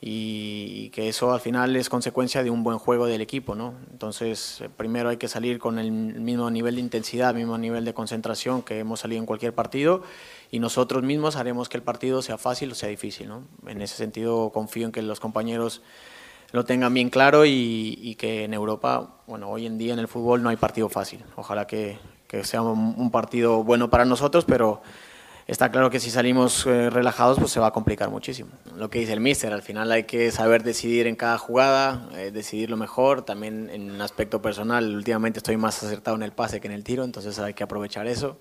y, 0.00 0.90
que 0.90 1.08
eso 1.08 1.32
al 1.32 1.40
final 1.40 1.74
es 1.76 1.88
consecuencia 1.88 2.42
de 2.42 2.50
un 2.50 2.62
buen 2.62 2.78
juego 2.78 3.06
del 3.06 3.20
equipo, 3.20 3.54
¿no? 3.54 3.74
Entonces, 3.90 4.62
primero 4.76 5.08
hay 5.08 5.16
que 5.16 5.28
salir 5.28 5.58
con 5.58 5.78
el 5.78 5.90
mismo 5.90 6.50
nivel 6.50 6.76
de 6.76 6.80
intensidad, 6.80 7.34
mismo 7.34 7.56
nivel 7.58 7.84
de 7.84 7.94
concentración 7.94 8.62
que 8.62 8.78
hemos 8.78 9.00
salido 9.00 9.20
en 9.20 9.26
cualquier 9.26 9.54
partido 9.54 10.02
y 10.50 10.58
nosotros 10.58 11.02
mismos 11.02 11.36
haremos 11.36 11.68
que 11.68 11.78
el 11.78 11.82
partido 11.82 12.22
sea 12.22 12.38
fácil 12.38 12.72
o 12.72 12.74
sea 12.74 12.88
difícil, 12.88 13.28
¿no? 13.28 13.42
En 13.66 13.80
ese 13.82 13.96
sentido 13.96 14.50
confío 14.52 14.86
en 14.86 14.92
que 14.92 15.02
los 15.02 15.20
compañeros 15.20 15.82
lo 16.52 16.64
tengan 16.64 16.94
bien 16.94 17.10
claro 17.10 17.44
y, 17.44 18.16
que 18.18 18.44
en 18.44 18.54
Europa, 18.54 19.16
bueno, 19.26 19.50
hoy 19.50 19.66
en 19.66 19.78
día 19.78 19.92
en 19.92 19.98
el 19.98 20.08
fútbol 20.08 20.42
no 20.42 20.48
hay 20.48 20.56
partido 20.56 20.88
fácil. 20.88 21.22
Ojalá 21.34 21.66
que, 21.66 21.98
que 22.28 22.44
sea 22.44 22.62
un 22.62 23.10
partido 23.10 23.64
bueno 23.64 23.90
para 23.90 24.04
nosotros, 24.04 24.44
pero 24.44 24.80
está 25.46 25.70
claro 25.70 25.90
que 25.90 26.00
si 26.00 26.10
salimos 26.10 26.66
eh, 26.66 26.90
relajados 26.90 27.38
pues 27.38 27.52
se 27.52 27.60
va 27.60 27.68
a 27.68 27.72
complicar 27.72 28.10
muchísimo. 28.10 28.50
Lo 28.76 28.90
que 28.90 28.98
dice 28.98 29.12
el 29.12 29.20
míster, 29.20 29.52
al 29.52 29.62
final 29.62 29.92
hay 29.92 30.04
que 30.04 30.30
saber 30.30 30.62
decidir 30.62 31.06
en 31.06 31.16
cada 31.16 31.38
jugada, 31.38 32.08
eh, 32.14 32.30
decidir 32.32 32.70
lo 32.70 32.76
mejor, 32.76 33.22
también 33.22 33.70
en 33.70 33.90
un 33.90 34.00
aspecto 34.00 34.42
personal, 34.42 34.94
últimamente 34.94 35.38
estoy 35.38 35.56
más 35.56 35.82
acertado 35.82 36.16
en 36.16 36.22
el 36.22 36.32
pase 36.32 36.60
que 36.60 36.66
en 36.66 36.74
el 36.74 36.84
tiro, 36.84 37.04
entonces 37.04 37.38
hay 37.38 37.54
que 37.54 37.64
aprovechar 37.64 38.06
eso. 38.06 38.38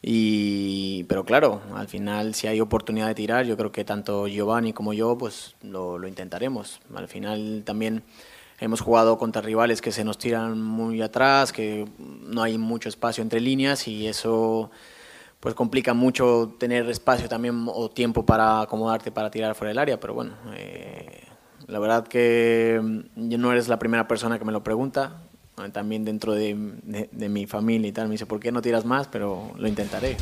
Y, 0.00 1.04
pero 1.04 1.24
claro, 1.24 1.60
al 1.74 1.88
final 1.88 2.34
si 2.34 2.46
hay 2.46 2.60
oportunidad 2.60 3.08
de 3.08 3.14
tirar, 3.14 3.46
yo 3.46 3.56
creo 3.56 3.72
que 3.72 3.84
tanto 3.84 4.28
Giovanni 4.28 4.72
como 4.72 4.92
yo 4.92 5.18
pues 5.18 5.56
lo, 5.62 5.98
lo 5.98 6.06
intentaremos. 6.06 6.80
Al 6.94 7.08
final 7.08 7.62
también 7.64 8.04
hemos 8.60 8.80
jugado 8.80 9.18
contra 9.18 9.42
rivales 9.42 9.80
que 9.80 9.92
se 9.92 10.04
nos 10.04 10.18
tiran 10.18 10.60
muy 10.62 11.02
atrás, 11.02 11.52
que 11.52 11.88
no 11.98 12.42
hay 12.42 12.58
mucho 12.58 12.88
espacio 12.88 13.22
entre 13.22 13.40
líneas 13.40 13.88
y 13.88 14.06
eso 14.06 14.70
pues 15.40 15.54
complica 15.54 15.94
mucho 15.94 16.56
tener 16.58 16.88
espacio 16.88 17.28
también 17.28 17.66
o 17.68 17.90
tiempo 17.90 18.26
para 18.26 18.62
acomodarte 18.62 19.12
para 19.12 19.30
tirar 19.30 19.54
fuera 19.54 19.68
del 19.68 19.78
área, 19.78 20.00
pero 20.00 20.14
bueno, 20.14 20.32
eh, 20.54 21.24
la 21.66 21.78
verdad 21.78 22.06
que 22.06 22.80
mm, 22.82 23.38
no 23.38 23.52
eres 23.52 23.68
la 23.68 23.78
primera 23.78 24.08
persona 24.08 24.38
que 24.38 24.44
me 24.44 24.52
lo 24.52 24.62
pregunta, 24.64 25.22
también 25.72 26.04
dentro 26.04 26.34
de, 26.34 26.54
de, 26.84 27.08
de 27.10 27.28
mi 27.28 27.46
familia 27.46 27.88
y 27.88 27.92
tal, 27.92 28.06
me 28.06 28.12
dice, 28.12 28.26
¿por 28.26 28.38
qué 28.38 28.52
no 28.52 28.62
tiras 28.62 28.84
más? 28.84 29.08
Pero 29.08 29.50
lo 29.56 29.66
intentaré. 29.66 30.16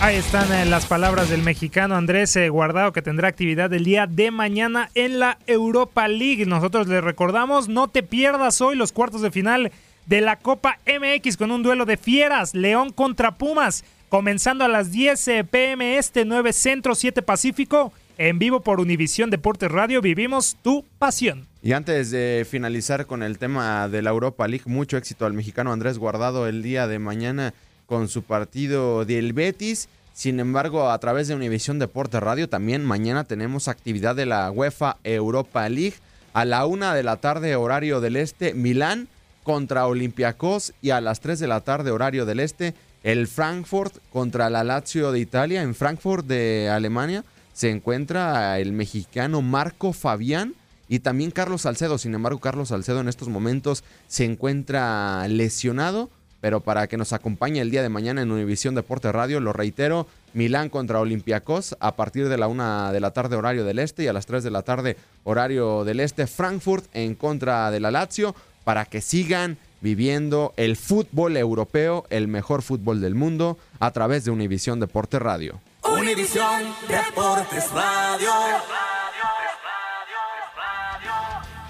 Ahí 0.00 0.14
están 0.14 0.52
eh, 0.52 0.64
las 0.64 0.86
palabras 0.86 1.28
del 1.28 1.42
mexicano 1.42 1.96
Andrés 1.96 2.36
eh, 2.36 2.48
Guardado 2.50 2.92
que 2.92 3.02
tendrá 3.02 3.26
actividad 3.26 3.72
el 3.72 3.82
día 3.82 4.06
de 4.06 4.30
mañana 4.30 4.90
en 4.94 5.18
la 5.18 5.38
Europa 5.48 6.06
League. 6.06 6.46
Nosotros 6.46 6.86
le 6.86 7.00
recordamos, 7.00 7.68
no 7.68 7.88
te 7.88 8.04
pierdas 8.04 8.60
hoy 8.60 8.76
los 8.76 8.92
cuartos 8.92 9.22
de 9.22 9.32
final 9.32 9.72
de 10.08 10.22
la 10.22 10.36
Copa 10.36 10.78
MX 10.86 11.36
con 11.36 11.50
un 11.50 11.62
duelo 11.62 11.84
de 11.84 11.98
fieras, 11.98 12.54
León 12.54 12.92
contra 12.92 13.36
Pumas, 13.36 13.84
comenzando 14.08 14.64
a 14.64 14.68
las 14.68 14.90
10 14.90 15.28
eh, 15.28 15.44
pm 15.44 15.98
este 15.98 16.24
9 16.24 16.54
Centro 16.54 16.94
7 16.94 17.20
Pacífico, 17.20 17.92
en 18.16 18.38
vivo 18.38 18.60
por 18.60 18.80
Univisión 18.80 19.28
Deportes 19.28 19.70
Radio, 19.70 20.00
vivimos 20.00 20.56
tu 20.62 20.84
pasión. 20.98 21.46
Y 21.62 21.72
antes 21.72 22.10
de 22.10 22.46
finalizar 22.48 23.04
con 23.04 23.22
el 23.22 23.38
tema 23.38 23.86
de 23.88 24.00
la 24.00 24.10
Europa 24.10 24.48
League, 24.48 24.64
mucho 24.66 24.96
éxito 24.96 25.26
al 25.26 25.34
mexicano 25.34 25.72
Andrés 25.72 25.98
Guardado 25.98 26.48
el 26.48 26.62
día 26.62 26.88
de 26.88 26.98
mañana 26.98 27.52
con 27.84 28.08
su 28.08 28.22
partido 28.22 29.04
del 29.04 29.34
Betis. 29.34 29.90
Sin 30.14 30.40
embargo, 30.40 30.90
a 30.90 30.98
través 30.98 31.28
de 31.28 31.34
Univisión 31.34 31.78
Deportes 31.78 32.20
Radio, 32.22 32.48
también 32.48 32.84
mañana 32.84 33.24
tenemos 33.24 33.68
actividad 33.68 34.16
de 34.16 34.26
la 34.26 34.50
UEFA 34.50 34.96
Europa 35.04 35.68
League. 35.68 35.96
A 36.32 36.44
la 36.44 36.64
una 36.66 36.94
de 36.94 37.02
la 37.02 37.16
tarde, 37.16 37.56
horario 37.56 38.00
del 38.00 38.16
este, 38.16 38.54
Milán 38.54 39.08
contra 39.48 39.86
Olympiacos 39.86 40.74
y 40.82 40.90
a 40.90 41.00
las 41.00 41.20
3 41.20 41.38
de 41.38 41.46
la 41.46 41.62
tarde 41.62 41.90
horario 41.90 42.26
del 42.26 42.38
este 42.38 42.74
el 43.02 43.26
Frankfurt 43.26 43.96
contra 44.12 44.50
la 44.50 44.62
Lazio 44.62 45.10
de 45.10 45.20
Italia. 45.20 45.62
En 45.62 45.74
Frankfurt 45.74 46.26
de 46.26 46.68
Alemania 46.68 47.24
se 47.54 47.70
encuentra 47.70 48.58
el 48.58 48.74
mexicano 48.74 49.40
Marco 49.40 49.94
Fabián 49.94 50.52
y 50.86 50.98
también 50.98 51.30
Carlos 51.30 51.62
Salcedo. 51.62 51.96
Sin 51.96 52.14
embargo, 52.14 52.40
Carlos 52.40 52.68
Salcedo 52.68 53.00
en 53.00 53.08
estos 53.08 53.30
momentos 53.30 53.84
se 54.06 54.26
encuentra 54.26 55.26
lesionado. 55.28 56.10
Pero 56.42 56.60
para 56.60 56.86
que 56.86 56.96
nos 56.98 57.12
acompañe 57.14 57.60
el 57.60 57.70
día 57.70 57.82
de 57.82 57.88
mañana 57.88 58.22
en 58.22 58.30
Univisión 58.30 58.76
Deporte 58.76 59.10
Radio, 59.10 59.40
lo 59.40 59.52
reitero, 59.52 60.06
Milán 60.34 60.68
contra 60.68 61.00
Olympiacos 61.00 61.74
a 61.80 61.96
partir 61.96 62.28
de 62.28 62.36
la 62.36 62.46
una 62.46 62.92
de 62.92 63.00
la 63.00 63.12
tarde 63.12 63.34
horario 63.34 63.64
del 63.64 63.80
este 63.80 64.04
y 64.04 64.06
a 64.08 64.12
las 64.12 64.26
3 64.26 64.44
de 64.44 64.50
la 64.50 64.62
tarde 64.62 64.96
horario 65.24 65.84
del 65.84 65.98
este, 65.98 66.28
Frankfurt 66.28 66.84
en 66.92 67.16
contra 67.16 67.72
de 67.72 67.80
la 67.80 67.90
Lazio 67.90 68.36
para 68.68 68.84
que 68.84 69.00
sigan 69.00 69.56
viviendo 69.80 70.52
el 70.58 70.76
fútbol 70.76 71.38
europeo, 71.38 72.04
el 72.10 72.28
mejor 72.28 72.60
fútbol 72.60 73.00
del 73.00 73.14
mundo, 73.14 73.56
a 73.80 73.92
través 73.92 74.26
de 74.26 74.30
Univisión 74.30 74.78
Deportes 74.78 75.22
Radio. 75.22 75.58
Univisión 75.84 76.64
Deportes 76.86 77.70
Radio. 77.72 78.28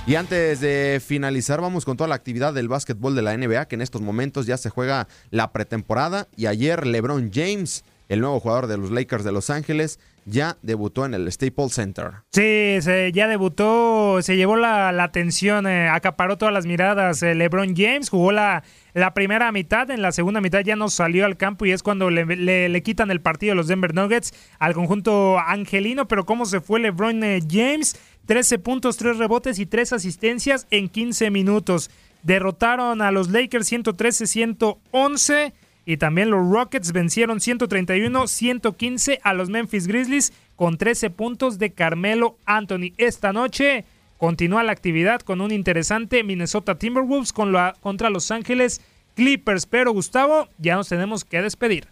Y 0.09 0.17
antes 0.17 0.59
de 0.59 1.01
finalizar, 1.01 1.61
vamos 1.61 1.85
con 1.85 1.97
toda 1.97 2.09
la 2.09 2.17
actividad 2.17 2.53
del 2.53 2.67
básquetbol 2.67 3.15
de 3.15 3.23
la 3.23 3.37
NBA, 3.37 3.67
que 3.67 3.77
en 3.77 3.83
estos 3.83 4.03
momentos 4.03 4.47
ya 4.47 4.57
se 4.57 4.69
juega 4.69 5.07
la 5.31 5.53
pretemporada. 5.53 6.27
Y 6.35 6.47
ayer 6.47 6.85
LeBron 6.85 7.31
James, 7.33 7.85
el 8.09 8.23
nuevo 8.23 8.41
jugador 8.41 8.67
de 8.67 8.77
los 8.77 8.91
Lakers 8.91 9.23
de 9.23 9.31
Los 9.31 9.51
Ángeles, 9.51 10.01
ya 10.29 10.59
debutó 10.63 11.07
en 11.07 11.15
el 11.15 11.31
Staples 11.33 11.73
Center. 11.73 12.11
Sí, 12.33 12.79
se, 12.81 13.11
ya 13.13 13.27
debutó, 13.29 14.21
se 14.23 14.37
llevó 14.37 14.57
la, 14.57 14.89
atención, 15.03 15.67
eh, 15.67 15.89
acaparó 15.89 16.37
todas 16.37 16.53
las 16.53 16.67
miradas. 16.67 17.23
Eh, 17.23 17.35
LeBron 17.35 17.75
James 17.75 18.11
jugó 18.11 18.33
la, 18.33 18.63
la 18.93 19.15
primera 19.15 19.51
mitad, 19.53 19.91
en 19.91 20.03
la 20.03 20.13
segunda 20.13 20.41
mitad 20.41 20.61
ya 20.61 20.77
no 20.77 20.91
salió 20.91 21.25
al 21.25 21.37
campo 21.37 21.67
y 21.67 21.73
es 21.73 21.83
cuando 21.83 22.11
le, 22.11 22.25
le, 22.69 22.83
quitan 22.83 23.11
el 23.11 23.21
partido 23.21 23.55
los 23.55 23.69
Denver 23.69 23.95
Nuggets 23.95 24.35
al 24.59 24.75
conjunto 24.75 25.39
angelino. 25.39 26.07
Pero 26.09 26.27
cómo 26.27 26.45
se 26.45 26.61
fue 26.61 26.81
LeBron 26.81 27.25
eh, 27.25 27.41
James, 27.49 27.99
13 28.27 28.59
puntos, 28.59 28.97
3 28.99 29.19
rebotes 29.19 29.59
y 29.59 29.67
3 29.67 29.95
asistencias 29.95 30.67
en 30.71 30.89
15 30.89 31.31
minutos. 31.31 31.91
Derrotaron 32.23 33.01
a 33.01 33.13
los 33.13 33.31
Lakers 33.31 33.73
113-111 33.73 35.53
Y 35.89 35.97
también 35.97 36.31
los 36.31 36.47
Rockets 36.47 36.93
vencieron 36.93 37.39
131-115 37.39 39.21
a 39.23 39.33
los 39.33 39.49
Memphis 39.49 39.87
Grizzlies 39.87 40.35
con 40.55 40.77
13 40.77 41.09
puntos 41.09 41.59
de 41.59 41.73
Carmelo 41.73 42.37
Anthony. 42.45 42.93
Esta 42.99 43.33
noche 43.33 43.87
continúa 44.19 44.63
la 44.65 44.73
actividad 44.73 45.23
con 45.23 45.41
un 45.41 45.51
interesante 45.51 46.23
Minnesota 46.25 46.75
Timberwolves 46.75 47.33
con 47.33 47.53
la, 47.53 47.75
contra 47.81 48.11
Los 48.11 48.31
Ángeles 48.31 48.83
Clippers. 49.15 49.65
Pero 49.65 49.93
Gustavo, 49.93 50.49
ya 50.59 50.77
nos 50.77 50.91
tenemos 50.91 51.25
que 51.25 51.41
despedir. 51.41 51.89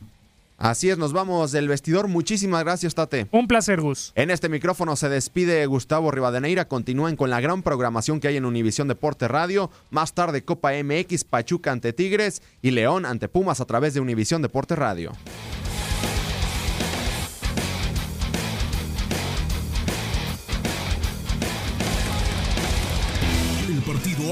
Así 0.58 0.88
es, 0.88 0.96
nos 0.96 1.12
vamos 1.12 1.52
del 1.52 1.68
vestidor. 1.68 2.08
Muchísimas 2.08 2.64
gracias, 2.64 2.94
Tate. 2.94 3.26
Un 3.30 3.46
placer, 3.46 3.80
Gus. 3.80 4.12
En 4.14 4.30
este 4.30 4.48
micrófono 4.48 4.96
se 4.96 5.08
despide 5.08 5.66
Gustavo 5.66 6.10
Rivadeneira. 6.10 6.66
Continúen 6.66 7.16
con 7.16 7.28
la 7.30 7.40
gran 7.40 7.62
programación 7.62 8.20
que 8.20 8.28
hay 8.28 8.36
en 8.36 8.46
Univisión 8.46 8.88
Deporte 8.88 9.28
Radio. 9.28 9.70
Más 9.90 10.14
tarde, 10.14 10.44
Copa 10.44 10.72
MX, 10.72 11.24
Pachuca 11.24 11.72
ante 11.72 11.92
Tigres 11.92 12.42
y 12.62 12.70
León 12.70 13.04
ante 13.04 13.28
Pumas 13.28 13.60
a 13.60 13.66
través 13.66 13.94
de 13.94 14.00
Univisión 14.00 14.40
Deporte 14.40 14.76
Radio. 14.76 15.12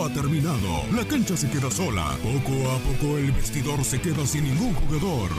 Ha 0.03 0.13
terminado. 0.13 0.83
La 0.93 1.07
cancha 1.07 1.37
se 1.37 1.49
queda 1.49 1.71
sola. 1.71 2.17
Poco 2.23 2.71
a 2.71 2.79
poco 2.79 3.19
el 3.19 3.31
vestidor 3.33 3.85
se 3.85 4.01
queda 4.01 4.27
sin 4.27 4.45
ningún 4.45 4.75
jugador. 4.75 5.31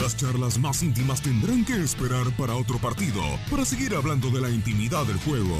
Las 0.00 0.16
charlas 0.16 0.58
más 0.58 0.82
íntimas 0.82 1.22
tendrán 1.22 1.64
que 1.64 1.82
esperar 1.82 2.30
para 2.36 2.54
otro 2.54 2.78
partido, 2.78 3.22
para 3.50 3.64
seguir 3.64 3.94
hablando 3.94 4.30
de 4.30 4.40
la 4.40 4.50
intimidad 4.50 5.06
del 5.06 5.16
juego. 5.18 5.56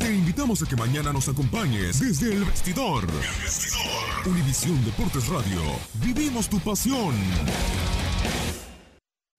Te 0.00 0.12
invitamos 0.14 0.62
a 0.62 0.66
que 0.66 0.76
mañana 0.76 1.12
nos 1.12 1.28
acompañes 1.28 2.00
desde 2.00 2.34
el 2.34 2.44
vestidor. 2.44 3.04
El 3.04 3.42
vestidor. 3.42 4.26
Univisión 4.26 4.84
Deportes 4.84 5.28
Radio. 5.28 5.62
Vivimos 6.02 6.48
tu 6.48 6.58
pasión. 6.58 7.14